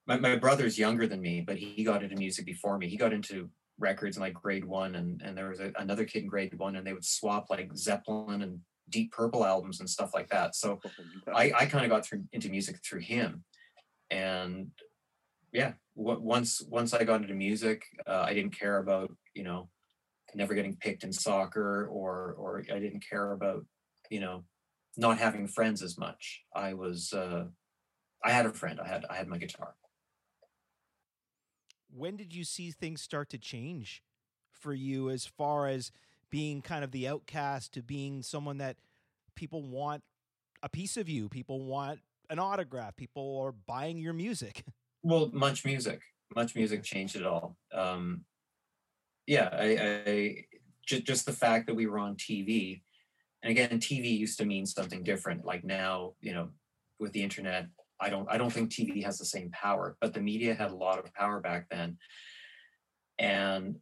my, 0.08 0.18
my 0.18 0.36
brother's 0.36 0.80
younger 0.80 1.08
than 1.08 1.22
me 1.22 1.42
but 1.42 1.58
he 1.58 1.84
got 1.84 2.04
into 2.04 2.16
music 2.16 2.46
before 2.46 2.78
me 2.78 2.88
he 2.88 2.98
got 2.98 3.14
into 3.14 3.50
records 3.80 4.18
in 4.18 4.24
like 4.24 4.34
grade 4.34 4.66
one 4.66 4.96
and 4.96 5.22
and 5.22 5.38
there 5.38 5.50
was 5.50 5.60
a, 5.60 5.72
another 5.78 6.06
kid 6.06 6.24
in 6.24 6.30
grade 6.30 6.58
one 6.58 6.76
and 6.76 6.86
they 6.86 6.94
would 6.94 7.06
swap 7.06 7.50
like 7.50 7.70
zeppelin 7.76 8.42
and 8.42 8.60
deep 8.90 9.12
purple 9.12 9.46
albums 9.46 9.80
and 9.80 9.90
stuff 9.90 10.14
like 10.14 10.30
that 10.30 10.56
so 10.56 10.80
I, 11.34 11.52
I 11.60 11.66
kind 11.66 11.86
of 11.86 11.92
got 11.92 12.06
through 12.06 12.24
into 12.32 12.50
music 12.50 12.80
through 12.84 13.02
him, 13.02 13.44
and 14.10 14.72
yeah, 15.52 15.74
w- 15.96 16.20
once 16.20 16.62
once 16.68 16.94
I 16.94 17.04
got 17.04 17.22
into 17.22 17.34
music, 17.34 17.84
uh, 18.06 18.24
I 18.26 18.34
didn't 18.34 18.58
care 18.58 18.78
about 18.78 19.14
you 19.34 19.44
know 19.44 19.70
never 20.36 20.54
getting 20.54 20.76
picked 20.76 21.04
in 21.04 21.14
soccer 21.14 21.88
or 21.88 22.36
or 22.38 22.64
I 22.74 22.80
didn't 22.80 23.06
care 23.08 23.32
about 23.32 23.66
you 24.10 24.20
know 24.20 24.44
not 24.96 25.18
having 25.18 25.48
friends 25.48 25.82
as 25.82 25.98
much. 25.98 26.44
I 26.56 26.74
was 26.74 27.14
uh, 27.14 27.46
I 28.24 28.32
had 28.32 28.46
a 28.46 28.54
friend. 28.54 28.80
I 28.80 28.88
had 28.88 29.06
I 29.10 29.16
had 29.16 29.28
my 29.28 29.38
guitar. 29.38 29.76
When 31.96 32.16
did 32.18 32.34
you 32.34 32.44
see 32.44 32.72
things 32.72 33.02
start 33.02 33.30
to 33.30 33.38
change 33.38 34.02
for 34.52 34.74
you 34.74 35.10
as 35.10 35.26
far 35.26 35.68
as 35.68 35.92
being 36.30 36.62
kind 36.62 36.84
of 36.84 36.92
the 36.92 37.08
outcast 37.08 37.74
to 37.74 37.82
being 37.82 38.22
someone 38.22 38.58
that 38.58 38.78
people 39.36 39.64
want 39.64 40.04
a 40.64 40.70
piece 40.70 40.98
of 40.98 41.08
you, 41.08 41.30
people 41.30 41.64
want 41.64 42.00
an 42.30 42.40
autograph, 42.40 42.96
people 42.96 43.40
are 43.40 43.52
buying 43.52 43.98
your 43.98 44.14
music? 44.14 44.64
Well, 45.04 45.30
much 45.32 45.64
music, 45.64 46.02
much 46.36 46.56
music 46.56 46.84
changed 46.84 47.16
it 47.16 47.26
all. 47.26 47.56
Um, 47.72 48.26
yeah, 49.26 49.48
I, 49.54 49.78
I 50.10 50.46
just 50.86 51.06
just 51.06 51.26
the 51.26 51.32
fact 51.32 51.68
that 51.68 51.76
we 51.76 51.86
were 51.86 52.00
on 52.00 52.16
TV, 52.16 52.82
and 53.42 53.52
again, 53.52 53.80
TV 53.80 54.18
used 54.18 54.38
to 54.40 54.46
mean 54.46 54.66
something 54.66 55.04
different. 55.04 55.46
Like 55.46 55.64
now, 55.64 56.14
you 56.20 56.34
know, 56.34 56.50
with 57.00 57.14
the 57.14 57.22
internet, 57.22 57.68
I 58.00 58.10
don't 58.10 58.28
I 58.30 58.38
don't 58.38 58.52
think 58.52 58.72
TV 58.72 59.04
has 59.04 59.18
the 59.18 59.26
same 59.26 59.50
power, 59.52 59.98
but 60.02 60.14
the 60.14 60.22
media 60.22 60.54
had 60.54 60.72
a 60.72 60.76
lot 60.76 61.00
of 61.00 61.14
power 61.14 61.40
back 61.40 61.68
then, 61.70 61.98
and 63.18 63.78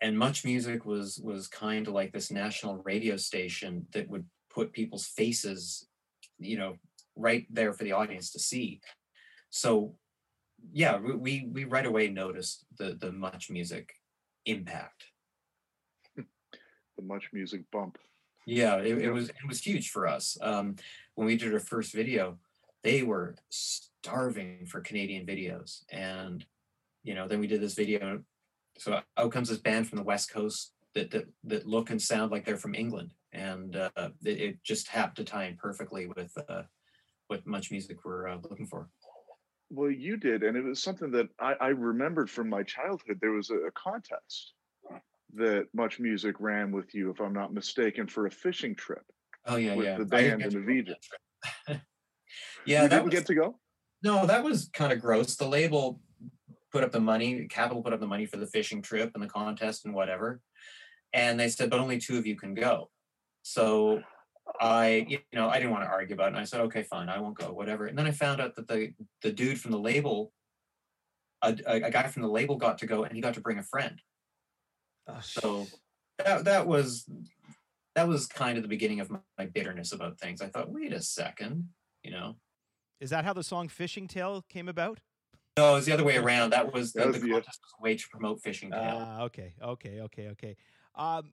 and 0.00 0.18
much 0.18 0.44
music 0.44 0.84
was 0.84 1.20
was 1.22 1.48
kind 1.48 1.86
of 1.88 1.94
like 1.94 2.12
this 2.12 2.30
national 2.30 2.82
radio 2.84 3.16
station 3.16 3.86
that 3.92 4.08
would 4.08 4.26
put 4.50 4.72
people's 4.72 5.06
faces, 5.06 5.86
you 6.38 6.58
know, 6.58 6.76
right 7.16 7.46
there 7.50 7.72
for 7.72 7.84
the 7.84 7.92
audience 7.92 8.30
to 8.32 8.38
see. 8.38 8.80
So 9.50 9.94
yeah, 10.72 10.98
we 10.98 11.48
we, 11.52 11.64
right 11.64 11.86
away 11.86 12.08
noticed 12.08 12.64
the 12.78 12.96
the 13.00 13.12
much 13.12 13.50
music 13.50 13.94
impact. 14.46 15.04
the 16.16 17.02
much 17.02 17.30
music 17.32 17.62
bump. 17.70 17.98
Yeah, 18.46 18.76
it, 18.76 18.98
it 18.98 19.10
was 19.10 19.28
it 19.28 19.46
was 19.46 19.60
huge 19.60 19.90
for 19.90 20.06
us. 20.06 20.36
Um, 20.40 20.76
when 21.14 21.26
we 21.26 21.36
did 21.36 21.52
our 21.52 21.60
first 21.60 21.92
video, 21.92 22.38
they 22.82 23.02
were 23.02 23.34
starving 23.50 24.66
for 24.66 24.80
Canadian 24.80 25.26
videos, 25.26 25.82
and 25.90 26.44
you 27.02 27.14
know, 27.14 27.28
then 27.28 27.40
we 27.40 27.46
did 27.46 27.60
this 27.60 27.74
video. 27.74 28.22
So 28.78 29.00
out 29.16 29.32
comes 29.32 29.48
this 29.48 29.58
band 29.58 29.88
from 29.88 29.98
the 29.98 30.04
West 30.04 30.32
Coast 30.32 30.72
that 30.94 31.10
that 31.10 31.26
that 31.44 31.66
look 31.66 31.90
and 31.90 32.00
sound 32.00 32.30
like 32.30 32.44
they're 32.44 32.56
from 32.56 32.74
England, 32.74 33.12
and 33.32 33.76
uh, 33.76 34.10
it, 34.24 34.40
it 34.40 34.64
just 34.64 34.88
happened 34.88 35.16
to 35.16 35.24
tie 35.24 35.44
in 35.44 35.56
perfectly 35.56 36.06
with 36.06 36.32
uh, 36.48 36.62
what 37.28 37.46
much 37.46 37.70
music 37.70 38.04
we're 38.04 38.28
uh, 38.28 38.38
looking 38.48 38.66
for. 38.66 38.88
Well, 39.70 39.90
you 39.90 40.16
did, 40.16 40.42
and 40.42 40.56
it 40.56 40.64
was 40.64 40.82
something 40.82 41.10
that 41.10 41.28
I, 41.38 41.54
I 41.60 41.68
remembered 41.68 42.30
from 42.30 42.48
my 42.48 42.62
childhood. 42.62 43.18
There 43.20 43.32
was 43.32 43.50
a, 43.50 43.56
a 43.56 43.70
contest 43.72 44.54
that 45.34 45.66
Much 45.74 46.00
Music 46.00 46.36
ran 46.38 46.72
with 46.72 46.94
you, 46.94 47.10
if 47.10 47.20
I'm 47.20 47.34
not 47.34 47.52
mistaken, 47.52 48.06
for 48.06 48.26
a 48.26 48.30
fishing 48.30 48.74
trip 48.74 49.04
Oh 49.48 49.56
yeah, 49.56 49.74
with 49.74 49.86
yeah. 49.86 49.96
the 49.96 50.04
band 50.04 50.42
and 50.42 50.52
the 50.52 50.60
VJ. 50.60 51.80
that 52.28 52.62
trip. 52.62 52.66
yeah, 52.66 52.82
you 52.82 52.88
that 52.88 52.96
didn't 52.96 53.04
was, 53.06 53.14
get 53.14 53.26
to 53.26 53.34
go. 53.34 53.58
No, 54.02 54.26
that 54.26 54.44
was 54.44 54.70
kind 54.72 54.92
of 54.92 55.00
gross. 55.00 55.36
The 55.36 55.48
label 55.48 56.00
put 56.70 56.84
up 56.84 56.92
the 56.92 57.00
money, 57.00 57.46
Capitol 57.48 57.82
put 57.82 57.92
up 57.92 58.00
the 58.00 58.06
money 58.06 58.26
for 58.26 58.36
the 58.36 58.46
fishing 58.46 58.82
trip 58.82 59.12
and 59.14 59.22
the 59.22 59.28
contest 59.28 59.84
and 59.84 59.94
whatever. 59.94 60.40
And 61.12 61.40
they 61.40 61.48
said, 61.48 61.70
but 61.70 61.80
only 61.80 61.98
two 61.98 62.18
of 62.18 62.26
you 62.26 62.36
can 62.36 62.54
go. 62.54 62.90
So 63.42 64.02
I, 64.60 65.06
you 65.08 65.18
know, 65.32 65.48
I 65.48 65.54
didn't 65.54 65.72
want 65.72 65.84
to 65.84 65.90
argue 65.90 66.14
about 66.14 66.26
it. 66.26 66.32
And 66.32 66.38
I 66.38 66.44
said, 66.44 66.60
okay, 66.62 66.82
fine, 66.82 67.08
I 67.08 67.18
won't 67.20 67.38
go, 67.38 67.52
whatever. 67.52 67.86
And 67.86 67.98
then 67.98 68.06
I 68.06 68.10
found 68.10 68.40
out 68.40 68.56
that 68.56 68.68
the 68.68 68.92
the 69.22 69.32
dude 69.32 69.60
from 69.60 69.72
the 69.72 69.78
label, 69.78 70.32
a, 71.42 71.56
a, 71.66 71.82
a 71.82 71.90
guy 71.90 72.06
from 72.08 72.22
the 72.22 72.28
label 72.28 72.56
got 72.56 72.78
to 72.78 72.86
go 72.86 73.04
and 73.04 73.14
he 73.14 73.20
got 73.20 73.34
to 73.34 73.40
bring 73.40 73.58
a 73.58 73.62
friend. 73.62 74.00
Oh, 75.06 75.20
so 75.22 75.66
that 76.18 76.44
that 76.44 76.66
was 76.66 77.08
that 77.94 78.06
was 78.06 78.26
kind 78.26 78.56
of 78.56 78.62
the 78.62 78.68
beginning 78.68 79.00
of 79.00 79.10
my, 79.10 79.18
my 79.38 79.46
bitterness 79.46 79.92
about 79.92 80.18
things. 80.18 80.42
I 80.42 80.48
thought, 80.48 80.70
wait 80.70 80.92
a 80.92 81.00
second, 81.00 81.68
you 82.08 82.14
know. 82.14 82.36
Is 83.00 83.10
that 83.10 83.24
how 83.24 83.32
the 83.32 83.44
song 83.44 83.68
Fishing 83.68 84.08
Tale 84.08 84.42
came 84.48 84.68
about? 84.68 84.98
No, 85.56 85.72
it 85.72 85.74
was 85.74 85.86
the 85.86 85.92
other 85.92 86.04
way 86.04 86.16
around. 86.16 86.50
That 86.50 86.72
was 86.72 86.92
the, 86.92 87.00
That 87.00 87.06
the 87.06 87.12
was 87.12 87.22
the- 87.22 87.28
contest 87.30 87.60
was 87.62 87.72
a 87.78 87.82
way 87.82 87.96
to 87.96 88.08
promote 88.08 88.40
fishing 88.40 88.70
Tale. 88.70 88.98
Ah, 89.06 89.22
okay, 89.24 89.54
okay, 89.62 90.00
okay, 90.00 90.28
okay. 90.28 90.56
Um, 90.94 91.32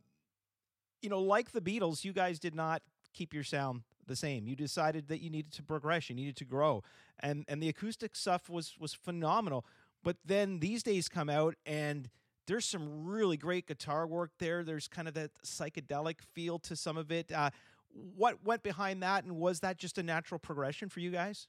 you 1.01 1.09
know, 1.09 1.19
like 1.21 1.51
the 1.51 1.61
Beatles, 1.61 2.03
you 2.03 2.11
guys 2.13 2.39
did 2.39 2.55
not 2.55 2.81
keep 3.13 3.33
your 3.33 3.43
sound 3.43 3.83
the 4.07 4.15
same. 4.15 4.47
You 4.47 4.55
decided 4.55 5.07
that 5.07 5.21
you 5.21 5.29
needed 5.29 5.53
to 5.53 5.63
progress, 5.63 6.09
you 6.09 6.15
needed 6.15 6.35
to 6.37 6.45
grow, 6.45 6.83
and 7.19 7.45
and 7.47 7.61
the 7.63 7.69
acoustic 7.69 8.15
stuff 8.15 8.49
was 8.49 8.75
was 8.79 8.93
phenomenal. 8.93 9.65
But 10.03 10.17
then 10.25 10.59
these 10.59 10.83
days 10.83 11.07
come 11.07 11.29
out 11.29 11.55
and 11.65 12.09
there's 12.47 12.65
some 12.65 13.05
really 13.07 13.37
great 13.37 13.65
guitar 13.65 14.05
work 14.05 14.31
there. 14.37 14.63
There's 14.63 14.87
kind 14.87 15.07
of 15.07 15.15
that 15.15 15.31
psychedelic 15.43 16.21
feel 16.33 16.59
to 16.59 16.75
some 16.75 16.95
of 16.97 17.11
it. 17.11 17.31
Uh, 17.31 17.49
what 17.95 18.43
went 18.43 18.61
behind 18.61 19.01
that, 19.03 19.23
and 19.23 19.35
was 19.35 19.61
that 19.61 19.77
just 19.77 19.97
a 19.97 20.03
natural 20.03 20.39
progression 20.39 20.89
for 20.89 20.99
you 20.99 21.11
guys? 21.11 21.47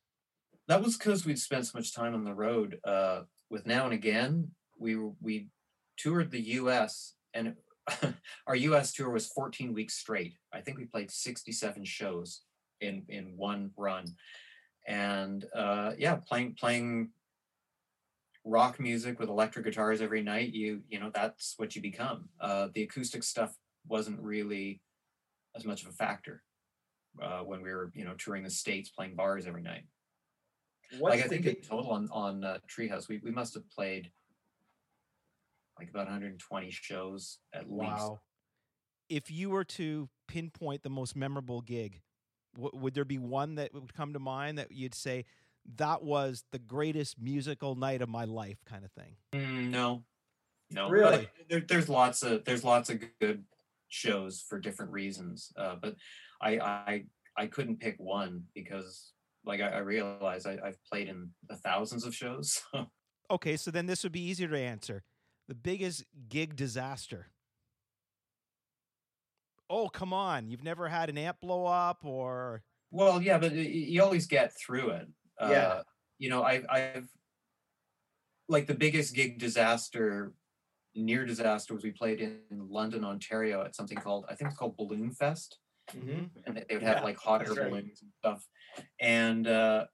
that 0.69 0.83
was 0.83 0.97
because 0.97 1.25
we'd 1.25 1.39
spent 1.39 1.67
so 1.67 1.79
much 1.79 1.95
time 1.95 2.15
on 2.15 2.25
the 2.25 2.35
road. 2.35 2.79
Uh, 2.85 3.23
with 3.51 3.67
now 3.67 3.85
and 3.85 3.95
again, 3.95 4.51
we 4.79 4.97
we 5.21 5.49
toured 5.97 6.31
the 6.31 6.41
U.S. 6.41 7.15
and 7.35 7.55
our 8.47 8.57
U.S. 8.57 8.93
tour 8.93 9.11
was 9.11 9.29
14 9.29 9.73
weeks 9.73 9.95
straight. 9.95 10.35
I 10.53 10.61
think 10.61 10.79
we 10.79 10.85
played 10.85 11.11
67 11.11 11.85
shows 11.85 12.43
in 12.81 13.05
in 13.09 13.37
one 13.37 13.71
run, 13.77 14.07
and 14.87 15.45
uh, 15.55 15.93
yeah, 15.97 16.17
playing 16.17 16.57
playing 16.59 17.11
rock 18.45 18.79
music 18.79 19.19
with 19.19 19.29
electric 19.29 19.65
guitars 19.65 20.01
every 20.01 20.23
night. 20.23 20.53
You 20.53 20.83
you 20.89 20.99
know 20.99 21.11
that's 21.15 21.55
what 21.59 21.77
you 21.77 21.83
become. 21.83 22.29
Uh, 22.41 22.69
the 22.75 22.83
acoustic 22.83 23.23
stuff 23.23 23.55
wasn't 23.89 24.21
really 24.21 24.81
as 25.57 25.65
much 25.65 25.83
of 25.83 25.89
a 25.89 25.93
factor 25.93 26.43
uh, 27.23 27.41
when 27.41 27.63
we 27.63 27.73
were 27.73 27.91
you 27.95 28.05
know 28.05 28.15
touring 28.15 28.43
the 28.43 28.51
states, 28.51 28.91
playing 28.91 29.15
bars 29.15 29.47
every 29.47 29.63
night. 29.63 29.85
What's 30.99 31.17
like 31.17 31.25
I 31.25 31.29
think 31.29 31.45
big- 31.45 31.57
in 31.57 31.63
total 31.63 31.91
on 31.91 32.09
on 32.13 32.45
uh, 32.45 32.59
Treehouse, 32.69 33.09
we 33.09 33.21
we 33.25 33.31
must 33.31 33.55
have 33.55 33.69
played 33.71 34.11
like 35.79 35.91
about 35.91 36.07
120 36.07 36.71
shows 36.71 37.39
at 37.53 37.71
least. 37.71 37.83
wow. 37.83 38.21
If 39.09 39.31
you 39.31 39.51
were 39.51 39.65
to 39.65 40.09
pinpoint 40.27 40.83
the 40.83 40.91
most 40.91 41.15
memorable 41.15 41.61
gig, 41.61 42.01
w- 42.55 42.73
would 42.75 42.95
there 42.95 43.05
be 43.05 43.19
one 43.19 43.57
that 43.57 43.73
would 43.75 43.95
come 43.95 44.13
to 44.15 44.19
mind 44.19 44.59
that 44.59 44.73
you'd 44.73 44.95
say 44.95 45.27
that 45.77 46.03
was 46.03 46.45
the 46.51 46.59
greatest 46.59 47.21
musical 47.21 47.75
night 47.75 48.01
of 48.03 48.09
my 48.09 48.25
life, 48.25 48.59
kind 48.65 48.85
of 48.85 48.91
thing? 48.93 49.17
Mm, 49.33 49.71
no, 49.71 50.03
no. 50.71 50.89
Really? 50.89 51.29
There, 51.49 51.61
there's 51.61 51.89
lots 51.89 52.23
of 52.23 52.45
there's 52.45 52.65
lots 52.65 52.91
of 52.91 53.01
good 53.21 53.45
shows 53.89 54.45
for 54.49 54.59
different 54.59 54.93
reasons, 54.93 55.53
uh, 55.59 55.77
but 55.81 55.95
I 56.41 56.59
I 56.59 57.05
I 57.37 57.47
couldn't 57.47 57.81
pick 57.81 57.97
one 57.99 58.45
because 58.55 59.13
like 59.45 59.61
I, 59.61 59.69
I 59.69 59.79
realize 59.79 60.47
I, 60.47 60.59
I've 60.65 60.83
played 60.91 61.09
in 61.09 61.31
the 61.49 61.57
thousands 61.57 62.05
of 62.05 62.15
shows. 62.15 62.61
so 62.73 62.87
Okay, 63.31 63.57
so 63.57 63.71
then 63.71 63.87
this 63.87 64.03
would 64.05 64.13
be 64.13 64.21
easier 64.23 64.49
to 64.49 64.59
answer. 64.59 65.03
The 65.49 65.55
biggest 65.55 66.05
gig 66.29 66.55
disaster. 66.57 67.31
Oh, 69.69 69.89
come 69.89 70.13
on. 70.13 70.49
You've 70.49 70.63
never 70.63 70.89
had 70.89 71.09
an 71.09 71.19
amp 71.19 71.41
blow 71.41 71.67
up 71.67 72.05
or 72.05 72.63
Well, 72.91 73.21
yeah, 73.21 73.39
but 73.39 73.51
y- 73.53 73.59
y- 73.59 73.63
you 73.65 74.03
always 74.03 74.27
get 74.27 74.53
through 74.57 74.91
it. 74.91 75.09
Uh, 75.41 75.49
Yeah. 75.51 75.83
You 76.19 76.31
know, 76.31 76.43
I've, 76.43 76.65
I've, 76.71 77.09
like 78.49 78.67
the 78.67 78.75
biggest 78.75 79.15
gig 79.15 79.39
disaster, 79.39 80.33
near 80.97 81.25
disaster 81.25 81.75
was 81.75 81.85
we 81.85 81.91
played 81.93 82.21
in 82.21 82.41
London, 82.51 83.05
Ontario 83.05 83.63
at 83.63 83.75
something 83.77 83.99
called, 83.99 84.25
I 84.29 84.35
think 84.35 84.51
it's 84.51 84.59
called 84.59 84.77
Balloon 84.77 85.13
Fest. 85.13 85.59
Mhm. 85.93 86.31
And 86.45 86.57
they- 86.57 86.75
would 86.75 86.83
have 86.83 86.99
Yeah, 86.99 87.03
like 87.05 87.17
hot 87.17 87.47
air 87.47 87.55
right. 87.55 87.71
balloons 87.71 88.03
and 88.03 88.13
stuff. 88.19 88.47
And 88.99 89.47
uh, 89.47 89.87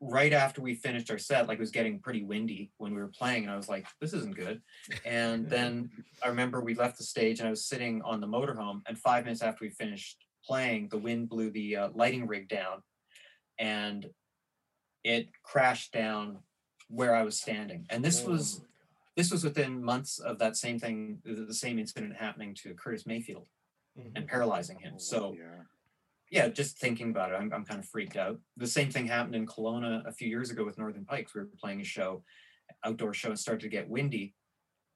right 0.00 0.32
after 0.32 0.60
we 0.60 0.74
finished 0.74 1.10
our 1.10 1.18
set, 1.18 1.46
like 1.46 1.58
it 1.58 1.60
was 1.60 1.70
getting 1.70 2.00
pretty 2.00 2.24
windy 2.24 2.72
when 2.78 2.92
we 2.94 3.00
were 3.00 3.08
playing. 3.08 3.44
And 3.44 3.52
I 3.52 3.56
was 3.56 3.68
like, 3.68 3.86
this 4.00 4.12
isn't 4.14 4.34
good. 4.36 4.60
And 5.04 5.48
then 5.48 5.90
I 6.24 6.28
remember 6.28 6.60
we 6.60 6.74
left 6.74 6.98
the 6.98 7.04
stage 7.04 7.38
and 7.38 7.46
I 7.46 7.50
was 7.50 7.64
sitting 7.66 8.02
on 8.02 8.20
the 8.20 8.26
motorhome. 8.26 8.82
And 8.86 8.98
five 8.98 9.24
minutes 9.24 9.42
after 9.42 9.64
we 9.64 9.70
finished 9.70 10.26
playing, 10.44 10.88
the 10.88 10.98
wind 10.98 11.28
blew 11.28 11.50
the 11.50 11.76
uh, 11.76 11.88
lighting 11.94 12.26
rig 12.26 12.48
down 12.48 12.82
and 13.58 14.06
it 15.04 15.28
crashed 15.44 15.92
down 15.92 16.38
where 16.88 17.14
I 17.14 17.22
was 17.22 17.38
standing. 17.40 17.86
And 17.90 18.04
this 18.04 18.24
was 18.24 18.60
this 19.16 19.30
was 19.30 19.44
within 19.44 19.82
months 19.82 20.18
of 20.18 20.38
that 20.38 20.56
same 20.56 20.78
thing, 20.78 21.18
the 21.24 21.44
the 21.46 21.54
same 21.54 21.78
incident 21.78 22.16
happening 22.16 22.54
to 22.62 22.74
Curtis 22.74 23.06
Mayfield 23.06 23.46
Mhm. 23.98 24.12
and 24.16 24.26
paralyzing 24.26 24.78
him. 24.78 24.98
So 24.98 25.34
yeah. 25.38 25.64
yeah, 26.30 26.48
just 26.48 26.78
thinking 26.78 27.10
about 27.10 27.30
it, 27.30 27.34
I'm, 27.34 27.52
I'm 27.52 27.64
kind 27.64 27.78
of 27.78 27.86
freaked 27.86 28.16
out. 28.16 28.40
The 28.56 28.66
same 28.66 28.90
thing 28.90 29.06
happened 29.06 29.34
in 29.34 29.46
Kelowna 29.46 30.06
a 30.06 30.12
few 30.12 30.28
years 30.28 30.50
ago 30.50 30.64
with 30.64 30.78
Northern 30.78 31.04
Pikes. 31.04 31.34
We 31.34 31.42
were 31.42 31.50
playing 31.60 31.82
a 31.82 31.84
show, 31.84 32.24
outdoor 32.84 33.12
show, 33.12 33.28
and 33.28 33.38
started 33.38 33.60
to 33.62 33.68
get 33.68 33.88
windy. 33.90 34.34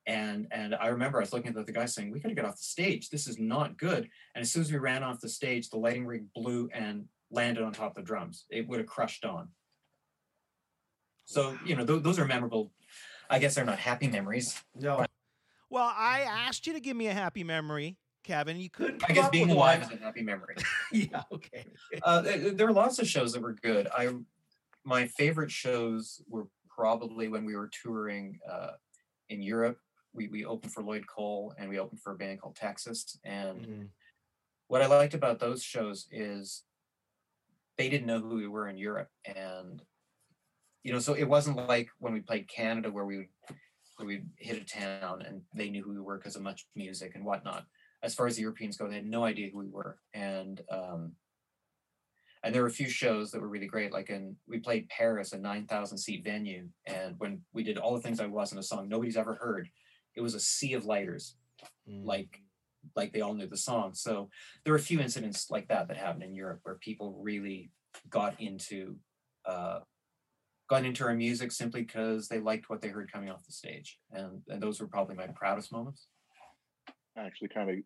And 0.07 0.47
and 0.51 0.75
I 0.75 0.87
remember 0.89 1.19
I 1.19 1.23
was 1.23 1.33
looking 1.35 1.55
at 1.55 1.67
the 1.67 1.73
guy 1.73 1.85
saying, 1.87 2.11
"We 2.11 2.21
got 2.21 2.29
to 2.31 2.35
get 2.35 2.45
off 2.47 2.57
the 2.57 2.62
stage. 2.62 3.11
This 3.11 3.27
is 3.27 3.39
not 3.39 3.77
good." 3.77 4.09
And 4.35 4.41
as 4.43 4.51
soon 4.53 4.62
as 4.62 4.73
we 4.73 4.79
ran 4.79 5.03
off 5.03 5.21
the 5.21 5.29
stage, 5.29 5.69
the 5.69 5.79
lighting 5.79 6.07
rig 6.07 6.33
blew 6.33 6.71
and 6.73 7.09
landed 7.31 7.64
on 7.64 7.73
top 7.73 7.91
of 7.91 7.97
the 7.97 8.07
drums. 8.07 8.47
It 8.49 8.67
would 8.69 8.79
have 8.79 8.87
crushed 8.89 9.25
on. 9.25 9.49
So 11.27 11.59
you 11.67 11.75
know, 11.77 11.85
th- 11.85 12.03
those 12.03 12.19
are 12.19 12.25
memorable. 12.25 12.73
I 13.31 13.39
guess 13.39 13.55
they're 13.55 13.64
not 13.64 13.79
happy 13.79 14.09
memories. 14.09 14.62
No, 14.74 15.05
Well, 15.70 15.93
I 15.97 16.20
asked 16.20 16.66
you 16.66 16.72
to 16.74 16.81
give 16.81 16.97
me 16.97 17.09
a 17.09 17.12
happy 17.14 17.43
memory, 17.45 17.97
Kevin. 18.24 18.59
You 18.61 18.70
couldn't. 18.70 19.03
I 19.09 19.12
guess 19.12 19.29
being 19.31 19.49
with 19.49 19.57
alive 19.57 19.83
one. 19.83 19.93
is 19.93 20.01
a 20.01 20.05
happy 20.05 20.22
memory. 20.22 20.57
yeah, 20.93 21.22
okay. 21.33 21.66
uh, 22.03 22.20
there, 22.22 22.51
there 22.53 22.66
were 22.66 22.72
lots 22.72 22.99
of 22.99 23.07
shows 23.09 23.33
that 23.33 23.43
were 23.43 23.55
good. 23.55 23.89
I 23.97 24.11
my 24.85 25.07
favorite 25.07 25.51
shows 25.51 26.20
were 26.29 26.47
probably 26.68 27.29
when 27.29 27.45
we 27.45 27.57
were 27.57 27.68
touring 27.83 28.39
uh, 28.51 28.72
in 29.29 29.43
Europe. 29.43 29.79
We 30.12 30.29
we 30.29 30.45
opened 30.45 30.72
for 30.72 30.83
Lloyd 30.83 31.07
Cole 31.07 31.55
and 31.59 31.68
we 31.68 31.79
opened 31.79 32.01
for 32.01 32.12
a 32.12 32.16
band 32.16 32.41
called 32.41 32.57
Texas. 32.57 33.18
And 33.24 33.61
Mhm. 33.66 33.89
what 34.68 34.83
I 34.83 34.87
liked 34.87 35.14
about 35.14 35.39
those 35.41 35.62
shows 35.62 36.07
is 36.11 36.62
they 37.77 37.89
didn't 37.89 38.07
know 38.07 38.20
who 38.20 38.37
we 38.37 38.49
were 38.49 38.68
in 38.68 38.79
Europe, 38.79 39.11
and 39.24 39.83
you 40.87 40.93
know, 40.93 41.01
so 41.01 41.14
it 41.14 41.24
wasn't 41.24 41.57
like 41.57 41.89
when 41.99 42.12
we 42.12 42.20
played 42.20 42.47
Canada 42.47 42.93
where 42.93 43.05
we 43.05 43.16
would 43.16 43.26
where 43.97 44.07
we 44.07 44.22
hit 44.39 44.62
a 44.62 44.64
town 44.64 45.22
and 45.26 45.43
they 45.53 45.68
knew 45.68 45.82
who 45.82 45.91
we 45.91 46.01
were 46.01 46.16
because 46.16 46.37
of 46.37 46.43
much 46.43 46.64
music 46.76 47.16
and 47.16 47.24
whatnot. 47.24 47.64
As 48.05 48.14
far 48.14 48.28
as 48.28 48.37
the 48.37 48.43
Europeans 48.43 48.76
go, 48.76 48.87
they 48.87 48.95
had 48.95 49.05
no 49.05 49.24
idea 49.24 49.51
who 49.51 49.59
we 49.59 49.66
were, 49.66 49.99
and 50.14 50.61
um, 50.70 51.12
and 52.45 52.55
there 52.55 52.62
were 52.62 52.68
a 52.68 52.82
few 52.82 52.89
shows 52.89 53.32
that 53.32 53.41
were 53.41 53.49
really 53.49 53.66
great. 53.66 53.93
Like 53.93 54.11
in 54.11 54.37
we 54.47 54.61
played 54.61 54.89
Paris, 54.89 55.32
a 55.32 55.39
nine 55.39 55.66
thousand 55.66 55.99
seat 55.99 56.22
venue, 56.22 56.68
and 56.87 57.16
when 57.18 57.41
we 57.53 57.64
did 57.64 57.78
all 57.78 57.95
the 57.95 58.01
things 58.01 58.20
I 58.20 58.26
was 58.26 58.53
in 58.53 58.59
a 58.59 58.62
song 58.62 58.89
nobody's 58.89 59.16
ever 59.16 59.34
heard, 59.34 59.68
it 60.14 60.20
was 60.20 60.34
a 60.34 60.41
sea 60.41 60.74
of 60.74 60.84
lighters, 60.84 61.34
Mm. 61.91 62.05
like 62.05 62.43
like 62.95 63.12
they 63.12 63.22
all 63.22 63.34
knew 63.34 63.49
the 63.49 63.57
song. 63.57 63.95
So 63.95 64.30
there 64.62 64.72
were 64.72 64.78
a 64.78 64.91
few 64.91 65.01
incidents 65.01 65.51
like 65.51 65.66
that 65.66 65.89
that 65.89 65.97
happened 65.97 66.22
in 66.22 66.37
Europe 66.37 66.61
where 66.62 66.76
people 66.76 67.18
really 67.20 67.72
got 68.09 68.41
into 68.41 68.97
uh, 69.45 69.80
got 70.69 70.85
into 70.85 71.05
our 71.05 71.14
music 71.14 71.53
simply 71.53 71.83
because 71.83 72.29
they 72.29 72.41
liked 72.41 72.69
what 72.69 72.81
they 72.81 72.89
heard 72.89 73.11
coming 73.12 73.31
off 73.31 73.47
the 73.47 73.53
stage, 73.53 73.99
and 74.12 74.43
and 74.49 74.62
those 74.62 74.81
were 74.81 74.89
probably 74.89 75.17
my 75.17 75.27
proudest 75.29 75.73
moments. 75.73 76.09
actually 77.17 77.49
kind 77.49 77.71
of 77.71 77.77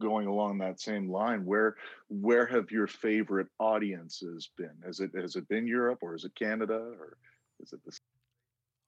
going 0.00 0.28
along 0.28 0.58
that 0.58 0.80
same 0.80 1.10
line 1.10 1.44
where 1.44 1.74
where 2.08 2.46
have 2.46 2.70
your 2.70 2.86
favorite 2.86 3.48
audiences 3.58 4.50
been 4.56 4.70
has 4.86 5.00
it 5.00 5.10
has 5.12 5.34
it 5.34 5.48
been 5.48 5.66
europe 5.66 5.98
or 6.02 6.14
is 6.14 6.24
it 6.24 6.30
canada 6.38 6.76
or 7.00 7.18
is 7.60 7.72
it 7.72 7.80
the 7.84 7.90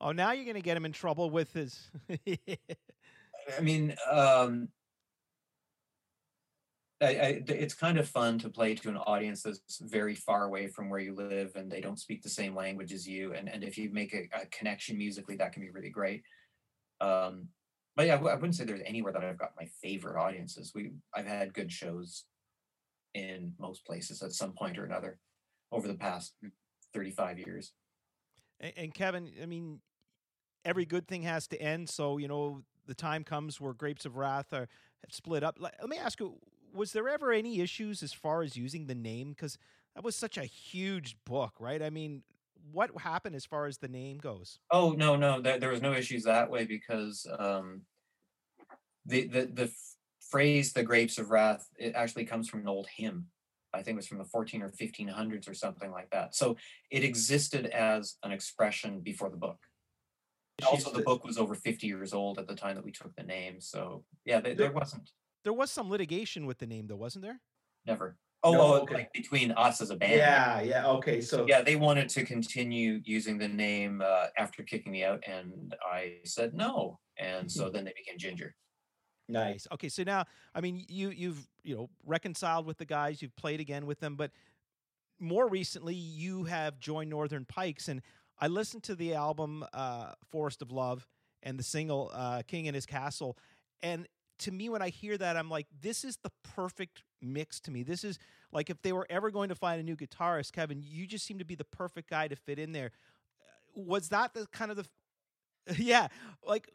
Oh, 0.01 0.13
now 0.13 0.33
you're 0.33 0.45
going 0.45 0.55
to 0.55 0.63
get 0.63 0.77
him 0.77 0.87
in 0.87 0.93
trouble 0.93 1.29
with 1.29 1.53
his. 1.53 1.91
I 2.27 3.61
mean, 3.61 3.95
um, 4.11 4.69
I, 7.03 7.07
I, 7.07 7.43
it's 7.49 7.75
kind 7.75 7.99
of 7.99 8.09
fun 8.09 8.39
to 8.41 8.51
play 8.51 8.75
to 8.75 8.89
an 8.91 8.99
audience 8.99 9.43
that's 9.43 9.79
very 9.79 10.15
far 10.15 10.45
away 10.45 10.67
from 10.67 10.91
where 10.91 11.01
you 11.01 11.15
live 11.15 11.53
and 11.57 11.71
they 11.71 11.81
don't 11.81 11.99
speak 11.99 12.23
the 12.23 12.29
same 12.29 12.55
language 12.55 12.93
as 12.93 13.09
you. 13.09 13.33
And, 13.33 13.49
and 13.49 13.65
if 13.65 13.79
you 13.79 13.91
make 13.91 14.13
a, 14.13 14.29
a 14.35 14.47
connection 14.47 14.99
musically, 14.99 15.37
that 15.37 15.53
can 15.53 15.63
be 15.63 15.71
really 15.71 15.89
great. 15.89 16.23
Um, 17.01 17.49
but 17.97 18.07
yeah, 18.07 18.15
I 18.15 18.17
w- 18.17 18.33
I 18.33 18.35
wouldn't 18.35 18.55
say 18.55 18.65
there's 18.65 18.83
anywhere 18.85 19.13
that 19.13 19.25
I've 19.25 19.39
got 19.39 19.53
my 19.59 19.67
favorite 19.83 20.21
audiences. 20.21 20.73
We 20.75 20.93
I've 21.15 21.27
had 21.27 21.55
good 21.55 21.73
shows 21.73 22.25
in 23.15 23.55
most 23.59 23.85
places 23.85 24.23
at 24.23 24.33
some 24.33 24.53
point 24.53 24.79
or 24.79 24.85
another 24.85 25.19
over 25.73 25.89
the 25.89 25.95
past 25.95 26.35
35 26.95 27.39
years. 27.39 27.73
And, 28.61 28.73
and 28.77 28.95
Kevin, 28.95 29.31
I 29.43 29.47
mean, 29.47 29.81
every 30.65 30.85
good 30.85 31.09
thing 31.09 31.23
has 31.23 31.47
to 31.49 31.61
end. 31.61 31.89
So 31.89 32.19
you 32.19 32.29
know, 32.29 32.63
the 32.87 32.95
time 32.95 33.25
comes 33.25 33.61
where 33.61 33.73
Grapes 33.73 34.05
of 34.05 34.17
Wrath 34.17 34.53
are 34.53 34.69
split 35.11 35.43
up. 35.43 35.57
Let, 35.59 35.75
let 35.81 35.89
me 35.89 35.99
ask 35.99 36.21
you: 36.21 36.37
Was 36.73 36.93
there 36.93 37.09
ever 37.09 37.33
any 37.33 37.61
issues 37.61 38.03
as 38.03 38.13
far 38.13 38.43
as 38.43 38.57
using 38.57 38.87
the 38.87 38.95
name? 38.95 39.31
Because 39.31 39.59
that 39.95 40.05
was 40.05 40.17
such 40.17 40.39
a 40.39 40.45
huge 40.45 41.17
book, 41.25 41.55
right? 41.59 41.83
I 41.83 41.91
mean, 41.91 42.23
what 42.73 42.91
happened 42.99 43.37
as 43.37 43.45
far 43.45 43.67
as 43.67 43.79
the 43.79 43.89
name 43.89 44.19
goes? 44.19 44.59
Oh 44.71 44.93
no, 44.93 45.17
no, 45.17 45.41
there, 45.41 45.59
there 45.59 45.71
was 45.71 45.83
no 45.83 45.93
issues 45.93 46.25
that 46.25 46.51
way 46.51 46.65
because 46.65 47.27
um, 47.39 47.83
the 49.07 49.27
the 49.27 49.47
the 49.47 49.73
phrase 50.31 50.73
"the 50.73 50.83
grapes 50.83 51.19
of 51.19 51.31
wrath" 51.31 51.67
it 51.79 51.95
actually 51.95 52.25
comes 52.25 52.49
from 52.49 52.61
an 52.61 52.69
old 52.69 52.87
hymn. 52.95 53.27
I 53.73 53.83
think 53.83 53.95
it 53.95 53.97
was 53.97 54.09
from 54.09 54.19
the 54.19 54.25
14 54.25 54.63
or 54.63 54.71
1500s 54.71 55.49
or 55.49 55.55
something 55.55 55.93
like 55.93 56.11
that. 56.11 56.35
So 56.35 56.57
it 56.91 57.05
existed 57.05 57.67
as 57.67 58.17
an 58.25 58.33
expression 58.33 58.99
before 58.99 59.31
the 59.31 59.37
book. 59.37 59.59
Also, 60.67 60.91
the 60.91 61.03
book 61.03 61.25
was 61.25 61.39
over 61.39 61.55
50 61.55 61.87
years 61.87 62.13
old 62.13 62.41
at 62.41 62.49
the 62.49 62.57
time 62.57 62.75
that 62.75 62.85
we 62.85 62.91
took 62.91 63.15
the 63.15 63.23
name. 63.23 63.61
So 63.61 64.05
yeah, 64.25 64.41
there, 64.41 64.57
there 64.57 64.73
wasn't 64.73 65.09
There 65.45 65.53
was 65.53 65.71
some 65.71 65.89
litigation 65.91 66.47
with 66.47 66.59
the 66.59 66.67
name, 66.67 66.87
though, 66.87 66.97
wasn't 66.97 67.25
there? 67.25 67.41
never. 67.87 68.17
Oh, 68.43 68.53
No, 68.53 68.75
okay. 68.83 68.95
like 68.95 69.13
between 69.13 69.51
us 69.53 69.83
as 69.83 69.91
a 69.91 69.97
band. 69.97 70.13
Yeah, 70.15 70.61
yeah. 70.63 70.87
Okay, 70.89 71.21
so 71.21 71.47
yeah, 71.47 71.61
they 71.61 71.77
wanted 71.77 72.09
to 72.11 72.25
continue 72.25 73.01
using 73.05 73.37
the 73.37 73.49
name 73.49 74.01
uh, 74.01 74.29
after 74.39 74.63
kicking 74.63 74.93
me 74.93 75.05
out, 75.05 75.23
and 75.27 75.75
I 75.85 76.21
said 76.25 76.55
no, 76.55 77.01
and 77.19 77.51
so 77.51 77.69
then 77.69 77.85
they 77.85 77.93
became 77.95 78.17
Ginger. 78.19 78.55
nice. 79.29 79.67
Okay, 79.73 79.89
so 79.89 80.03
now, 80.05 80.25
I 80.55 80.61
mean, 80.61 80.85
you 80.89 81.11
you've 81.11 81.47
you 81.63 81.77
know 81.77 81.91
reconciled 82.05 82.67
with 82.67 82.79
the 82.79 82.87
guys, 82.87 83.21
you've 83.21 83.37
played 83.37 83.61
again 83.61 83.85
with 83.87 84.01
them, 84.01 84.17
but 84.17 84.31
more 85.19 85.49
recently, 85.49 85.95
you 85.95 86.45
have 86.45 86.79
joined 86.81 87.11
Northern 87.11 87.45
Pikes, 87.45 87.89
and 87.89 88.01
I 88.39 88.49
listened 88.49 88.85
to 88.85 88.95
the 88.95 89.15
album 89.15 89.65
uh, 89.73 90.13
"Forest 90.31 90.63
of 90.63 90.71
Love" 90.73 91.07
and 91.43 91.59
the 91.59 91.63
single 91.63 92.11
uh, 92.15 92.43
"King 92.47 92.69
and 92.69 92.75
His 92.75 92.87
Castle," 92.87 93.37
and 93.83 94.09
to 94.41 94.51
me 94.51 94.69
when 94.69 94.83
I 94.83 94.89
hear 94.89 95.17
that, 95.19 95.37
I'm 95.37 95.49
like, 95.51 95.67
this 95.81 96.05
is 96.05 96.19
the 96.19 96.31
perfect 96.43 97.03
mix 97.23 97.61
to 97.61 97.71
me. 97.71 97.83
This 97.83 98.05
is 98.05 98.19
like 98.53 98.71
if 98.71 98.83
they 98.83 98.93
were 98.93 99.07
ever 99.09 99.31
going 99.31 99.49
to 99.49 99.55
find 99.55 99.81
a 99.81 99.85
new 99.85 99.97
guitarist, 99.97 100.53
Kevin, 100.53 100.83
you 100.83 101.07
just 101.07 101.25
seem 101.25 101.39
to 101.39 101.45
be 101.45 101.55
the 101.55 101.65
perfect 101.65 102.11
guy 102.11 102.29
to 102.29 102.37
fit 102.37 102.59
in 102.59 102.73
there. 102.73 102.91
Uh, 103.41 103.83
was 103.83 104.09
that 104.09 104.35
the 104.35 104.47
kind 104.47 104.71
of 104.71 104.77
the 104.77 104.87
yeah, 105.79 106.09
like 106.47 106.71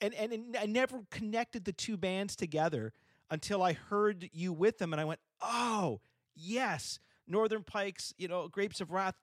and 0.00 0.14
and, 0.14 0.32
and 0.32 0.56
I 0.56 0.66
never 0.66 1.00
connected 1.10 1.64
the 1.64 1.72
two 1.72 1.96
bands 1.96 2.36
together 2.36 2.92
until 3.30 3.62
I 3.62 3.74
heard 3.74 4.30
you 4.32 4.52
with 4.52 4.78
them 4.78 4.92
and 4.92 5.00
I 5.00 5.04
went, 5.04 5.20
"Oh, 5.40 6.00
yes, 6.34 6.98
Northern 7.26 7.62
Pikes, 7.62 8.14
you 8.16 8.28
know, 8.28 8.48
Grapes 8.48 8.80
of 8.80 8.90
Wrath, 8.90 9.14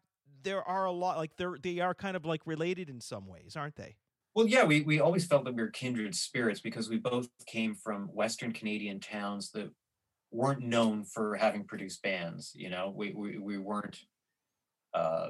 there 0.44 0.64
are 0.64 0.86
a 0.86 0.92
lot 0.92 1.18
like 1.18 1.36
they're 1.38 1.58
they 1.62 1.80
are 1.80 1.94
kind 1.94 2.16
of 2.16 2.26
like 2.26 2.42
related 2.46 2.90
in 2.90 3.02
some 3.02 3.28
ways, 3.28 3.56
aren't 3.56 3.76
they?" 3.76 3.96
Well, 4.36 4.48
yeah, 4.48 4.66
we, 4.66 4.82
we 4.82 5.00
always 5.00 5.26
felt 5.26 5.46
that 5.46 5.56
we 5.56 5.62
were 5.62 5.70
kindred 5.70 6.14
spirits 6.14 6.60
because 6.60 6.90
we 6.90 6.98
both 6.98 7.30
came 7.46 7.74
from 7.74 8.08
Western 8.08 8.52
Canadian 8.52 9.00
towns 9.00 9.52
that 9.52 9.72
weren't 10.30 10.62
known 10.62 11.06
for 11.06 11.36
having 11.36 11.64
produced 11.64 12.02
bands. 12.04 12.52
You 12.54 12.70
know, 12.70 12.94
we 12.94 13.14
we, 13.14 13.38
we 13.38 13.58
weren't 13.58 13.98
uh, 14.94 15.30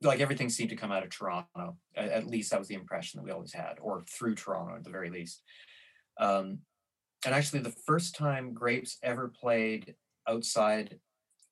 like 0.00 0.20
everything 0.20 0.48
seemed 0.48 0.70
to 0.70 0.76
come 0.76 0.90
out 0.90 1.02
of 1.02 1.10
Toronto. 1.10 1.76
At, 1.94 2.08
at, 2.08 2.26
least 2.26 2.50
that 2.50 2.58
was 2.58 2.68
the 2.68 2.74
impression 2.74 3.18
that 3.18 3.24
we 3.24 3.30
always 3.32 3.52
had, 3.52 3.74
or 3.82 4.02
through 4.08 4.36
Toronto 4.36 4.74
at 4.74 4.84
the 4.84 4.90
very 4.90 5.10
least. 5.10 5.42
Um, 6.18 6.60
and 7.26 7.34
actually, 7.34 7.60
the 7.60 7.76
first 7.86 8.14
time 8.14 8.54
Grapes 8.54 8.96
ever 9.02 9.28
played 9.28 9.94
outside 10.26 10.98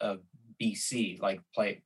of 0.01 0.20
BC, 0.61 1.20
like 1.20 1.42
play 1.55 1.82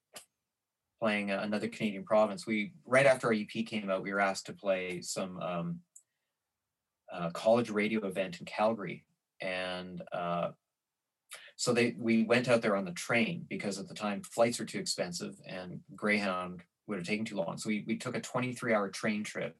playing 1.00 1.30
another 1.30 1.68
Canadian 1.68 2.04
province. 2.04 2.46
We 2.46 2.72
right 2.86 3.06
after 3.06 3.28
our 3.28 3.32
EP 3.32 3.66
came 3.66 3.90
out, 3.90 4.02
we 4.02 4.12
were 4.12 4.20
asked 4.20 4.46
to 4.46 4.52
play 4.52 5.00
some 5.00 5.38
um, 5.40 5.80
uh, 7.12 7.30
college 7.30 7.70
radio 7.70 8.06
event 8.06 8.40
in 8.40 8.46
Calgary, 8.46 9.04
and 9.40 10.02
uh, 10.12 10.50
so 11.56 11.72
they 11.72 11.94
we 11.98 12.24
went 12.24 12.48
out 12.48 12.62
there 12.62 12.76
on 12.76 12.84
the 12.84 12.92
train 12.92 13.46
because 13.48 13.78
at 13.78 13.88
the 13.88 13.94
time 13.94 14.22
flights 14.22 14.58
were 14.58 14.64
too 14.64 14.78
expensive 14.78 15.34
and 15.46 15.80
Greyhound 15.94 16.62
would 16.86 16.98
have 16.98 17.06
taken 17.06 17.24
too 17.24 17.36
long. 17.36 17.56
So 17.58 17.68
we 17.68 17.84
we 17.86 17.96
took 17.96 18.16
a 18.16 18.20
23 18.20 18.74
hour 18.74 18.88
train 18.88 19.24
trip, 19.24 19.56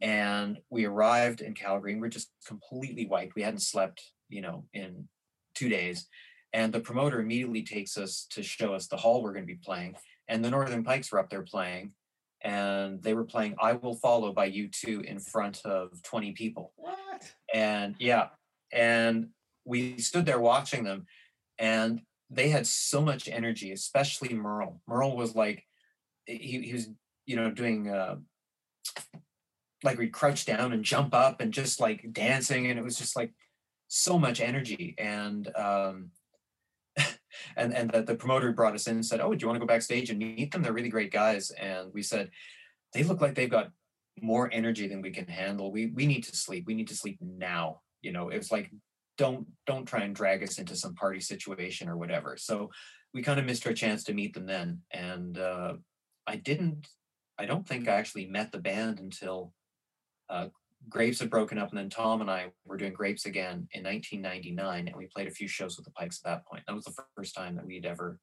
and 0.00 0.58
we 0.70 0.84
arrived 0.84 1.40
in 1.40 1.54
Calgary 1.54 1.92
and 1.92 2.00
we 2.00 2.06
we're 2.06 2.10
just 2.10 2.30
completely 2.46 3.06
wiped. 3.06 3.34
We 3.34 3.42
hadn't 3.42 3.60
slept, 3.60 4.02
you 4.28 4.40
know, 4.40 4.64
in 4.72 5.08
two 5.54 5.68
days. 5.68 6.08
And 6.54 6.72
the 6.72 6.80
promoter 6.80 7.20
immediately 7.20 7.62
takes 7.62 7.96
us 7.96 8.26
to 8.32 8.42
show 8.42 8.74
us 8.74 8.86
the 8.86 8.96
hall 8.96 9.22
we're 9.22 9.32
going 9.32 9.46
to 9.46 9.54
be 9.54 9.60
playing 9.62 9.96
and 10.28 10.44
the 10.44 10.50
Northern 10.50 10.84
Pikes 10.84 11.10
were 11.10 11.18
up 11.18 11.30
there 11.30 11.42
playing, 11.42 11.92
and 12.42 13.02
they 13.02 13.14
were 13.14 13.24
playing 13.24 13.56
"I 13.60 13.74
Will 13.74 13.94
Follow" 13.94 14.32
by 14.32 14.50
U2 14.50 15.04
in 15.04 15.18
front 15.18 15.64
of 15.64 16.02
20 16.02 16.32
people. 16.32 16.72
What? 16.76 17.32
And 17.52 17.94
yeah, 17.98 18.28
and 18.72 19.28
we 19.64 19.98
stood 19.98 20.26
there 20.26 20.40
watching 20.40 20.84
them, 20.84 21.06
and 21.58 22.02
they 22.30 22.48
had 22.48 22.66
so 22.66 23.00
much 23.00 23.28
energy, 23.28 23.72
especially 23.72 24.30
Merl. 24.30 24.80
Merl 24.88 25.16
was 25.16 25.34
like, 25.34 25.64
he, 26.24 26.62
he 26.62 26.72
was, 26.72 26.88
you 27.26 27.36
know, 27.36 27.50
doing. 27.50 27.88
Uh, 27.88 28.16
like 29.84 29.98
we'd 29.98 30.12
crouch 30.12 30.44
down 30.44 30.72
and 30.72 30.84
jump 30.84 31.12
up 31.12 31.40
and 31.40 31.52
just 31.52 31.80
like 31.80 32.12
dancing 32.12 32.68
and 32.68 32.78
it 32.78 32.82
was 32.82 32.96
just 32.96 33.16
like 33.16 33.32
so 33.88 34.18
much 34.18 34.40
energy 34.40 34.94
and 34.96 35.50
um 35.56 36.10
and 37.56 37.74
and 37.74 37.90
the, 37.90 38.02
the 38.02 38.14
promoter 38.14 38.52
brought 38.52 38.74
us 38.74 38.86
in 38.86 38.96
and 38.96 39.06
said, 39.06 39.20
"Oh, 39.20 39.34
do 39.34 39.42
you 39.42 39.46
want 39.46 39.56
to 39.56 39.60
go 39.60 39.66
backstage 39.66 40.10
and 40.10 40.18
meet 40.18 40.50
them? 40.52 40.62
They're 40.62 40.72
really 40.72 40.88
great 40.88 41.12
guys." 41.12 41.50
And 41.50 41.92
we 41.92 42.02
said, 42.02 42.30
"They 42.92 43.02
look 43.02 43.20
like 43.20 43.34
they've 43.34 43.50
got 43.50 43.70
more 44.20 44.50
energy 44.52 44.88
than 44.88 45.02
we 45.02 45.10
can 45.10 45.26
handle. 45.26 45.72
We 45.72 45.86
we 45.86 46.06
need 46.06 46.24
to 46.24 46.36
sleep. 46.36 46.64
We 46.66 46.74
need 46.74 46.88
to 46.88 46.96
sleep 46.96 47.18
now." 47.20 47.80
You 48.02 48.12
know, 48.12 48.28
it's 48.30 48.50
like 48.50 48.70
don't 49.18 49.46
don't 49.66 49.86
try 49.86 50.00
and 50.00 50.14
drag 50.14 50.42
us 50.42 50.58
into 50.58 50.76
some 50.76 50.94
party 50.94 51.20
situation 51.20 51.88
or 51.88 51.96
whatever. 51.96 52.36
So 52.36 52.70
we 53.14 53.22
kind 53.22 53.38
of 53.38 53.46
missed 53.46 53.66
our 53.66 53.72
chance 53.72 54.04
to 54.04 54.14
meet 54.14 54.34
them 54.34 54.46
then, 54.46 54.80
and 54.90 55.38
uh, 55.38 55.74
I 56.26 56.36
didn't. 56.36 56.88
I 57.38 57.46
don't 57.46 57.66
think 57.66 57.88
I 57.88 57.94
actually 57.94 58.26
met 58.26 58.52
the 58.52 58.58
band 58.58 59.00
until 59.00 59.52
uh, 60.28 60.48
Grapes 60.88 61.20
had 61.20 61.30
broken 61.30 61.58
up, 61.58 61.70
and 61.70 61.78
then 61.78 61.90
Tom 61.90 62.20
and 62.20 62.30
I 62.30 62.46
were 62.64 62.76
doing 62.76 62.92
Grapes 62.92 63.26
again 63.26 63.68
in 63.72 63.84
1999, 63.84 64.88
and 64.88 64.96
we 64.96 65.06
played 65.06 65.28
a 65.28 65.30
few 65.30 65.48
shows 65.48 65.76
with 65.76 65.84
the 65.84 65.92
Pikes 65.92 66.20
at 66.24 66.28
that 66.28 66.46
point. 66.46 66.64
That 66.66 66.74
was 66.74 66.84
the 66.84 66.94
first 67.16 67.34
time 67.34 67.56
that 67.56 67.66
we'd 67.66 67.86
ever 67.86 68.18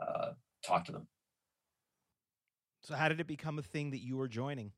uh, 0.00 0.30
talked 0.64 0.86
to 0.86 0.92
them. 0.92 1.06
So, 2.82 2.94
how 2.94 3.08
did 3.08 3.20
it 3.20 3.26
become 3.26 3.58
a 3.58 3.62
thing 3.62 3.90
that 3.90 4.02
you 4.02 4.16
were 4.16 4.28
joining? 4.28 4.72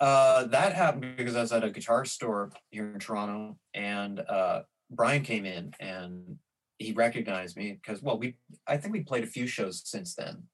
Uh, 0.00 0.44
that 0.44 0.74
happened 0.74 1.16
because 1.16 1.36
I 1.36 1.40
was 1.40 1.52
at 1.52 1.64
a 1.64 1.70
guitar 1.70 2.04
store 2.04 2.52
here 2.70 2.92
in 2.92 2.98
Toronto, 2.98 3.56
and 3.72 4.20
uh, 4.20 4.62
Bryan 4.90 5.22
came 5.22 5.44
in 5.44 5.72
and 5.80 6.38
he 6.78 6.92
recognized 6.92 7.56
me 7.56 7.72
because, 7.72 8.02
well, 8.02 8.18
we 8.18 8.36
I 8.66 8.76
think 8.76 8.92
we 8.92 9.02
played 9.02 9.24
a 9.24 9.28
few 9.28 9.46
shows 9.46 9.82
since 9.84 10.14
then, 10.14 10.44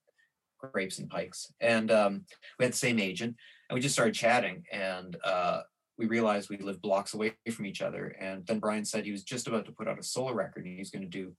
Grapes 0.58 0.98
and 0.98 1.08
Pikes, 1.08 1.52
and 1.60 1.90
um, 1.90 2.24
we 2.58 2.64
had 2.64 2.72
the 2.72 2.78
same 2.78 2.98
agent, 2.98 3.36
and 3.68 3.74
we 3.74 3.80
just 3.80 3.94
started 3.94 4.14
chatting, 4.14 4.64
and 4.70 5.16
uh, 5.24 5.62
we 6.00 6.06
realized 6.06 6.48
we 6.48 6.56
lived 6.56 6.80
blocks 6.80 7.12
away 7.12 7.34
from 7.52 7.66
each 7.66 7.82
other. 7.82 8.16
And 8.18 8.46
then 8.46 8.58
Bryan 8.58 8.86
said 8.86 9.04
he 9.04 9.12
was 9.12 9.22
just 9.22 9.46
about 9.46 9.66
to 9.66 9.72
put 9.72 9.86
out 9.86 9.98
a 9.98 10.02
solo 10.02 10.32
record 10.32 10.64
and 10.64 10.78
he's 10.78 10.90
going 10.90 11.02
to 11.02 11.08
do 11.08 11.34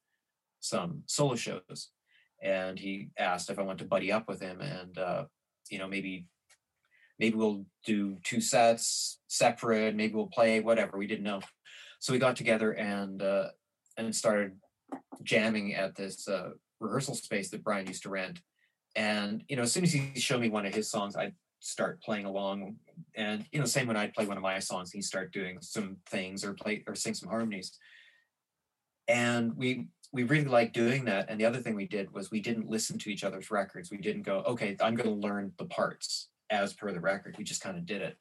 some 0.59 1.01
solo 1.07 1.36
shows. 1.36 1.89
And 2.43 2.78
he 2.78 3.09
asked 3.18 3.49
if 3.49 3.57
I 3.57 3.64
want 3.64 3.80
to 3.80 3.86
buddy 3.86 4.12
up 4.12 4.28
with 4.28 4.39
him 4.39 4.62
and, 4.62 4.95
uh, 4.99 5.24
you 5.72 5.80
know, 5.80 5.88
maybe, 5.88 6.28
maybe 7.18 7.36
we'll 7.36 7.66
do 7.88 8.18
two 8.24 8.39
sets 8.39 9.20
separate, 9.28 9.95
maybe 9.95 10.14
we'll 10.14 10.28
play 10.28 10.59
whatever. 10.59 10.95
We 10.95 11.07
didn't 11.07 11.24
know. 11.24 11.41
So 11.99 12.14
we 12.14 12.20
got 12.20 12.36
together 12.36 12.74
and, 12.74 13.20
uh, 13.20 13.47
and 13.97 14.16
started 14.16 14.57
jamming 15.24 15.74
at 15.74 15.95
this 15.95 16.28
uh, 16.28 16.51
rehearsal 16.80 17.16
space 17.16 17.49
that 17.49 17.64
Bryan 17.64 17.88
used 17.88 18.03
to 18.03 18.09
rent. 18.09 18.41
And, 18.95 19.43
you 19.47 19.55
know, 19.55 19.64
as 19.64 19.72
soon 19.72 19.86
as 19.86 19.93
he 19.93 20.12
showed 20.20 20.41
me 20.41 20.49
one 20.49 20.68
of 20.68 20.76
his 20.76 20.91
songs, 20.91 21.16
I 21.16 21.32
start 21.62 22.01
playing 22.01 22.26
along 22.26 22.76
and 23.16 23.45
you 23.51 23.59
know 23.59 23.66
same 23.66 23.86
when 23.86 23.95
i'd 23.95 24.14
play 24.16 24.26
one 24.26 24.36
of 24.36 24.41
my 24.41 24.57
songs 24.57 24.91
he'd 24.91 25.03
start 25.03 25.32
doing 25.32 25.59
some 25.62 25.95
things 26.07 26.43
or 26.43 26.53
play 26.53 26.84
or 26.88 26.95
sing 26.95 27.14
some 27.14 27.30
harmonies. 27.30 27.72
And 29.07 29.55
we 29.55 29.88
we 30.14 30.24
really 30.24 30.45
liked 30.45 30.74
doing 30.74 31.05
that 31.05 31.30
and 31.30 31.39
the 31.39 31.45
other 31.45 31.59
thing 31.59 31.76
we 31.76 31.88
did 31.88 32.14
was 32.14 32.32
we 32.32 32.41
didn't 32.41 32.70
listen 32.70 32.97
to 32.99 33.09
each 33.09 33.24
other's 33.24 33.51
records. 33.51 33.91
We 33.91 33.97
didn't 33.97 34.24
go 34.24 34.39
okay 34.47 34.76
i'm 34.82 34.95
going 34.95 35.09
to 35.09 35.28
learn 35.28 35.53
the 35.57 35.66
parts 35.66 36.30
as 36.49 36.74
per 36.74 36.91
the 36.91 36.99
record. 36.99 37.36
We 37.38 37.43
just 37.43 37.62
kind 37.62 37.78
of 37.78 37.86
did 37.86 38.01
it. 38.01 38.18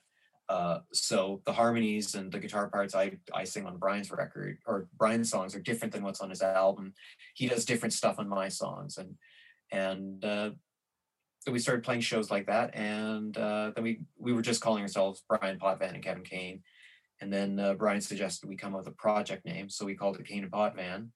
Uh, 0.49 0.81
so 0.93 1.41
the 1.47 1.53
harmonies 1.53 2.15
and 2.17 2.33
the 2.33 2.41
guitar 2.41 2.69
parts 2.69 2.95
I, 2.95 3.13
I 3.33 3.45
sing 3.45 3.67
on 3.67 3.77
Bryan's 3.77 4.11
record 4.11 4.59
or 4.67 4.89
Bryan's 4.99 5.31
songs 5.31 5.55
are 5.55 5.61
different 5.61 5.95
than 5.95 6.03
what's 6.03 6.21
on 6.21 6.31
his 6.31 6.43
album. 6.43 6.93
He 7.35 7.47
does 7.47 7.65
different 7.65 7.93
stuff 7.93 8.19
on 8.19 8.29
my 8.29 8.49
songs 8.49 8.99
and 8.99 9.15
and 9.73 10.25
uh, 10.25 10.51
so 11.41 11.51
we 11.51 11.59
started 11.59 11.85
playing 11.85 12.03
shows 12.03 12.31
like 12.31 12.47
that, 12.47 12.75
and 12.75 13.37
uh, 13.37 13.73
then 13.75 13.83
we 13.83 14.03
we 14.19 14.33
were 14.33 14.43
just 14.43 14.61
calling 14.61 14.83
ourselves 14.83 15.25
Bryan 15.27 15.59
Potvin 15.59 15.95
and 15.95 16.05
Kevin 16.05 16.23
Kane, 16.23 16.63
and 17.21 17.33
then 17.33 17.59
uh, 17.59 17.75
Bryan 17.75 18.03
suggested 18.03 18.49
we 18.49 18.57
come 18.57 18.75
up 18.75 18.81
with 18.81 18.89
a 18.89 18.97
project 18.97 19.47
name, 19.47 19.71
so 19.71 19.87
we 19.87 19.97
called 19.97 20.21
it 20.21 20.27
Kane 20.27 20.43
and 20.43 20.53
Potvin. 20.53 21.11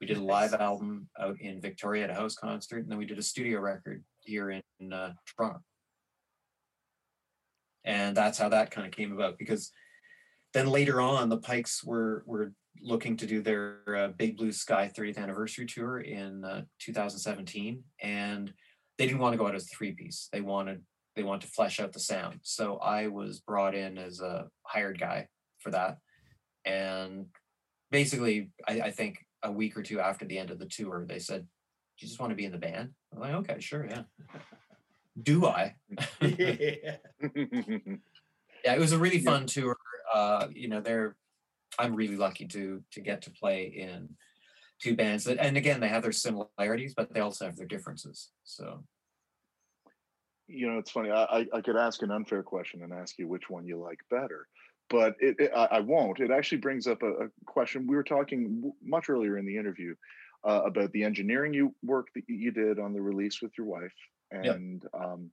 We 0.00 0.08
did 0.08 0.16
a 0.16 0.24
live 0.24 0.54
album 0.54 1.08
out 1.20 1.40
in 1.40 1.60
Victoria 1.60 2.04
at 2.04 2.10
a 2.10 2.14
house 2.14 2.34
concert, 2.34 2.78
and 2.78 2.90
then 2.90 2.98
we 2.98 3.06
did 3.06 3.18
a 3.18 3.22
studio 3.22 3.60
record 3.60 4.02
here 4.20 4.50
in 4.50 4.92
uh, 4.92 5.12
Toronto, 5.24 5.60
and 7.84 8.16
that's 8.16 8.38
how 8.38 8.48
that 8.48 8.72
kind 8.72 8.88
of 8.88 8.92
came 8.92 9.12
about. 9.12 9.38
Because 9.38 9.70
then 10.52 10.66
later 10.66 11.00
on, 11.00 11.28
the 11.28 11.38
Pikes 11.38 11.84
were 11.84 12.24
were 12.26 12.52
looking 12.82 13.16
to 13.18 13.26
do 13.26 13.40
their 13.40 13.82
uh, 13.96 14.08
Big 14.08 14.36
Blue 14.36 14.50
Sky 14.50 14.90
30th 14.92 15.18
anniversary 15.18 15.66
tour 15.66 16.00
in 16.00 16.44
uh, 16.44 16.62
2017, 16.80 17.84
and 18.02 18.52
they 19.00 19.06
didn't 19.06 19.20
want 19.20 19.32
to 19.32 19.38
go 19.38 19.46
out 19.46 19.54
as 19.54 19.64
a 19.64 19.74
three 19.74 19.92
piece. 19.92 20.28
They 20.30 20.42
wanted 20.42 20.82
they 21.16 21.22
wanted 21.22 21.46
to 21.46 21.52
flesh 21.54 21.80
out 21.80 21.94
the 21.94 21.98
sound. 21.98 22.40
So 22.42 22.76
I 22.76 23.06
was 23.06 23.40
brought 23.40 23.74
in 23.74 23.96
as 23.96 24.20
a 24.20 24.48
hired 24.62 25.00
guy 25.00 25.28
for 25.58 25.70
that. 25.70 25.96
And 26.66 27.28
basically, 27.90 28.50
I, 28.68 28.80
I 28.82 28.90
think 28.90 29.24
a 29.42 29.50
week 29.50 29.74
or 29.78 29.82
two 29.82 30.00
after 30.00 30.26
the 30.26 30.38
end 30.38 30.50
of 30.50 30.58
the 30.58 30.66
tour, 30.66 31.06
they 31.08 31.18
said, 31.18 31.40
"Do 31.40 32.04
you 32.04 32.08
just 32.08 32.20
want 32.20 32.30
to 32.32 32.36
be 32.36 32.44
in 32.44 32.52
the 32.52 32.58
band?" 32.58 32.90
I'm 33.14 33.20
like, 33.20 33.32
"Okay, 33.32 33.58
sure, 33.60 33.86
yeah." 33.88 34.02
Do 35.22 35.46
I? 35.46 35.76
yeah. 36.20 36.96
yeah, 37.32 38.74
it 38.74 38.78
was 38.78 38.92
a 38.92 38.98
really 38.98 39.20
fun 39.20 39.46
tour. 39.46 39.78
Uh, 40.12 40.48
you 40.52 40.68
know, 40.68 40.82
they're 40.82 41.16
I'm 41.78 41.94
really 41.94 42.16
lucky 42.16 42.46
to 42.48 42.82
to 42.92 43.00
get 43.00 43.22
to 43.22 43.30
play 43.30 43.64
in 43.64 44.10
two 44.80 44.96
bands 44.96 45.24
that, 45.24 45.38
and 45.38 45.56
again, 45.56 45.80
they 45.80 45.88
have 45.88 46.02
their 46.02 46.12
similarities, 46.12 46.94
but 46.94 47.12
they 47.12 47.20
also 47.20 47.44
have 47.44 47.56
their 47.56 47.66
differences. 47.66 48.30
So, 48.44 48.84
you 50.46 50.70
know, 50.70 50.78
it's 50.78 50.90
funny. 50.90 51.10
I, 51.10 51.46
I 51.52 51.60
could 51.60 51.76
ask 51.76 52.02
an 52.02 52.10
unfair 52.10 52.42
question 52.42 52.82
and 52.82 52.92
ask 52.92 53.18
you 53.18 53.28
which 53.28 53.48
one 53.48 53.66
you 53.66 53.78
like 53.78 53.98
better, 54.10 54.48
but 54.88 55.14
it, 55.20 55.36
it 55.38 55.52
I, 55.54 55.68
I, 55.72 55.80
won't. 55.80 56.18
It 56.18 56.30
actually 56.30 56.58
brings 56.58 56.86
up 56.86 57.02
a, 57.02 57.10
a, 57.10 57.28
question. 57.46 57.86
We 57.86 57.94
were 57.94 58.02
talking 58.02 58.72
much 58.82 59.08
earlier 59.08 59.38
in 59.38 59.46
the 59.46 59.56
interview 59.56 59.94
uh, 60.44 60.62
about 60.64 60.90
the 60.92 61.04
engineering 61.04 61.54
you 61.54 61.74
work 61.82 62.08
that 62.14 62.24
you 62.26 62.50
did 62.50 62.78
on 62.78 62.92
the 62.92 63.00
release 63.00 63.40
with 63.40 63.52
your 63.56 63.66
wife, 63.66 63.92
and 64.32 64.84
um, 64.92 65.30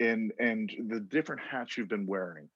and 0.00 0.32
and 0.38 0.70
the 0.88 1.00
different 1.00 1.40
hats 1.40 1.76
you've 1.76 1.88
been 1.88 2.06
wearing 2.06 2.48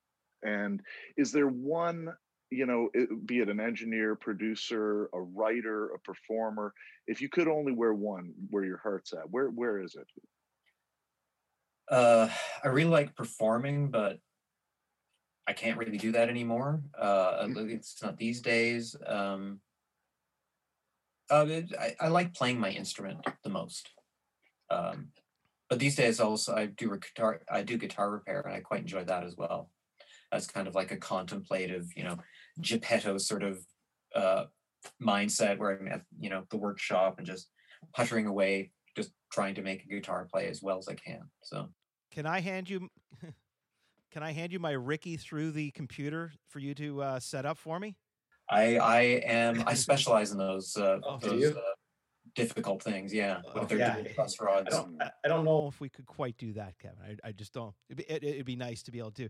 And 0.43 0.83
is 1.17 1.33
there 1.33 1.49
one, 1.49 2.13
you 2.51 2.67
know, 2.67 2.89
it, 2.95 3.27
be 3.27 3.41
it 3.41 3.49
an 3.49 3.61
engineer, 3.61 4.15
producer, 4.15 5.09
a 5.13 5.21
writer, 5.21 5.91
a 5.91 5.99
performer, 6.01 6.73
if 7.07 7.21
you 7.21 7.29
could 7.29 7.49
only 7.49 7.73
wear 7.73 7.95
one, 7.95 8.33
where 8.51 8.65
your 8.65 8.79
heart's 8.79 9.13
at, 9.13 9.31
where 9.31 9.49
where 9.49 9.81
is 9.83 9.95
it? 9.95 10.07
Uh, 11.91 12.29
I 12.63 12.69
really 12.69 12.91
like 12.91 13.17
performing, 13.17 13.91
but 13.91 14.19
I 15.47 15.55
can't 15.55 15.79
really 15.79 15.97
do 15.97 16.13
that 16.13 16.29
anymore. 16.29 16.83
Uh, 16.99 17.39
at 17.43 17.51
least 17.57 18.03
not 18.03 18.19
these 18.19 18.43
days. 18.43 18.95
Um, 19.07 19.61
uh, 21.31 21.47
it- 21.49 21.75
I, 21.79 21.97
I 22.01 22.09
like 22.09 22.35
playing 22.35 22.61
my 22.61 22.71
instrument 22.71 23.27
the 23.43 23.51
most. 23.51 23.91
Um, 24.71 25.09
but 25.71 25.79
these 25.79 25.97
days 25.97 26.21
also 26.21 26.55
I 26.55 26.67
do 26.67 26.97
guitar 26.99 27.41
I 27.51 27.63
do 27.63 27.77
guitar 27.79 28.11
repair 28.11 28.41
and 28.41 28.55
I 28.55 28.61
quite 28.61 28.81
enjoy 28.81 29.05
that 29.05 29.25
as 29.25 29.37
well. 29.37 29.71
As 30.31 30.47
kind 30.47 30.69
of 30.69 30.75
like 30.75 30.93
a 30.93 30.97
contemplative, 30.97 31.87
you 31.97 32.05
know, 32.05 32.19
Geppetto 32.61 33.19
sort 33.19 33.43
of 33.43 33.59
uh, 34.15 34.45
mindset 35.03 35.59
where 35.59 35.79
I'm 35.79 35.89
at, 35.89 36.03
you 36.19 36.31
know, 36.31 36.45
the 36.51 36.57
workshop 36.57 37.19
and 37.19 37.27
just 37.27 37.49
puttering 37.95 38.27
away, 38.27 38.73
just 38.97 39.13
trying 39.33 39.55
to 39.57 39.63
make 39.63 39.85
a 39.85 39.89
guitar 39.89 40.27
play 40.31 40.49
as 40.49 40.63
well 40.63 40.79
as 40.79 40.89
I 40.89 40.95
can. 40.95 41.23
So 41.43 41.69
Can 42.11 42.27
I 42.27 42.41
hand 42.41 42.69
you? 42.69 42.89
Can 44.11 44.23
I 44.23 44.33
hand 44.33 44.53
you 44.53 44.59
my 44.59 44.73
Ricky 44.73 45.17
through 45.17 45.51
the 45.53 45.71
computer 45.73 46.33
for 46.49 46.59
you 46.61 46.75
to 46.77 47.03
uh, 47.03 47.21
set 47.21 47.45
up 47.45 47.59
for 47.59 47.79
me? 47.79 47.97
I 48.51 48.79
I 48.79 49.01
am 49.27 49.63
I 49.67 49.75
specialize 49.75 50.33
in 50.33 50.39
those 50.39 50.75
uh, 50.77 50.99
Oh, 51.05 51.19
those 51.19 51.55
uh, 51.55 51.61
difficult 52.35 52.83
things. 52.83 53.13
Yeah, 53.13 53.43
Oh, 53.55 53.61
with 53.61 53.69
their 53.69 53.79
yeah. 53.79 53.97
dual 53.97 54.07
truss 54.15 54.37
I 54.41 54.45
rods. 54.45 54.71
don't, 54.71 55.03
I, 55.03 55.11
I 55.25 55.29
don't 55.29 55.45
know 55.45 55.61
know. 55.61 55.69
if 55.69 55.79
we 55.81 55.91
could 55.91 56.07
quite 56.07 56.39
do 56.39 56.55
that, 56.55 56.79
Kevin. 56.79 57.19
I, 57.25 57.29
I 57.29 57.33
just 57.33 57.53
don't. 57.53 57.75
It'd 57.91 57.99
be, 57.99 58.11
it, 58.11 58.25
it'd 58.25 58.47
be 58.47 58.57
nice 58.57 58.83
to 58.85 58.91
be 58.91 58.99
able 58.99 59.11
to. 59.13 59.29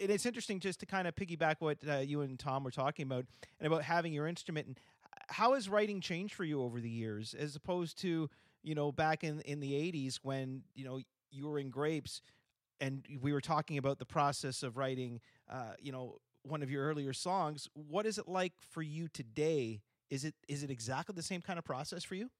And 0.00 0.10
it's 0.10 0.26
interesting 0.26 0.60
just 0.60 0.80
to 0.80 0.86
kind 0.86 1.06
of 1.06 1.14
piggyback 1.14 1.56
what 1.60 1.78
uh, 1.88 1.98
you 1.98 2.22
and 2.22 2.38
Tom 2.38 2.64
were 2.64 2.70
talking 2.70 3.04
about 3.04 3.26
and 3.60 3.66
about 3.66 3.82
having 3.82 4.12
your 4.12 4.26
instrument. 4.26 4.66
And 4.66 4.80
how 5.28 5.54
has 5.54 5.68
writing 5.68 6.00
changed 6.00 6.34
for 6.34 6.44
you 6.44 6.62
over 6.62 6.80
the 6.80 6.90
years, 6.90 7.34
as 7.34 7.56
opposed 7.56 7.98
to 8.00 8.28
you 8.62 8.74
know 8.74 8.92
back 8.92 9.24
in 9.24 9.40
in 9.42 9.60
the 9.60 9.72
'80s 9.72 10.18
when 10.22 10.62
you 10.74 10.84
know 10.84 11.00
you 11.30 11.48
were 11.48 11.58
in 11.58 11.70
Grapes, 11.70 12.20
and 12.80 13.06
we 13.20 13.32
were 13.32 13.40
talking 13.40 13.78
about 13.78 13.98
the 13.98 14.06
process 14.06 14.62
of 14.62 14.76
writing. 14.76 15.20
Uh, 15.50 15.74
you 15.78 15.92
know, 15.92 16.18
one 16.42 16.62
of 16.62 16.70
your 16.70 16.84
earlier 16.84 17.12
songs. 17.12 17.68
What 17.74 18.06
is 18.06 18.18
it 18.18 18.28
like 18.28 18.52
for 18.70 18.82
you 18.82 19.08
today? 19.08 19.80
Is 20.10 20.24
it 20.24 20.34
is 20.48 20.62
it 20.62 20.70
exactly 20.70 21.14
the 21.14 21.22
same 21.22 21.40
kind 21.40 21.58
of 21.58 21.64
process 21.64 22.04
for 22.04 22.14
you? 22.14 22.30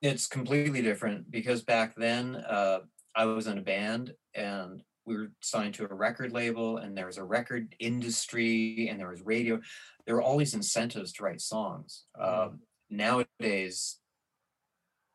It's 0.00 0.26
completely 0.26 0.80
different 0.82 1.30
because 1.30 1.62
back 1.62 1.94
then 1.96 2.36
uh, 2.36 2.80
I 3.14 3.24
was 3.24 3.46
in 3.46 3.58
a 3.58 3.62
band 3.62 4.14
and 4.34 4.82
we 5.04 5.16
were 5.16 5.32
signed 5.40 5.74
to 5.74 5.84
a 5.84 5.94
record 5.94 6.32
label 6.32 6.78
and 6.78 6.96
there 6.96 7.06
was 7.06 7.18
a 7.18 7.24
record 7.24 7.74
industry 7.80 8.88
and 8.90 8.98
there 8.98 9.10
was 9.10 9.22
radio. 9.22 9.60
There 10.06 10.14
were 10.14 10.22
all 10.22 10.38
these 10.38 10.54
incentives 10.54 11.12
to 11.14 11.24
write 11.24 11.40
songs. 11.40 12.04
Um, 12.20 12.60
nowadays, 12.90 13.98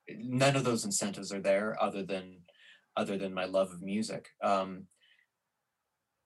none 0.09 0.55
of 0.55 0.63
those 0.63 0.85
incentives 0.85 1.31
are 1.31 1.41
there 1.41 1.81
other 1.81 2.03
than 2.03 2.39
other 2.95 3.17
than 3.17 3.33
my 3.33 3.45
love 3.45 3.71
of 3.71 3.81
music. 3.81 4.29
Um, 4.41 4.87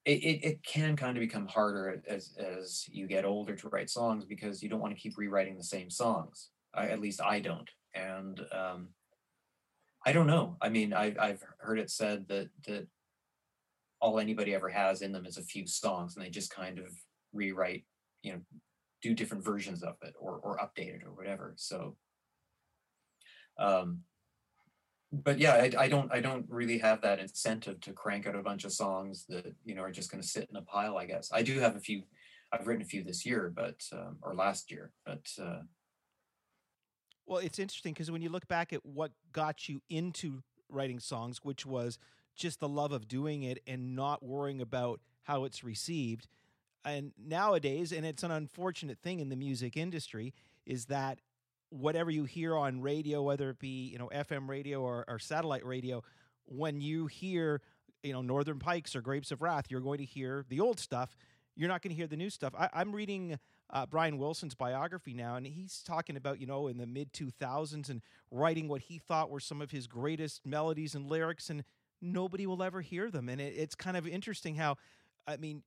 it, 0.05 0.23
it, 0.23 0.43
it 0.43 0.63
can 0.63 0.95
kind 0.95 1.17
of 1.17 1.21
become 1.21 1.47
harder 1.47 2.01
as 2.07 2.35
as 2.39 2.85
you 2.89 3.07
get 3.07 3.25
older 3.25 3.55
to 3.55 3.69
write 3.69 3.89
songs 3.89 4.25
because 4.25 4.63
you 4.63 4.69
don't 4.69 4.79
want 4.79 4.95
to 4.95 4.99
keep 4.99 5.17
rewriting 5.17 5.57
the 5.57 5.63
same 5.63 5.89
songs. 5.89 6.49
I, 6.73 6.87
at 6.87 7.01
least 7.01 7.21
I 7.21 7.39
don't, 7.39 7.69
and 7.93 8.39
um, 8.51 8.87
I 10.05 10.13
don't 10.13 10.27
know. 10.27 10.57
I 10.61 10.69
mean, 10.69 10.93
I've 10.93 11.19
I've 11.19 11.43
heard 11.59 11.77
it 11.77 11.91
said 11.91 12.27
that 12.29 12.49
that 12.67 12.87
all 14.01 14.19
anybody 14.19 14.53
ever 14.53 14.69
has 14.69 15.01
in 15.01 15.11
them 15.11 15.25
is 15.25 15.37
a 15.37 15.43
few 15.43 15.67
songs, 15.67 16.15
and 16.15 16.25
they 16.25 16.29
just 16.29 16.53
kind 16.53 16.79
of 16.79 16.87
rewrite, 17.33 17.85
you 18.23 18.33
know, 18.33 18.39
do 19.01 19.13
different 19.13 19.43
versions 19.43 19.83
of 19.83 19.95
it 20.01 20.13
or 20.19 20.39
or 20.43 20.57
update 20.57 20.95
it 20.95 21.03
or 21.05 21.13
whatever. 21.13 21.53
So, 21.57 21.95
um, 23.59 23.99
but 25.11 25.39
yeah, 25.39 25.53
I, 25.53 25.71
I 25.77 25.87
don't 25.87 26.11
I 26.11 26.19
don't 26.19 26.45
really 26.49 26.79
have 26.79 27.01
that 27.01 27.19
incentive 27.19 27.79
to 27.81 27.93
crank 27.93 28.27
out 28.27 28.35
a 28.35 28.41
bunch 28.41 28.65
of 28.65 28.73
songs 28.73 29.25
that 29.29 29.53
you 29.63 29.75
know 29.75 29.81
are 29.83 29.91
just 29.91 30.11
going 30.11 30.21
to 30.21 30.27
sit 30.27 30.49
in 30.49 30.55
a 30.55 30.61
pile. 30.61 30.97
I 30.97 31.05
guess 31.05 31.31
I 31.33 31.43
do 31.43 31.59
have 31.59 31.75
a 31.75 31.79
few. 31.79 32.03
I've 32.51 32.67
written 32.67 32.81
a 32.81 32.85
few 32.85 33.03
this 33.03 33.25
year, 33.25 33.51
but 33.55 33.81
um, 33.93 34.17
or 34.21 34.35
last 34.35 34.71
year, 34.71 34.91
but 35.05 35.25
uh, 35.41 35.61
Well, 37.25 37.39
it's 37.39 37.59
interesting 37.59 37.93
because 37.93 38.11
when 38.11 38.21
you 38.21 38.29
look 38.29 38.47
back 38.47 38.73
at 38.73 38.85
what 38.85 39.11
got 39.31 39.69
you 39.69 39.81
into 39.89 40.43
writing 40.69 40.99
songs, 40.99 41.39
which 41.43 41.65
was 41.65 41.97
just 42.35 42.59
the 42.59 42.69
love 42.69 42.91
of 42.91 43.07
doing 43.07 43.43
it 43.43 43.61
and 43.67 43.95
not 43.95 44.23
worrying 44.23 44.61
about 44.61 44.99
how 45.23 45.43
it's 45.43 45.63
received. 45.63 46.27
And 46.83 47.11
nowadays, 47.17 47.91
and 47.91 48.05
it's 48.05 48.23
an 48.23 48.31
unfortunate 48.31 48.99
thing 48.99 49.19
in 49.19 49.29
the 49.29 49.35
music 49.35 49.77
industry, 49.77 50.33
is 50.65 50.85
that 50.85 51.19
whatever 51.69 52.11
you 52.11 52.25
hear 52.25 52.55
on 52.55 52.81
radio, 52.81 53.21
whether 53.21 53.49
it 53.49 53.59
be 53.59 53.87
you 53.87 53.97
know 53.97 54.09
FM 54.13 54.47
radio 54.47 54.81
or, 54.81 55.05
or 55.07 55.19
satellite 55.19 55.65
radio, 55.65 56.03
when 56.45 56.81
you 56.81 57.07
hear 57.07 57.61
you 58.03 58.13
know 58.13 58.21
Northern 58.21 58.59
Pikes 58.59 58.95
or 58.95 59.01
Grapes 59.01 59.31
of 59.31 59.41
Wrath, 59.41 59.65
you're 59.69 59.81
going 59.81 59.99
to 59.99 60.05
hear 60.05 60.45
the 60.49 60.59
old 60.59 60.79
stuff. 60.79 61.15
You're 61.55 61.69
not 61.69 61.81
going 61.81 61.91
to 61.91 61.95
hear 61.95 62.07
the 62.07 62.17
new 62.17 62.29
stuff. 62.29 62.53
I, 62.57 62.69
I'm 62.73 62.93
reading 62.93 63.37
uh, 63.69 63.85
Brian 63.85 64.17
Wilson's 64.17 64.55
biography 64.55 65.13
now, 65.13 65.35
and 65.35 65.45
he's 65.45 65.81
talking 65.83 66.17
about 66.17 66.39
you 66.39 66.47
know 66.47 66.67
in 66.67 66.77
the 66.77 66.87
mid 66.87 67.13
2000s 67.13 67.89
and 67.89 68.01
writing 68.31 68.67
what 68.67 68.81
he 68.81 68.97
thought 68.97 69.29
were 69.29 69.39
some 69.39 69.61
of 69.61 69.71
his 69.71 69.87
greatest 69.87 70.45
melodies 70.45 70.95
and 70.95 71.09
lyrics, 71.09 71.49
and 71.49 71.63
nobody 72.01 72.47
will 72.47 72.63
ever 72.63 72.81
hear 72.81 73.09
them. 73.09 73.29
And 73.29 73.39
it, 73.39 73.53
it's 73.55 73.75
kind 73.75 73.97
of 73.97 74.07
interesting 74.07 74.55
how, 74.55 74.77
I 75.27 75.37
mean, 75.37 75.63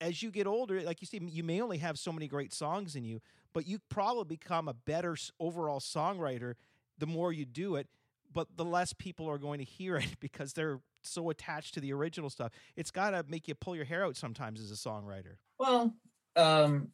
as 0.00 0.22
you 0.22 0.30
get 0.30 0.46
older, 0.46 0.82
like 0.82 1.00
you 1.00 1.06
see, 1.06 1.20
you 1.22 1.42
may 1.42 1.60
only 1.60 1.78
have 1.78 1.98
so 1.98 2.12
many 2.12 2.28
great 2.28 2.52
songs 2.52 2.96
in 2.96 3.04
you, 3.04 3.20
but 3.52 3.66
you 3.66 3.78
probably 3.88 4.36
become 4.36 4.68
a 4.68 4.74
better 4.74 5.16
overall 5.40 5.80
songwriter 5.80 6.54
the 6.98 7.06
more 7.06 7.32
you 7.32 7.44
do 7.44 7.76
it. 7.76 7.88
But 8.30 8.48
the 8.56 8.64
less 8.64 8.92
people 8.92 9.28
are 9.28 9.38
going 9.38 9.58
to 9.58 9.64
hear 9.64 9.96
it 9.96 10.20
because 10.20 10.52
they're 10.52 10.80
so 11.02 11.30
attached 11.30 11.74
to 11.74 11.80
the 11.80 11.92
original 11.92 12.30
stuff. 12.30 12.52
It's 12.76 12.90
got 12.90 13.10
to 13.10 13.24
make 13.28 13.48
you 13.48 13.54
pull 13.54 13.74
your 13.74 13.84
hair 13.84 14.04
out 14.04 14.16
sometimes 14.16 14.60
as 14.60 14.70
a 14.70 14.74
songwriter. 14.74 15.36
Well, 15.58 15.94
um, 16.36 16.88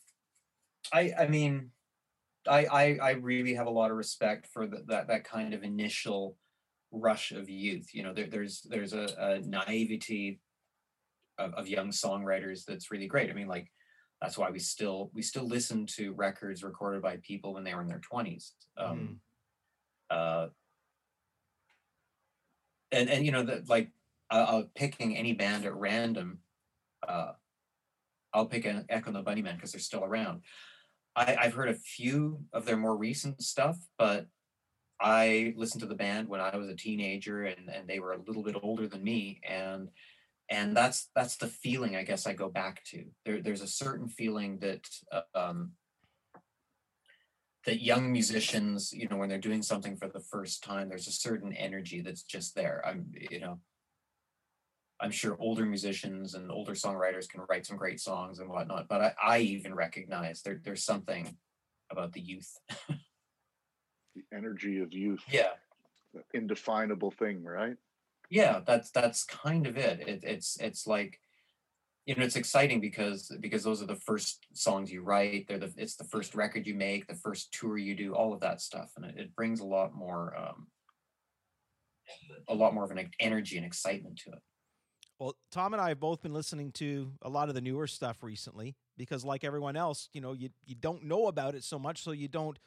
I 0.92 1.12
I 1.18 1.26
mean, 1.26 1.70
I 2.48 2.66
I, 2.66 2.98
I 3.02 3.10
really 3.12 3.54
have 3.54 3.66
a 3.66 3.70
lot 3.70 3.90
of 3.90 3.96
respect 3.96 4.46
for 4.46 4.66
the, 4.66 4.84
that 4.88 5.08
that 5.08 5.24
kind 5.24 5.54
of 5.54 5.62
initial 5.62 6.36
rush 6.94 7.32
of 7.32 7.48
youth. 7.48 7.94
You 7.94 8.02
know, 8.02 8.12
there, 8.12 8.26
there's 8.26 8.62
there's 8.62 8.92
a, 8.92 9.08
a 9.18 9.40
naivety 9.40 10.40
of, 11.38 11.54
of 11.54 11.68
young 11.68 11.90
songwriters 11.90 12.64
that's 12.64 12.90
really 12.90 13.06
great. 13.06 13.30
I 13.30 13.34
mean, 13.34 13.48
like 13.48 13.70
that's 14.20 14.38
why 14.38 14.50
we 14.50 14.58
still 14.58 15.10
we 15.14 15.22
still 15.22 15.46
listen 15.46 15.86
to 15.96 16.12
records 16.12 16.62
recorded 16.62 17.02
by 17.02 17.18
people 17.22 17.54
when 17.54 17.64
they 17.64 17.74
were 17.74 17.82
in 17.82 17.88
their 17.88 17.98
twenties. 17.98 18.52
Um, 18.76 19.20
uh, 20.10 20.48
and 22.92 23.10
and 23.10 23.26
you 23.26 23.32
know 23.32 23.42
that 23.42 23.68
like 23.68 23.90
uh, 24.30 24.34
uh, 24.34 24.62
picking 24.74 25.16
any 25.16 25.32
band 25.32 25.64
at 25.64 25.74
random. 25.74 26.38
Uh, 27.06 27.32
I'll 28.32 28.46
pick 28.46 28.64
an 28.64 28.84
Echo 28.88 29.08
and 29.08 29.16
the 29.16 29.22
Bunnymen 29.22 29.56
because 29.56 29.72
they're 29.72 29.80
still 29.80 30.04
around. 30.04 30.42
I, 31.14 31.36
I've 31.36 31.54
heard 31.54 31.68
a 31.68 31.74
few 31.74 32.40
of 32.52 32.64
their 32.64 32.76
more 32.76 32.96
recent 32.96 33.40
stuff, 33.42 33.76
but 33.98 34.26
I 35.00 35.54
listened 35.56 35.80
to 35.82 35.86
the 35.86 35.94
band 35.94 36.28
when 36.28 36.40
I 36.40 36.56
was 36.56 36.68
a 36.68 36.76
teenager 36.76 37.44
and, 37.44 37.68
and 37.68 37.88
they 37.88 37.98
were 37.98 38.12
a 38.12 38.22
little 38.22 38.42
bit 38.42 38.56
older 38.62 38.86
than 38.86 39.02
me. 39.02 39.40
And 39.48 39.88
and 40.50 40.76
that's 40.76 41.08
that's 41.14 41.36
the 41.36 41.46
feeling 41.46 41.96
I 41.96 42.04
guess 42.04 42.26
I 42.26 42.34
go 42.34 42.48
back 42.48 42.84
to. 42.86 43.04
There, 43.24 43.40
there's 43.40 43.62
a 43.62 43.66
certain 43.66 44.08
feeling 44.08 44.58
that 44.58 44.86
uh, 45.10 45.22
um, 45.34 45.72
that 47.64 47.82
young 47.82 48.12
musicians, 48.12 48.92
you 48.92 49.08
know, 49.08 49.16
when 49.16 49.28
they're 49.28 49.38
doing 49.38 49.62
something 49.62 49.96
for 49.96 50.08
the 50.08 50.20
first 50.20 50.62
time, 50.62 50.88
there's 50.88 51.08
a 51.08 51.12
certain 51.12 51.54
energy 51.54 52.02
that's 52.02 52.22
just 52.22 52.54
there. 52.54 52.82
I'm, 52.84 53.06
you 53.30 53.40
know, 53.40 53.58
I'm 55.00 55.10
sure 55.10 55.36
older 55.40 55.64
musicians 55.64 56.34
and 56.34 56.50
older 56.50 56.72
songwriters 56.72 57.28
can 57.28 57.42
write 57.48 57.66
some 57.66 57.76
great 57.76 58.00
songs 58.00 58.38
and 58.38 58.50
whatnot, 58.50 58.88
but 58.88 59.00
I, 59.00 59.12
I 59.22 59.38
even 59.38 59.74
recognize 59.74 60.42
there, 60.42 60.60
there's 60.62 60.84
something 60.84 61.36
about 61.90 62.12
the 62.12 62.20
youth. 62.20 62.50
The 64.14 64.22
energy 64.36 64.80
of 64.80 64.92
youth, 64.92 65.24
Yeah, 65.28 65.52
indefinable 66.32 67.10
thing, 67.10 67.42
right? 67.42 67.76
yeah, 68.30 68.60
that's 68.66 68.90
that's 68.90 69.24
kind 69.24 69.66
of 69.66 69.76
it. 69.76 70.00
it. 70.00 70.24
It's 70.24 70.58
it's 70.60 70.86
like, 70.86 71.20
you 72.06 72.14
know, 72.14 72.24
it's 72.24 72.36
exciting 72.36 72.80
because 72.80 73.34
because 73.40 73.64
those 73.64 73.82
are 73.82 73.86
the 73.86 73.96
first 73.96 74.46
songs 74.52 74.92
you 74.92 75.02
write. 75.02 75.46
They're 75.48 75.58
the 75.58 75.72
it's 75.76 75.96
the 75.96 76.04
first 76.04 76.34
record 76.34 76.66
you 76.66 76.74
make, 76.74 77.06
the 77.06 77.14
first 77.14 77.52
tour 77.52 77.76
you 77.76 77.94
do, 77.94 78.14
all 78.14 78.32
of 78.32 78.40
that 78.40 78.60
stuff, 78.60 78.92
and 78.96 79.04
it, 79.04 79.18
it 79.18 79.36
brings 79.36 79.60
a 79.60 79.66
lot 79.66 79.94
more 79.94 80.36
um, 80.36 80.68
a 82.48 82.54
lot 82.54 82.74
more 82.74 82.84
of 82.84 82.90
an 82.90 83.10
energy 83.20 83.56
and 83.56 83.66
excitement 83.66 84.18
to 84.24 84.32
it. 84.32 84.38
Well, 85.18 85.36
Tom 85.52 85.74
and 85.74 85.80
I 85.80 85.90
have 85.90 86.00
both 86.00 86.22
been 86.22 86.34
listening 86.34 86.72
to 86.72 87.12
a 87.22 87.28
lot 87.28 87.48
of 87.48 87.54
the 87.54 87.60
newer 87.60 87.86
stuff 87.86 88.22
recently 88.22 88.76
because, 88.96 89.24
like 89.24 89.44
everyone 89.44 89.76
else, 89.76 90.08
you 90.12 90.20
know, 90.20 90.32
you 90.32 90.50
you 90.66 90.74
don't 90.74 91.04
know 91.04 91.28
about 91.28 91.54
it 91.54 91.62
so 91.62 91.78
much, 91.78 92.02
so 92.02 92.10
you 92.10 92.28
don't 92.28 92.58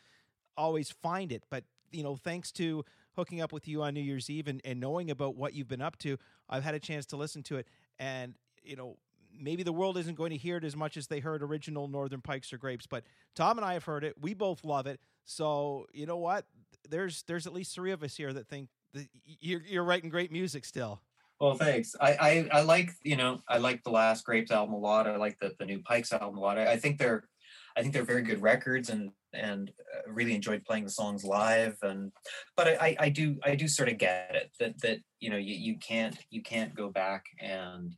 always 0.57 0.91
find 0.91 1.31
it. 1.31 1.43
But 1.49 1.63
you 1.91 2.03
know, 2.03 2.15
thanks 2.15 2.51
to 2.53 2.83
hooking 3.15 3.41
up 3.41 3.51
with 3.51 3.67
you 3.67 3.81
on 3.81 3.93
New 3.93 4.01
Year's 4.01 4.29
Eve 4.29 4.47
and, 4.47 4.61
and 4.63 4.79
knowing 4.79 5.09
about 5.09 5.35
what 5.35 5.53
you've 5.53 5.67
been 5.67 5.81
up 5.81 5.97
to, 5.99 6.17
I've 6.49 6.63
had 6.63 6.75
a 6.75 6.79
chance 6.79 7.05
to 7.07 7.17
listen 7.17 7.43
to 7.43 7.57
it. 7.57 7.67
And 7.99 8.35
you 8.63 8.75
know, 8.75 8.97
maybe 9.39 9.63
the 9.63 9.73
world 9.73 9.97
isn't 9.97 10.15
going 10.15 10.31
to 10.31 10.37
hear 10.37 10.57
it 10.57 10.63
as 10.63 10.75
much 10.75 10.97
as 10.97 11.07
they 11.07 11.19
heard 11.19 11.41
original 11.41 11.87
Northern 11.87 12.21
Pikes 12.21 12.51
or 12.51 12.57
Grapes, 12.57 12.87
but 12.87 13.03
Tom 13.35 13.57
and 13.57 13.65
I 13.65 13.73
have 13.73 13.83
heard 13.83 14.03
it. 14.03 14.15
We 14.19 14.33
both 14.33 14.63
love 14.63 14.87
it. 14.87 14.99
So 15.25 15.87
you 15.93 16.05
know 16.05 16.17
what? 16.17 16.45
There's 16.89 17.23
there's 17.23 17.47
at 17.47 17.53
least 17.53 17.73
three 17.75 17.91
of 17.91 18.03
us 18.03 18.15
here 18.15 18.33
that 18.33 18.47
think 18.47 18.69
that 18.93 19.07
you're 19.25 19.61
you're 19.61 19.83
writing 19.83 20.09
great 20.09 20.31
music 20.31 20.65
still. 20.65 21.01
Well, 21.39 21.55
thanks. 21.55 21.95
I, 21.99 22.13
I 22.13 22.49
I 22.59 22.61
like 22.61 22.91
you 23.03 23.15
know 23.15 23.41
I 23.47 23.57
like 23.57 23.83
the 23.83 23.91
last 23.91 24.25
Grapes 24.25 24.51
album 24.51 24.73
a 24.73 24.79
lot. 24.79 25.07
I 25.07 25.17
like 25.17 25.37
the 25.39 25.53
the 25.59 25.65
new 25.65 25.79
Pikes 25.79 26.13
album 26.13 26.37
a 26.37 26.41
lot. 26.41 26.57
I, 26.57 26.73
I 26.73 26.77
think 26.77 26.97
they're 26.97 27.27
I 27.75 27.81
think 27.81 27.93
they're 27.93 28.03
very 28.03 28.23
good 28.23 28.41
records 28.41 28.89
and 28.89 29.11
and 29.33 29.71
uh, 29.93 30.11
really 30.11 30.33
enjoyed 30.33 30.63
playing 30.65 30.83
the 30.83 30.89
songs 30.89 31.23
live 31.23 31.77
and 31.81 32.11
but 32.55 32.67
I, 32.67 32.73
I 32.79 32.95
I 32.99 33.09
do 33.09 33.37
I 33.43 33.55
do 33.55 33.67
sort 33.67 33.89
of 33.89 33.97
get 33.97 34.35
it 34.35 34.51
that 34.59 34.79
that 34.81 34.99
you 35.19 35.29
know 35.29 35.37
you, 35.37 35.55
you 35.55 35.77
can't 35.77 36.17
you 36.29 36.41
can't 36.41 36.73
go 36.73 36.89
back 36.89 37.25
and 37.39 37.93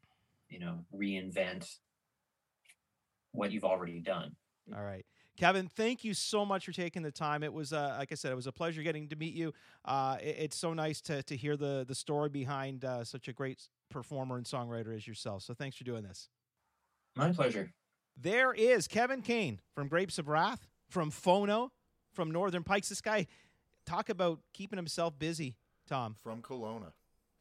you 0.49 0.59
know 0.59 0.85
reinvent 0.93 1.67
what 3.31 3.51
you've 3.51 3.63
already 3.63 3.99
done. 3.99 4.35
All 4.75 4.83
right. 4.83 5.05
Kevin, 5.37 5.69
thank 5.69 6.03
you 6.03 6.13
so 6.13 6.45
much 6.45 6.65
for 6.65 6.73
taking 6.73 7.01
the 7.01 7.11
time. 7.11 7.43
It 7.43 7.53
was, 7.53 7.71
uh, 7.71 7.95
like 7.97 8.11
I 8.11 8.15
said, 8.15 8.31
it 8.31 8.35
was 8.35 8.47
a 8.47 8.51
pleasure 8.51 8.83
getting 8.83 9.07
to 9.07 9.15
meet 9.15 9.33
you. 9.33 9.53
Uh, 9.85 10.17
it- 10.21 10.35
it's 10.39 10.57
so 10.57 10.73
nice 10.73 10.99
to, 11.01 11.23
to 11.23 11.37
hear 11.37 11.55
the, 11.55 11.85
the 11.87 11.95
story 11.95 12.27
behind 12.29 12.83
uh, 12.83 13.05
such 13.05 13.29
a 13.29 13.33
great 13.33 13.61
performer 13.89 14.35
and 14.35 14.45
songwriter 14.45 14.93
as 14.93 15.07
yourself. 15.07 15.43
So 15.43 15.53
thanks 15.53 15.77
for 15.77 15.85
doing 15.85 16.03
this. 16.03 16.27
My 17.15 17.31
pleasure. 17.31 17.71
There 18.17 18.53
is 18.53 18.87
Kevin 18.87 19.21
Kane 19.21 19.61
from 19.73 19.87
Grapes 19.87 20.19
of 20.19 20.27
Wrath, 20.27 20.67
from 20.89 21.11
Fauxknow, 21.11 21.69
from 22.13 22.31
Northern 22.31 22.63
Pikes. 22.63 22.89
This 22.89 23.01
guy, 23.01 23.27
talk 23.85 24.09
about 24.09 24.39
keeping 24.53 24.77
himself 24.77 25.17
busy, 25.17 25.55
Tom, 25.87 26.15
From 26.21 26.41
Kelowna. 26.41 26.91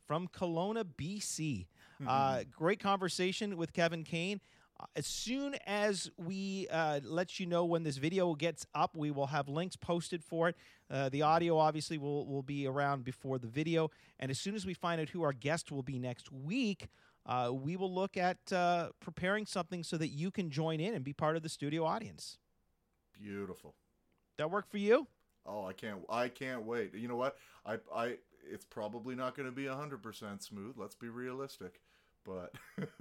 from 0.06 0.28
Kelowna, 0.28 0.84
BC. 0.84 1.66
Uh, 2.06 2.44
great 2.56 2.78
conversation 2.80 3.56
with 3.56 3.72
Kevin 3.72 4.04
Kane. 4.04 4.40
Uh, 4.80 4.84
As 4.94 5.06
soon 5.06 5.56
as 5.66 6.08
we 6.16 6.68
uh, 6.70 7.00
let 7.02 7.40
you 7.40 7.46
know 7.46 7.64
when 7.64 7.82
this 7.82 7.96
video 7.96 8.32
gets 8.34 8.64
up, 8.74 8.96
we 8.96 9.10
will 9.10 9.26
have 9.26 9.48
links 9.48 9.74
posted 9.76 10.22
for 10.22 10.48
it. 10.50 10.56
Uh, 10.90 11.08
the 11.08 11.22
audio 11.22 11.58
obviously 11.58 11.98
will, 11.98 12.26
will 12.26 12.42
be 12.44 12.66
around 12.66 13.02
before 13.04 13.38
the 13.38 13.48
video. 13.48 13.90
And 14.20 14.30
as 14.30 14.38
soon 14.38 14.54
as 14.54 14.64
we 14.64 14.74
find 14.74 15.00
out 15.00 15.08
who 15.08 15.22
our 15.22 15.32
guest 15.32 15.72
will 15.72 15.82
be 15.82 15.98
next 15.98 16.30
week, 16.30 16.86
uh, 17.26 17.50
we 17.52 17.76
will 17.76 17.92
look 17.92 18.16
at 18.16 18.38
uh, 18.52 18.90
preparing 19.00 19.44
something 19.44 19.82
so 19.82 19.96
that 19.98 20.08
you 20.08 20.30
can 20.30 20.48
join 20.50 20.78
in 20.80 20.94
and 20.94 21.04
be 21.04 21.12
part 21.12 21.36
of 21.36 21.42
the 21.42 21.48
studio 21.48 21.84
audience. 21.84 22.38
Beautiful. 23.20 23.74
That 24.36 24.50
work 24.50 24.70
for 24.70 24.78
you? 24.78 25.06
Oh, 25.46 25.64
I 25.64 25.72
can't 25.72 26.00
I 26.08 26.28
can't 26.28 26.64
wait. 26.64 26.94
You 26.94 27.08
know 27.08 27.16
what? 27.16 27.36
I 27.66 27.78
I 27.94 28.16
it's 28.50 28.64
probably 28.64 29.14
not 29.14 29.34
going 29.36 29.46
to 29.46 29.54
be 29.54 29.64
100% 29.64 30.42
smooth. 30.42 30.74
Let's 30.76 30.94
be 30.94 31.08
realistic. 31.08 31.80
But 32.24 32.54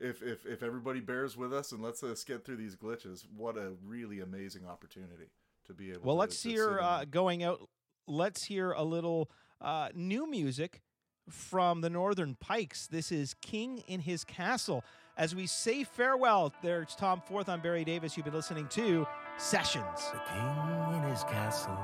if 0.00 0.22
if 0.22 0.46
if 0.46 0.62
everybody 0.62 1.00
bears 1.00 1.36
with 1.36 1.52
us 1.52 1.72
and 1.72 1.82
lets 1.82 2.02
us 2.02 2.24
get 2.24 2.44
through 2.44 2.56
these 2.56 2.76
glitches, 2.76 3.24
what 3.36 3.56
a 3.56 3.72
really 3.84 4.20
amazing 4.20 4.66
opportunity 4.66 5.30
to 5.66 5.74
be 5.74 5.90
able 5.90 6.00
Well, 6.02 6.16
to 6.16 6.20
let's 6.20 6.42
to 6.42 6.48
hear 6.48 6.80
uh, 6.80 7.04
going 7.04 7.42
out. 7.42 7.68
Let's 8.06 8.44
hear 8.44 8.72
a 8.72 8.82
little 8.82 9.30
uh, 9.60 9.90
new 9.94 10.28
music 10.28 10.80
from 11.28 11.80
the 11.80 11.90
Northern 11.90 12.34
Pikes. 12.34 12.86
This 12.86 13.12
is 13.12 13.34
King 13.34 13.78
in 13.86 14.00
His 14.00 14.24
Castle. 14.24 14.82
As 15.16 15.34
we 15.34 15.46
say 15.46 15.84
farewell, 15.84 16.52
there's 16.62 16.94
Tom 16.94 17.20
Forth. 17.20 17.48
I'm 17.48 17.60
Barry 17.60 17.84
Davis. 17.84 18.16
You've 18.16 18.24
been 18.24 18.34
listening 18.34 18.66
to 18.68 19.06
Sessions. 19.40 20.12
The 20.12 20.20
king 20.30 20.94
in 20.96 21.10
his 21.10 21.24
castle, 21.24 21.76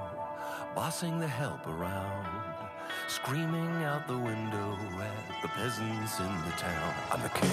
bossing 0.74 1.18
the 1.18 1.26
help 1.26 1.66
around, 1.66 2.26
screaming 3.09 3.82
out 3.82 4.07
the 4.07 4.16
window 4.16 4.76
at 5.00 5.42
the 5.42 5.48
peasants 5.48 6.20
in 6.20 6.26
the 6.44 6.52
town. 6.59 6.94
I'm 7.11 7.22
the 7.22 7.30
king. 7.30 7.50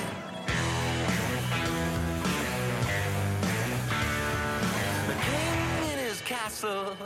The 5.07 5.15
king 5.23 5.93
in 5.93 5.99
his 5.99 6.19
castle 6.21 6.97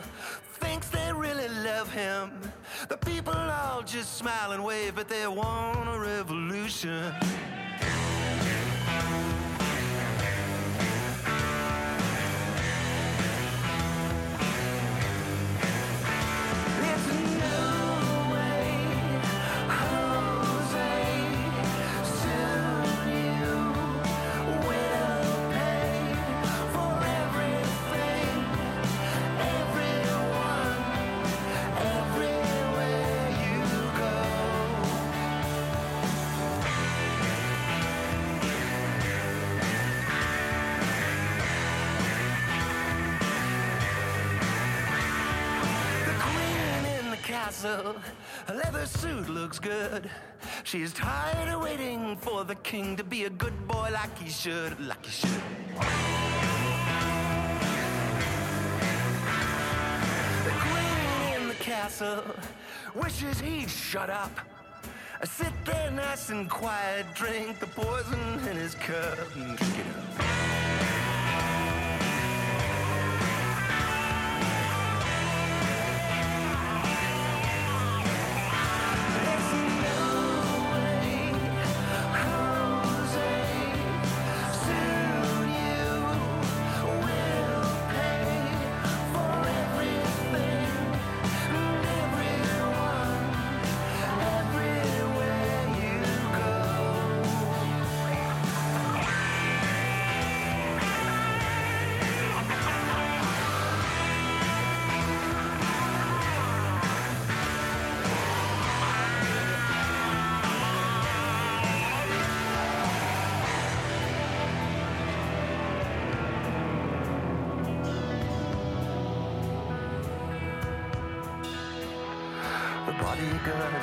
thinks 0.60 0.90
they 0.90 1.14
really 1.14 1.50
love 1.64 1.94
him. 1.94 2.32
The 2.90 2.98
people 2.98 3.34
all 3.34 3.84
just 3.84 4.18
smile 4.18 4.54
and 4.54 4.66
wave, 4.66 4.96
but 4.96 5.08
they 5.08 5.28
want 5.28 5.88
a 5.88 6.00
revolution. 6.00 7.14
A 48.50 48.54
leather 48.54 48.86
suit 48.86 49.30
looks 49.30 49.60
good. 49.60 50.10
She's 50.64 50.94
tired 50.94 51.50
of 51.50 51.62
waiting 51.62 52.16
for 52.18 52.44
the 52.44 52.56
king 52.56 52.96
to 52.96 53.04
be 53.04 53.26
a 53.26 53.30
good 53.30 53.68
boy 53.68 53.90
like 53.92 54.18
he 54.18 54.30
should, 54.30 54.80
like 54.80 55.06
he 55.06 55.12
should. 55.12 55.42
The 60.46 60.54
queen 60.64 61.42
in 61.42 61.48
the 61.50 61.56
castle 61.56 62.24
wishes 62.96 63.40
he'd 63.40 63.70
shut 63.70 64.10
up. 64.10 64.32
Sit 65.24 65.54
there 65.66 65.92
nice 65.92 66.30
and 66.30 66.50
quiet, 66.50 67.06
drink 67.16 67.60
the 67.60 67.68
poison 67.68 68.40
in 68.50 68.56
his 68.56 68.76
cup 68.76 69.18
and 69.36 69.58
drink 69.58 69.80
it 69.80 70.20
up. 70.20 70.97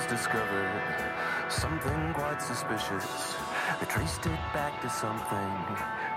Bodyguards 0.04 0.22
discovered 0.22 1.50
something 1.50 2.12
quite 2.12 2.40
suspicious. 2.40 3.36
They 3.80 3.86
traced 3.86 4.26
it 4.26 4.38
back 4.52 4.80
to 4.82 4.90
something 4.90 5.52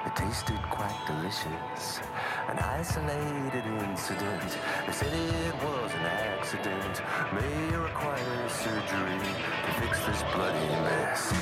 that 0.03 0.15
tasted 0.15 0.61
quite 0.69 0.95
delicious. 1.05 1.99
An 2.47 2.59
isolated 2.59 3.65
incident. 3.65 4.57
They 4.85 4.93
said 4.93 5.13
it 5.13 5.55
was 5.63 5.91
an 5.93 6.05
accident. 6.05 7.01
May 7.33 7.77
require 7.77 8.49
surgery 8.49 9.19
to 9.65 9.71
fix 9.81 10.05
this 10.05 10.23
bloody 10.33 10.67
mess. 10.67 11.33